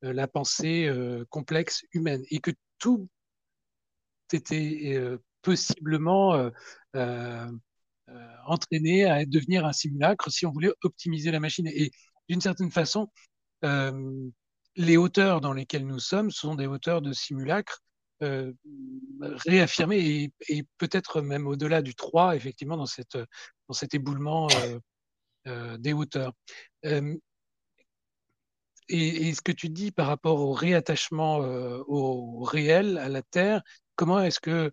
la 0.03 0.29
pensée 0.29 0.91
complexe 1.31 1.85
humaine, 1.93 2.25
et 2.31 2.41
que 2.41 2.51
tout 2.79 3.09
était 4.33 4.99
possiblement 5.43 6.51
entraîner 8.47 9.05
à 9.05 9.25
devenir 9.25 9.67
un 9.67 9.73
simulacre 9.73 10.31
si 10.31 10.47
on 10.47 10.51
voulait 10.51 10.73
optimiser 10.83 11.31
la 11.31 11.41
machine. 11.41 11.67
Et 11.69 11.91
d'une 12.29 12.41
certaine 12.41 12.71
façon, 12.71 13.09
les 14.77 14.97
hauteurs 14.97 15.41
dans 15.41 15.53
lesquelles 15.53 15.87
nous 15.87 15.99
sommes 15.99 16.31
sont 16.31 16.55
des 16.55 16.67
hauteurs 16.67 17.03
de 17.03 17.13
simulacre 17.13 17.83
euh, 18.23 18.53
réaffirmées 19.21 20.33
et, 20.49 20.63
peut-être 20.79 21.21
même 21.21 21.47
au-delà 21.47 21.83
du 21.83 21.95
3, 21.95 22.37
effectivement, 22.37 22.77
dans, 22.77 22.87
cette, 22.87 23.17
dans 23.69 23.75
cet 23.75 23.95
éboulement 23.95 24.49
des 25.45 25.93
hauteurs. 25.93 26.33
Et, 28.89 29.35
ce 29.35 29.43
que 29.43 29.53
tu 29.53 29.69
dis 29.69 29.93
par 29.93 30.07
rapport 30.07 30.41
au 30.41 30.53
réattachement 30.53 31.39
au 31.39 32.43
réel, 32.43 32.99
à 32.99 33.09
la 33.09 33.23
Terre, 33.23 33.63
comment 33.97 34.21
est-ce 34.21 34.41
que, 34.41 34.73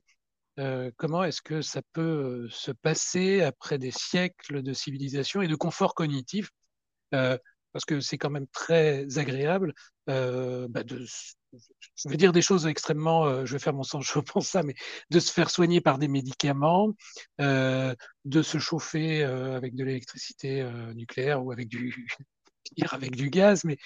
comment 0.98 1.24
est-ce 1.24 1.42
que 1.42 1.62
ça 1.62 1.82
peut 1.94 2.48
se 2.50 2.72
passer 2.72 3.42
après 3.42 3.78
des 3.78 3.92
siècles 3.92 4.62
de 4.62 4.74
civilisation 4.74 5.42
et 5.42 5.48
de 5.48 5.56
confort 5.56 5.96
cognitif? 5.96 6.50
Parce 7.12 7.86
que 7.86 8.00
c'est 8.00 8.18
quand 8.18 8.32
même 8.32 8.48
très 8.48 9.18
agréable 9.20 9.74
bah, 10.08 10.84
de, 10.84 11.06
je 11.96 12.10
vais 12.10 12.18
dire 12.18 12.32
des 12.34 12.42
choses 12.42 12.68
extrêmement, 12.68 13.46
je 13.46 13.54
vais 13.54 13.60
faire 13.60 13.74
mon 13.74 13.84
sang 13.84 14.02
chaud 14.02 14.24
pour 14.24 14.44
ça, 14.44 14.64
mais 14.64 14.76
de 15.12 15.20
se 15.20 15.32
faire 15.32 15.50
soigner 15.50 15.82
par 15.82 16.00
des 16.00 16.08
médicaments, 16.08 16.94
de 17.38 18.42
se 18.42 18.58
chauffer 18.58 19.24
avec 19.24 19.76
de 19.76 19.84
l'électricité 19.84 20.68
nucléaire 20.96 21.44
ou 21.46 21.52
avec 21.52 21.68
du, 21.68 22.08
avec 22.92 23.16
du 23.16 23.30
gaz, 23.30 23.64
mais 23.64 23.78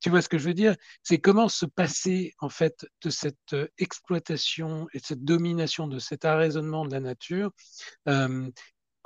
tu 0.00 0.10
vois 0.10 0.22
ce 0.22 0.28
que 0.28 0.38
je 0.38 0.44
veux 0.48 0.54
dire? 0.54 0.76
C'est 1.02 1.18
comment 1.18 1.48
se 1.48 1.66
passer 1.66 2.34
en 2.40 2.48
fait 2.48 2.86
de 3.02 3.10
cette 3.10 3.56
exploitation 3.78 4.86
et 4.92 4.98
de 4.98 5.04
cette 5.04 5.24
domination, 5.24 5.88
de 5.88 5.98
cet 5.98 6.24
arraisonnement 6.24 6.84
de 6.84 6.92
la 6.92 7.00
nature, 7.00 7.50
en, 8.06 8.50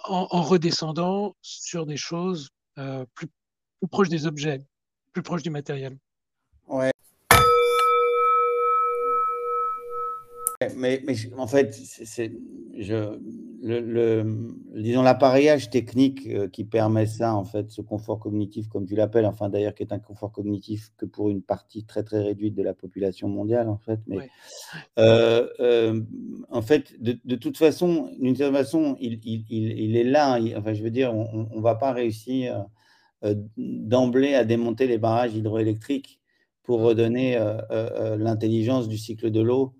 en, 0.05 0.43
redescendant 0.43 1.37
sur 1.43 1.87
des 1.87 1.97
choses 1.97 2.51
plus, 2.75 3.29
plus 3.81 3.89
proches 3.89 4.09
des 4.09 4.27
objets, 4.27 4.59
plus 5.13 5.23
proches 5.23 5.43
du 5.43 5.51
matériel. 5.51 5.97
Ouais. 6.67 6.93
Mais, 10.77 11.03
mais, 11.07 11.15
en 11.39 11.47
fait, 11.47 11.73
c'est, 11.73 12.33
je, 12.77 13.19
le, 13.63 14.53
disons 14.75 15.01
l'appareillage 15.01 15.71
technique 15.71 16.27
euh, 16.27 16.49
qui 16.49 16.65
permet 16.65 17.07
ça, 17.07 17.35
en 17.35 17.47
fait, 17.47 17.71
ce 17.71 17.81
confort 17.81 18.21
cognitif, 18.21 18.69
comme 18.69 18.85
tu 18.85 18.95
l'appelles, 18.95 19.25
enfin 19.25 19.49
d'ailleurs, 19.49 19.75
qui 19.75 19.85
est 19.85 19.93
un 19.95 19.99
confort 19.99 20.33
cognitif 20.33 20.93
que 20.99 21.07
pour 21.07 21.31
une 21.31 21.41
partie 21.41 21.87
très 21.87 22.03
très 22.03 22.21
réduite 22.21 22.55
de 22.55 22.63
la 22.63 22.75
population 22.75 23.27
mondiale, 23.27 23.71
en 23.71 23.79
fait. 23.79 24.01
Mais 24.07 24.29
euh, 24.99 25.49
euh, 25.61 25.99
en 26.51 26.61
fait, 26.61 26.93
de, 27.03 27.19
de, 27.25 27.37
toute 27.37 27.57
façon, 27.57 28.11
d'une 28.21 28.37
certaine 28.37 28.57
façon, 28.57 28.99
il, 29.01 29.19
il, 29.25 29.47
il, 29.49 29.97
est 29.97 30.05
là. 30.05 30.39
enfin, 30.59 30.75
je 30.75 30.83
veux 30.83 30.91
dire, 30.91 31.15
on 31.15 31.49
ne 31.57 31.63
va 31.63 31.75
pas 31.75 31.93
réussir 31.93 32.67
d'emblée 33.57 34.35
à 34.35 34.45
démonter 34.45 34.87
les 34.87 34.99
barrages 34.99 35.35
hydroélectriques 35.35 36.21
pour 36.63 36.81
redonner 36.81 37.39
l'intelligence 38.19 38.89
du 38.89 38.99
cycle 38.99 39.31
de 39.31 39.41
l'eau 39.41 39.75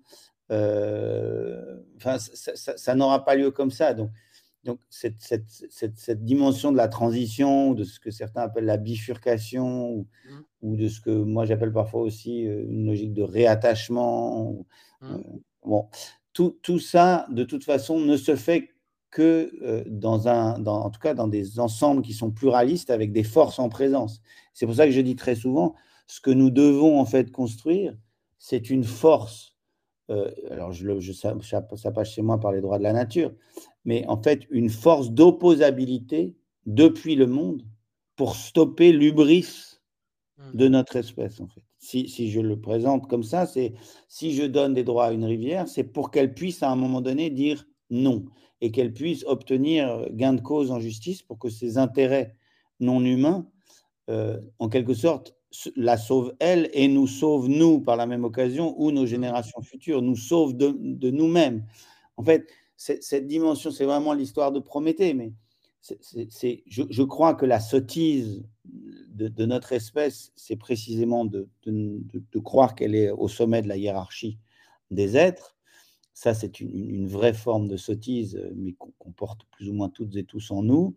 enfin, 0.51 2.17
ça, 2.19 2.95
n'aura 2.95 3.23
pas 3.23 3.35
lieu 3.35 3.51
comme 3.51 3.71
ça. 3.71 3.93
Donc, 3.93 4.09
donc 4.63 4.79
cette, 4.89 5.21
cette, 5.21 5.97
cette, 5.97 6.23
dimension 6.23 6.71
de 6.71 6.77
la 6.77 6.87
transition, 6.87 7.73
de 7.73 7.83
ce 7.83 7.99
que 7.99 8.11
certains 8.11 8.41
appellent 8.41 8.65
la 8.65 8.77
bifurcation, 8.77 9.89
ou, 9.89 10.07
mmh. 10.61 10.75
de 10.75 10.87
ce 10.87 11.01
que 11.01 11.09
moi 11.09 11.45
j'appelle 11.45 11.73
parfois 11.73 12.01
aussi 12.01 12.45
euh, 12.47 12.65
une 12.67 12.85
logique 12.85 13.13
de 13.13 13.23
réattachement. 13.23 14.65
Mmh. 15.01 15.05
Euh, 15.05 15.17
bon, 15.63 15.87
tout, 16.33 16.59
tout, 16.61 16.79
ça, 16.79 17.25
de 17.31 17.43
toute 17.43 17.63
façon, 17.63 17.99
ne 17.99 18.17
se 18.17 18.35
fait 18.35 18.69
que 19.09 19.83
dans 19.87 20.29
un, 20.29 20.57
dans, 20.59 20.85
en 20.85 20.89
tout 20.89 21.01
cas 21.01 21.13
dans 21.13 21.27
des 21.27 21.59
ensembles 21.59 22.01
qui 22.01 22.13
sont 22.13 22.31
pluralistes 22.31 22.89
avec 22.89 23.11
des 23.11 23.23
forces 23.23 23.59
en 23.59 23.67
présence. 23.67 24.21
C'est 24.53 24.65
pour 24.65 24.75
ça 24.75 24.85
que 24.85 24.93
je 24.93 25.01
dis 25.01 25.17
très 25.17 25.35
souvent, 25.35 25.75
ce 26.07 26.21
que 26.21 26.31
nous 26.31 26.49
devons 26.49 26.99
en 26.99 27.05
fait 27.05 27.31
construire, 27.31 27.97
c'est 28.37 28.69
une 28.69 28.83
force 28.85 29.50
euh, 30.11 30.29
alors 30.49 30.73
je, 30.73 30.99
je, 30.99 31.13
ça, 31.13 31.35
ça, 31.41 31.91
passe 31.91 32.11
chez 32.11 32.21
moi 32.21 32.39
par 32.39 32.51
les 32.51 32.61
droits 32.61 32.77
de 32.77 32.83
la 32.83 32.93
nature, 32.93 33.31
mais 33.85 34.05
en 34.07 34.21
fait 34.21 34.45
une 34.49 34.69
force 34.69 35.11
d'opposabilité 35.11 36.35
depuis 36.65 37.15
le 37.15 37.27
monde 37.27 37.63
pour 38.15 38.35
stopper 38.35 38.91
l'ubris 38.91 39.79
mmh. 40.37 40.57
de 40.57 40.67
notre 40.67 40.97
espèce, 40.97 41.39
en 41.39 41.47
fait. 41.47 41.63
Si, 41.79 42.07
si, 42.09 42.29
je 42.29 42.39
le 42.39 42.59
présente 42.59 43.07
comme 43.07 43.23
ça, 43.23 43.47
c'est 43.47 43.73
si 44.07 44.33
je 44.33 44.43
donne 44.43 44.75
des 44.75 44.83
droits 44.83 45.05
à 45.05 45.11
une 45.11 45.25
rivière, 45.25 45.67
c'est 45.67 45.83
pour 45.83 46.11
qu'elle 46.11 46.35
puisse 46.35 46.61
à 46.61 46.69
un 46.69 46.75
moment 46.75 47.01
donné 47.01 47.31
dire 47.31 47.65
non 47.89 48.25
et 48.61 48.71
qu'elle 48.71 48.93
puisse 48.93 49.23
obtenir 49.25 50.07
gain 50.11 50.33
de 50.33 50.41
cause 50.41 50.69
en 50.69 50.79
justice 50.79 51.23
pour 51.23 51.39
que 51.39 51.49
ses 51.49 51.79
intérêts 51.79 52.35
non 52.79 53.03
humains, 53.03 53.47
euh, 54.09 54.39
en 54.59 54.69
quelque 54.69 54.93
sorte, 54.93 55.35
la 55.75 55.97
sauve 55.97 56.33
elle 56.39 56.69
et 56.73 56.87
nous 56.87 57.07
sauve 57.07 57.47
nous 57.47 57.81
par 57.81 57.97
la 57.97 58.05
même 58.05 58.23
occasion 58.23 58.75
ou 58.77 58.91
nos 58.91 59.05
générations 59.05 59.61
futures, 59.61 60.01
nous 60.01 60.15
sauve 60.15 60.55
de, 60.55 61.09
nous-mêmes. 61.09 61.65
En 62.17 62.23
fait, 62.23 62.47
cette 62.77 63.27
dimension, 63.27 63.71
c'est 63.71 63.85
vraiment 63.85 64.13
l'histoire 64.13 64.51
de 64.51 64.59
Prométhée, 64.59 65.13
mais 65.13 65.33
c'est, 65.81 66.63
je, 66.67 67.03
crois 67.03 67.33
que 67.33 67.45
la 67.45 67.59
sottise 67.59 68.43
de, 68.65 69.45
notre 69.45 69.73
espèce, 69.73 70.31
c'est 70.35 70.55
précisément 70.55 71.25
de, 71.25 71.49
de, 71.65 72.39
croire 72.39 72.75
qu'elle 72.75 72.95
est 72.95 73.11
au 73.11 73.27
sommet 73.27 73.61
de 73.61 73.67
la 73.67 73.77
hiérarchie 73.77 74.39
des 74.89 75.17
êtres. 75.17 75.57
Ça, 76.13 76.33
c'est 76.33 76.59
une, 76.59 77.07
vraie 77.07 77.33
forme 77.33 77.67
de 77.67 77.77
sottise, 77.77 78.41
mais 78.55 78.73
qu'on 78.73 79.11
porte 79.11 79.45
plus 79.51 79.69
ou 79.69 79.73
moins 79.73 79.89
toutes 79.89 80.15
et 80.15 80.23
tous 80.23 80.51
en 80.51 80.61
nous, 80.61 80.95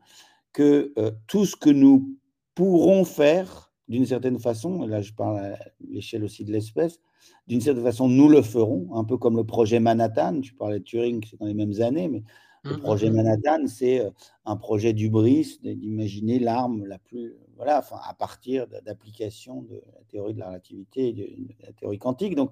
que 0.53 0.93
euh, 0.99 1.11
tout 1.27 1.47
ce 1.47 1.57
que 1.57 1.71
nous 1.71 2.17
pourrons 2.55 3.05
faire 3.05 3.74
d'une 3.89 4.07
certaine 4.07 4.39
façon, 4.39 4.85
et 4.85 4.87
là 4.87 5.03
je 5.03 5.13
parle 5.13 5.39
à 5.39 5.59
l'échelle 5.87 6.25
aussi 6.25 6.45
de 6.45 6.53
l'espèce, 6.53 7.01
d'une 7.47 7.61
certaine 7.61 7.85
façon, 7.85 8.09
nous 8.09 8.29
le 8.29 8.43
ferons, 8.43 8.89
un 8.95 9.05
peu 9.05 9.17
comme 9.19 9.37
le 9.37 9.45
projet 9.45 9.81
Manhattan. 9.81 10.41
Tu 10.41 10.55
parlais 10.55 10.79
de 10.79 10.85
Turing, 10.85 11.25
c'est 11.29 11.39
dans 11.39 11.47
les 11.47 11.55
mêmes 11.55 11.81
années, 11.81 12.09
mais 12.09 12.23
le 12.65 12.77
mmh, 12.77 12.81
projet 12.81 13.11
mmh, 13.11 13.13
mmh. 13.13 13.17
Manhattan, 13.17 13.67
c'est 13.67 14.01
euh, 14.01 14.11
un 14.47 14.57
projet 14.57 14.93
d'ubris, 14.93 15.59
d'imaginer 15.63 16.39
l'arme 16.39 16.87
la 16.87 16.99
plus, 16.99 17.35
voilà, 17.57 17.79
enfin, 17.79 17.97
à 18.09 18.15
partir 18.15 18.67
d'application 18.67 19.63
de 19.63 19.83
la 19.95 20.01
théorie 20.09 20.35
de 20.35 20.41
la 20.41 20.49
relativité 20.49 21.09
et 21.09 21.13
de, 21.13 21.29
la 21.61 21.73
théorie 21.73 21.99
quantique. 21.99 22.35
Donc, 22.35 22.51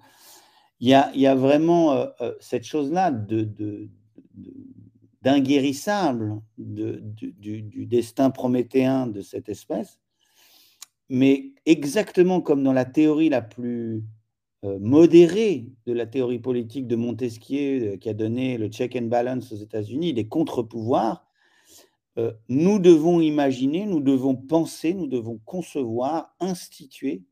il 0.81 0.89
y 0.89 0.95
a, 0.95 1.11
y 1.15 1.27
a, 1.27 1.35
vraiment 1.35 1.93
euh, 1.93 2.07
euh, 2.21 2.35
cette 2.41 2.65
chose-là 2.65 3.11
de, 3.11 3.43
de, 3.45 3.89
d'inguérissable 5.23 6.41
du, 6.59 7.01
du, 7.63 7.87
destin 7.87 8.31
prométhéen 8.31 9.07
de 9.07 9.23
cette 9.23 9.49
espèce 9.49 9.99
mais 11.13 11.53
exactement 11.67 12.41
comme 12.41 12.65
dans 12.65 12.73
la 12.73 12.87
théorie 12.87 13.29
la 13.29 13.43
plus 13.43 14.03
euh, 14.65 14.79
modérée 14.81 15.67
de 15.85 15.93
la 15.93 16.07
théorie 16.07 16.39
politique 16.39 16.87
de 16.87 16.97
Montesquieu, 16.97 17.83
euh, 17.83 17.97
qui 17.99 18.09
a 18.09 18.15
donné 18.15 18.57
le 18.57 18.69
check 18.69 18.97
and 18.97 19.09
balance 19.09 19.53
aux 19.53 19.57
États-Unis, 19.57 20.15
des 20.15 20.27
contre-pouvoirs, 20.27 21.27
euh, 22.17 22.33
nous 22.49 22.79
devons 22.79 23.21
imaginer, 23.21 23.85
nous 23.85 24.01
devons 24.01 24.35
penser, 24.37 24.95
nous 24.95 25.07
devons 25.07 25.39
concevoir, 25.45 26.35
instituer 26.41 27.25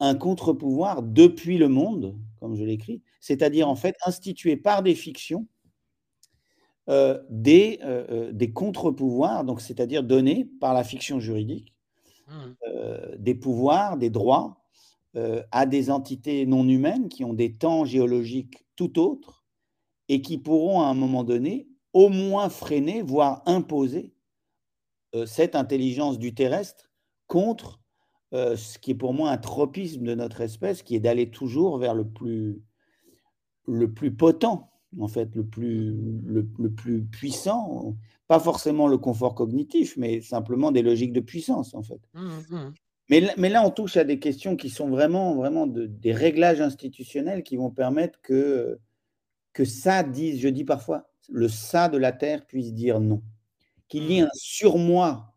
un 0.00 0.14
contre-pouvoir 0.14 1.02
depuis 1.02 1.56
le 1.56 1.68
monde, 1.68 2.18
comme 2.40 2.56
je 2.56 2.64
l'écris, 2.64 3.00
c'est-à-dire 3.20 3.70
en 3.70 3.76
fait 3.76 3.96
instituer 4.04 4.58
par 4.58 4.82
des 4.82 4.94
fictions 4.94 5.46
des, 7.30 7.80
des 8.32 8.52
contre-pouvoirs, 8.52 9.42
c'est-à-dire 9.58 10.02
donnés 10.02 10.46
par 10.60 10.74
la 10.74 10.84
fiction 10.84 11.18
juridique. 11.18 11.73
Euh, 12.66 13.14
des 13.18 13.34
pouvoirs, 13.34 13.96
des 13.98 14.10
droits 14.10 14.62
euh, 15.16 15.42
à 15.52 15.66
des 15.66 15.90
entités 15.90 16.46
non 16.46 16.66
humaines 16.66 17.08
qui 17.08 17.24
ont 17.24 17.34
des 17.34 17.54
temps 17.54 17.84
géologiques 17.84 18.64
tout 18.76 18.98
autres 18.98 19.44
et 20.08 20.22
qui 20.22 20.38
pourront 20.38 20.80
à 20.80 20.86
un 20.86 20.94
moment 20.94 21.24
donné 21.24 21.68
au 21.92 22.08
moins 22.08 22.48
freiner, 22.48 23.02
voire 23.02 23.42
imposer 23.46 24.14
euh, 25.14 25.26
cette 25.26 25.54
intelligence 25.54 26.18
du 26.18 26.34
terrestre 26.34 26.90
contre 27.26 27.80
ce 28.32 28.80
qui 28.80 28.90
est 28.90 28.96
pour 28.96 29.14
moi 29.14 29.30
un 29.30 29.38
tropisme 29.38 30.02
de 30.02 30.12
notre 30.16 30.40
espèce, 30.40 30.82
qui 30.82 30.96
est 30.96 31.00
d'aller 31.00 31.30
toujours 31.30 31.78
vers 31.78 31.94
le 31.94 32.04
plus, 32.04 32.60
le 33.68 33.92
plus 33.92 34.12
potent, 34.12 34.68
en 34.98 35.06
fait, 35.06 35.32
le 35.36 35.46
plus, 35.46 35.96
le, 36.26 36.72
plus 36.74 37.04
puissant, 37.04 37.94
pas 38.26 38.40
forcément 38.40 38.88
le 38.88 38.98
confort 38.98 39.34
cognitif, 39.34 39.96
mais 39.96 40.20
simplement 40.20 40.72
des 40.72 40.82
logiques 40.82 41.12
de 41.12 41.20
puissance, 41.20 41.74
en 41.74 41.82
fait. 41.82 42.00
Mmh, 42.14 42.28
mmh. 42.50 42.74
Mais, 43.10 43.34
mais, 43.36 43.50
là, 43.50 43.64
on 43.64 43.70
touche 43.70 43.96
à 43.96 44.04
des 44.04 44.18
questions 44.18 44.56
qui 44.56 44.70
sont 44.70 44.88
vraiment, 44.88 45.34
vraiment 45.34 45.66
des 45.66 46.12
réglages 46.12 46.60
institutionnels 46.60 47.42
qui 47.42 47.56
vont 47.56 47.70
permettre 47.70 48.18
que, 48.22 48.78
que 49.52 49.64
ça 49.64 50.02
dise, 50.02 50.40
je 50.40 50.48
dis 50.48 50.64
parfois, 50.64 51.10
le 51.28 51.48
ça 51.48 51.88
de 51.88 51.98
la 51.98 52.12
Terre 52.12 52.46
puisse 52.46 52.72
dire 52.72 53.00
non. 53.00 53.22
Qu'il 53.88 54.10
y 54.10 54.18
ait 54.18 54.22
mmh. 54.22 54.26
un 54.26 54.34
surmoi, 54.34 55.34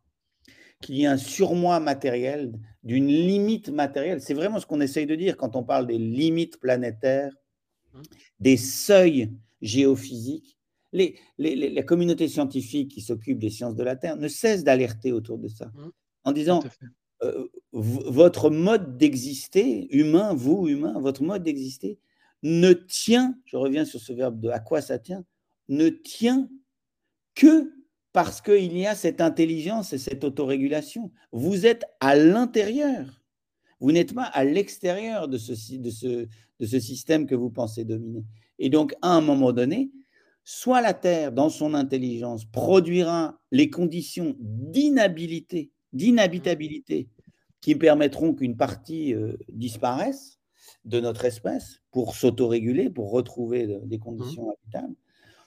qu'il 0.81 0.95
y 0.95 1.03
ait 1.03 1.07
un 1.07 1.17
surmoi 1.17 1.81
matériel, 1.81 2.53
d'une 2.83 3.07
limite 3.07 3.69
matérielle. 3.69 4.21
C'est 4.21 4.33
vraiment 4.33 4.61
ce 4.61 4.65
qu'on 4.65 4.79
essaye 4.79 5.05
de 5.05 5.15
dire 5.15 5.35
quand 5.35 5.57
on 5.57 5.63
parle 5.63 5.87
des 5.87 5.97
limites 5.97 6.57
planétaires, 6.57 7.33
des 8.39 8.55
seuils 8.55 9.33
géophysiques 9.61 10.56
les, 10.97 11.55
la 11.69 11.83
communauté 11.83 12.27
scientifique 12.27 12.91
qui 12.91 13.01
s'occupe 13.01 13.39
des 13.39 13.49
sciences 13.49 13.75
de 13.75 13.83
la 13.83 13.95
Terre 13.95 14.17
ne 14.17 14.27
cesse 14.27 14.63
d'alerter 14.63 15.11
autour 15.11 15.37
de 15.37 15.47
ça, 15.47 15.67
mmh. 15.67 15.89
en 16.25 16.31
disant 16.31 16.63
euh, 17.23 17.47
votre 17.71 18.49
mode 18.49 18.97
d'exister, 18.97 19.87
humain, 19.95 20.33
vous, 20.33 20.67
humain, 20.67 20.99
votre 20.99 21.23
mode 21.23 21.43
d'exister, 21.43 21.99
ne 22.43 22.73
tient, 22.73 23.37
je 23.45 23.57
reviens 23.57 23.85
sur 23.85 23.99
ce 23.99 24.13
verbe 24.13 24.39
de 24.39 24.49
à 24.49 24.59
quoi 24.59 24.81
ça 24.81 24.99
tient, 24.99 25.25
ne 25.67 25.89
tient 25.89 26.49
que 27.35 27.73
parce 28.13 28.41
qu'il 28.41 28.75
y 28.77 28.87
a 28.87 28.95
cette 28.95 29.21
intelligence 29.21 29.93
et 29.93 29.97
cette 29.97 30.23
autorégulation. 30.23 31.11
Vous 31.31 31.65
êtes 31.65 31.85
à 31.99 32.15
l'intérieur. 32.15 33.21
Vous 33.79 33.91
n'êtes 33.91 34.13
pas 34.13 34.23
à 34.23 34.43
l'extérieur 34.43 35.27
de 35.27 35.37
ce, 35.37 35.75
de, 35.77 35.89
ce, 35.91 36.27
de 36.59 36.65
ce 36.65 36.79
système 36.79 37.27
que 37.27 37.35
vous 37.35 37.51
pensez 37.51 37.85
dominer. 37.85 38.25
Et 38.57 38.69
donc, 38.69 38.95
à 39.03 39.09
un 39.09 39.21
moment 39.21 39.53
donné, 39.53 39.91
soit 40.49 40.79
la 40.79 40.93
Terre, 40.93 41.33
dans 41.33 41.49
son 41.49 41.73
intelligence, 41.73 42.45
produira 42.45 43.37
les 43.51 43.69
conditions 43.69 44.33
d'inhabilité, 44.39 45.73
d'inhabitabilité 45.91 47.09
qui 47.59 47.75
permettront 47.75 48.33
qu'une 48.33 48.55
partie 48.55 49.13
euh, 49.13 49.35
disparaisse 49.49 50.39
de 50.85 51.01
notre 51.01 51.25
espèce 51.25 51.81
pour 51.91 52.15
s'autoréguler, 52.15 52.89
pour 52.89 53.11
retrouver 53.11 53.67
des 53.83 53.99
conditions 53.99 54.47
mmh. 54.47 54.51
habitables, 54.51 54.95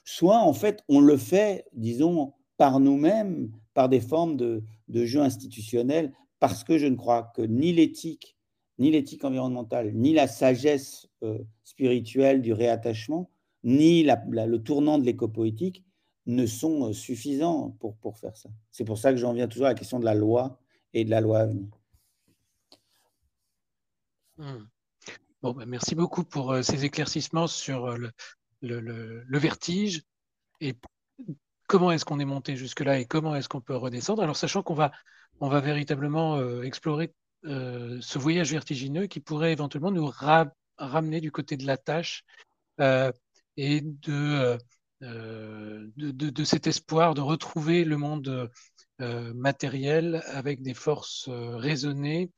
soit 0.05 0.40
en 0.40 0.53
fait 0.53 0.84
on 0.86 1.01
le 1.01 1.16
fait, 1.16 1.64
disons, 1.72 2.34
par 2.59 2.78
nous-mêmes, 2.78 3.51
par 3.72 3.88
des 3.88 4.01
formes 4.01 4.36
de, 4.36 4.62
de 4.88 5.07
jeux 5.07 5.22
institutionnels, 5.22 6.12
parce 6.40 6.62
que 6.62 6.76
je 6.76 6.86
ne 6.86 6.96
crois 6.96 7.32
que 7.34 7.40
ni 7.40 7.72
l'éthique, 7.72 8.36
ni 8.78 8.90
l'éthique 8.90 9.24
environnementale, 9.24 9.92
ni 9.94 10.12
la 10.12 10.26
sagesse 10.26 11.09
euh, 11.22 11.38
spirituelle 11.64 12.42
du 12.42 12.53
réattachement, 12.53 13.30
ni 13.63 14.03
le 14.03 14.57
tournant 14.59 14.99
de 14.99 15.05
l'écopoétique 15.05 15.85
ne 16.27 16.47
sont 16.47 16.89
euh, 16.89 16.93
suffisants 16.93 17.71
pour, 17.81 17.97
pour 17.97 18.19
faire 18.19 18.37
ça. 18.37 18.51
C'est 18.71 18.85
pour 18.85 18.99
ça 18.99 19.11
que 19.13 19.19
j'en 19.19 19.33
viens 19.33 19.49
toujours 19.49 19.67
à 19.67 19.71
la 19.71 19.75
question 19.75 19.99
de 19.99 20.05
la 20.05 20.15
loi 20.15 20.61
et 20.93 21.05
de 21.05 21.11
la 21.11 21.21
loi 21.21 21.41
à 21.41 21.47
venir. 21.47 21.69
Hmm. 24.37 24.67
Bon, 25.43 25.53
ben, 25.53 25.67
merci 25.67 25.95
beaucoup 25.95 26.25
pour 26.25 26.53
euh, 26.53 26.63
ces 26.63 26.85
éclaircissements 26.85 27.47
sur 27.47 27.97
le, 27.97 28.11
le, 28.61 29.23
le 29.27 29.39
vertige 29.39 30.03
et 30.61 30.75
comment 31.67 31.93
est-ce 31.93 32.05
qu'on 32.05 32.21
est 32.21 32.25
monté 32.25 32.57
jusque-là 32.57 32.99
et 32.99 33.07
comment 33.07 33.35
est-ce 33.35 33.49
qu'on 33.49 33.61
peut 33.61 33.77
redescendre? 33.77 34.23
Alors, 34.23 34.37
sachant 34.37 34.63
qu'on 34.63 34.75
va, 34.75 34.93
on 35.41 35.49
va 35.49 35.61
véritablement 35.61 36.37
euh, 36.37 36.63
explorer 36.63 37.15
euh, 37.45 37.99
ce 38.01 38.19
voyage 38.19 38.51
vertigineux 38.51 39.07
qui 39.07 39.21
pourrait 39.21 39.53
éventuellement 39.53 39.91
nous 39.91 40.11
ramener 40.77 41.21
du 41.21 41.31
côté 41.31 41.57
de 41.57 41.67
la 41.67 41.79
tâche 41.79 42.25
euh, 42.81 43.13
et 43.61 43.81
de, 43.83 44.59
de, 45.01 46.45
cet 46.45 46.67
espoir 46.67 47.15
de 47.15 47.21
retrouver 47.21 47.85
le 47.85 47.97
monde 47.97 48.51
matériel 48.99 50.23
avec 50.27 50.63
des 50.63 50.75
forces 50.75 51.29
raisonnées. 51.29 52.31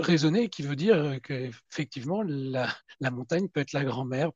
raisonnées 0.00 0.48
qui 0.48 0.62
veut 0.62 0.76
dire 0.76 1.18
qu'effectivement 1.22 2.22
la, 2.22 2.74
la 3.00 3.10
montagne 3.10 3.48
peut 3.48 3.60
être 3.60 3.72
la 3.72 3.84
grand-mère 3.84 4.30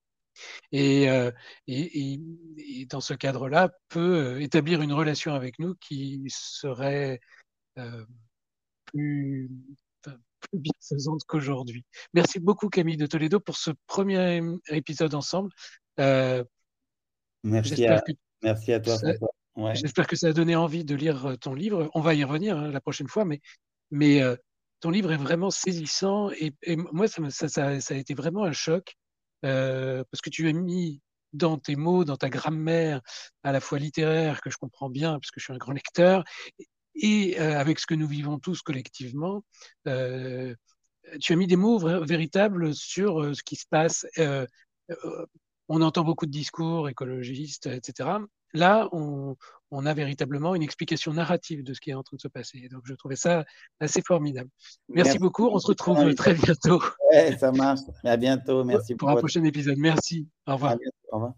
euh, 0.75 1.33
et, 1.67 2.19
et, 2.59 2.87
dans 2.87 3.01
ce 3.01 3.15
cadre-là, 3.15 3.71
peut 3.89 4.35
euh, 4.37 4.41
établir 4.41 4.83
une 4.83 4.93
relation 4.93 5.35
avec 5.35 5.59
nous 5.59 5.75
qui 5.77 6.23
serait 6.29 7.21
euh, 7.79 8.05
plus, 8.87 9.51
plus 10.51 10.59
bienfaisante 10.59 11.23
qu'aujourd'hui. 11.27 11.85
Merci 12.15 12.41
beaucoup 12.41 12.69
Camille 12.69 12.97
de 12.97 13.07
Toledo 13.07 13.41
pour 13.41 13.57
ce 13.57 13.71
premier 13.87 14.41
épisode 14.69 15.15
ensemble. 15.15 15.51
merci, 15.99 17.87
à, 17.87 18.03
merci 18.43 18.73
à 18.73 18.81
toi. 18.81 18.97
J'espère 19.75 20.07
que 20.07 20.17
ça 20.17 20.29
a 20.29 20.33
donné 20.33 20.57
envie 20.57 20.85
de 20.85 20.95
lire 20.95 21.37
ton 21.41 21.55
livre. 21.55 21.91
On 21.95 22.01
va 22.01 22.15
y 22.15 22.25
revenir 22.25 22.57
hein, 22.57 22.71
la 22.71 22.81
prochaine 22.81 23.09
fois, 23.09 23.25
mais, 23.25 23.41
mais 23.91 24.21
ton 24.81 24.91
livre 24.91 25.13
est 25.13 25.17
vraiment 25.17 25.51
saisissant 25.51 26.31
et, 26.31 26.53
moi, 26.77 27.07
ça, 27.09 27.23
ça, 27.31 27.49
ça, 27.81 27.95
a 27.95 27.97
été 27.97 28.15
vraiment 28.15 28.45
un 28.45 28.53
choc 28.53 28.97
euh, 29.45 30.05
parce 30.11 30.21
que 30.21 30.31
tu 30.31 30.49
as 30.49 30.53
mis 30.53 31.01
dans 31.33 31.57
tes 31.57 31.77
mots, 31.77 32.05
dans 32.05 32.17
ta 32.17 32.29
grammaire, 32.29 33.01
à 33.43 33.53
la 33.53 33.61
fois 33.61 33.79
littéraire, 33.79 34.41
que 34.43 34.51
je 34.51 34.59
comprends 34.59 34.91
bien, 34.91 35.19
puisque 35.19 35.39
je 35.39 35.45
suis 35.45 35.53
un 35.53 35.59
grand 35.59 35.73
lecteur, 35.73 36.25
et 36.95 37.41
euh, 37.41 37.59
avec 37.59 37.79
ce 37.79 37.87
que 37.87 37.95
nous 37.95 38.07
vivons 38.07 38.39
tous 38.39 38.63
collectivement, 38.63 39.45
euh, 39.87 40.55
tu 41.21 41.33
as 41.33 41.37
mis 41.37 41.47
des 41.47 41.57
mots 41.57 41.79
véritables 42.05 42.75
sur 42.75 43.35
ce 43.35 43.43
qui 43.43 43.57
se 43.57 43.67
passe. 43.69 44.07
on 45.69 45.81
entend 45.81 46.05
beaucoup 46.05 46.27
de 46.27 46.31
discours 46.31 46.89
écologistes, 46.89 47.67
etc. 47.67 48.19
Là, 48.55 48.89
on, 48.93 49.37
a 49.87 49.95
véritablement 49.95 50.55
une 50.55 50.63
explication 50.63 51.13
narrative 51.15 51.65
de 51.65 51.73
ce 51.73 51.81
qui 51.81 51.91
est 51.91 51.95
en 51.95 52.03
train 52.03 52.17
de 52.17 52.21
se 52.21 52.29
passer. 52.29 52.69
Donc, 52.71 52.83
je 52.85 52.95
trouvais 52.95 53.17
ça 53.17 53.45
assez 53.81 54.03
formidable. 54.03 54.51
Merci, 54.89 55.19
beaucoup. 55.19 55.49
On 55.49 55.59
se 55.59 55.67
retrouve 55.67 56.15
très 56.15 56.35
bientôt. 56.35 56.83
Ouais, 57.11 57.37
ça 57.39 57.51
marche. 57.53 57.81
À 58.05 58.17
bientôt. 58.17 58.65
Merci 58.65 58.95
pour, 58.95 59.09
un 59.09 59.17
prochain 59.17 59.43
épisode. 59.45 59.79
Merci. 59.79 60.29
Au 60.47 60.55
revoir. 60.55 60.77
Au 61.11 61.17
revoir. 61.17 61.35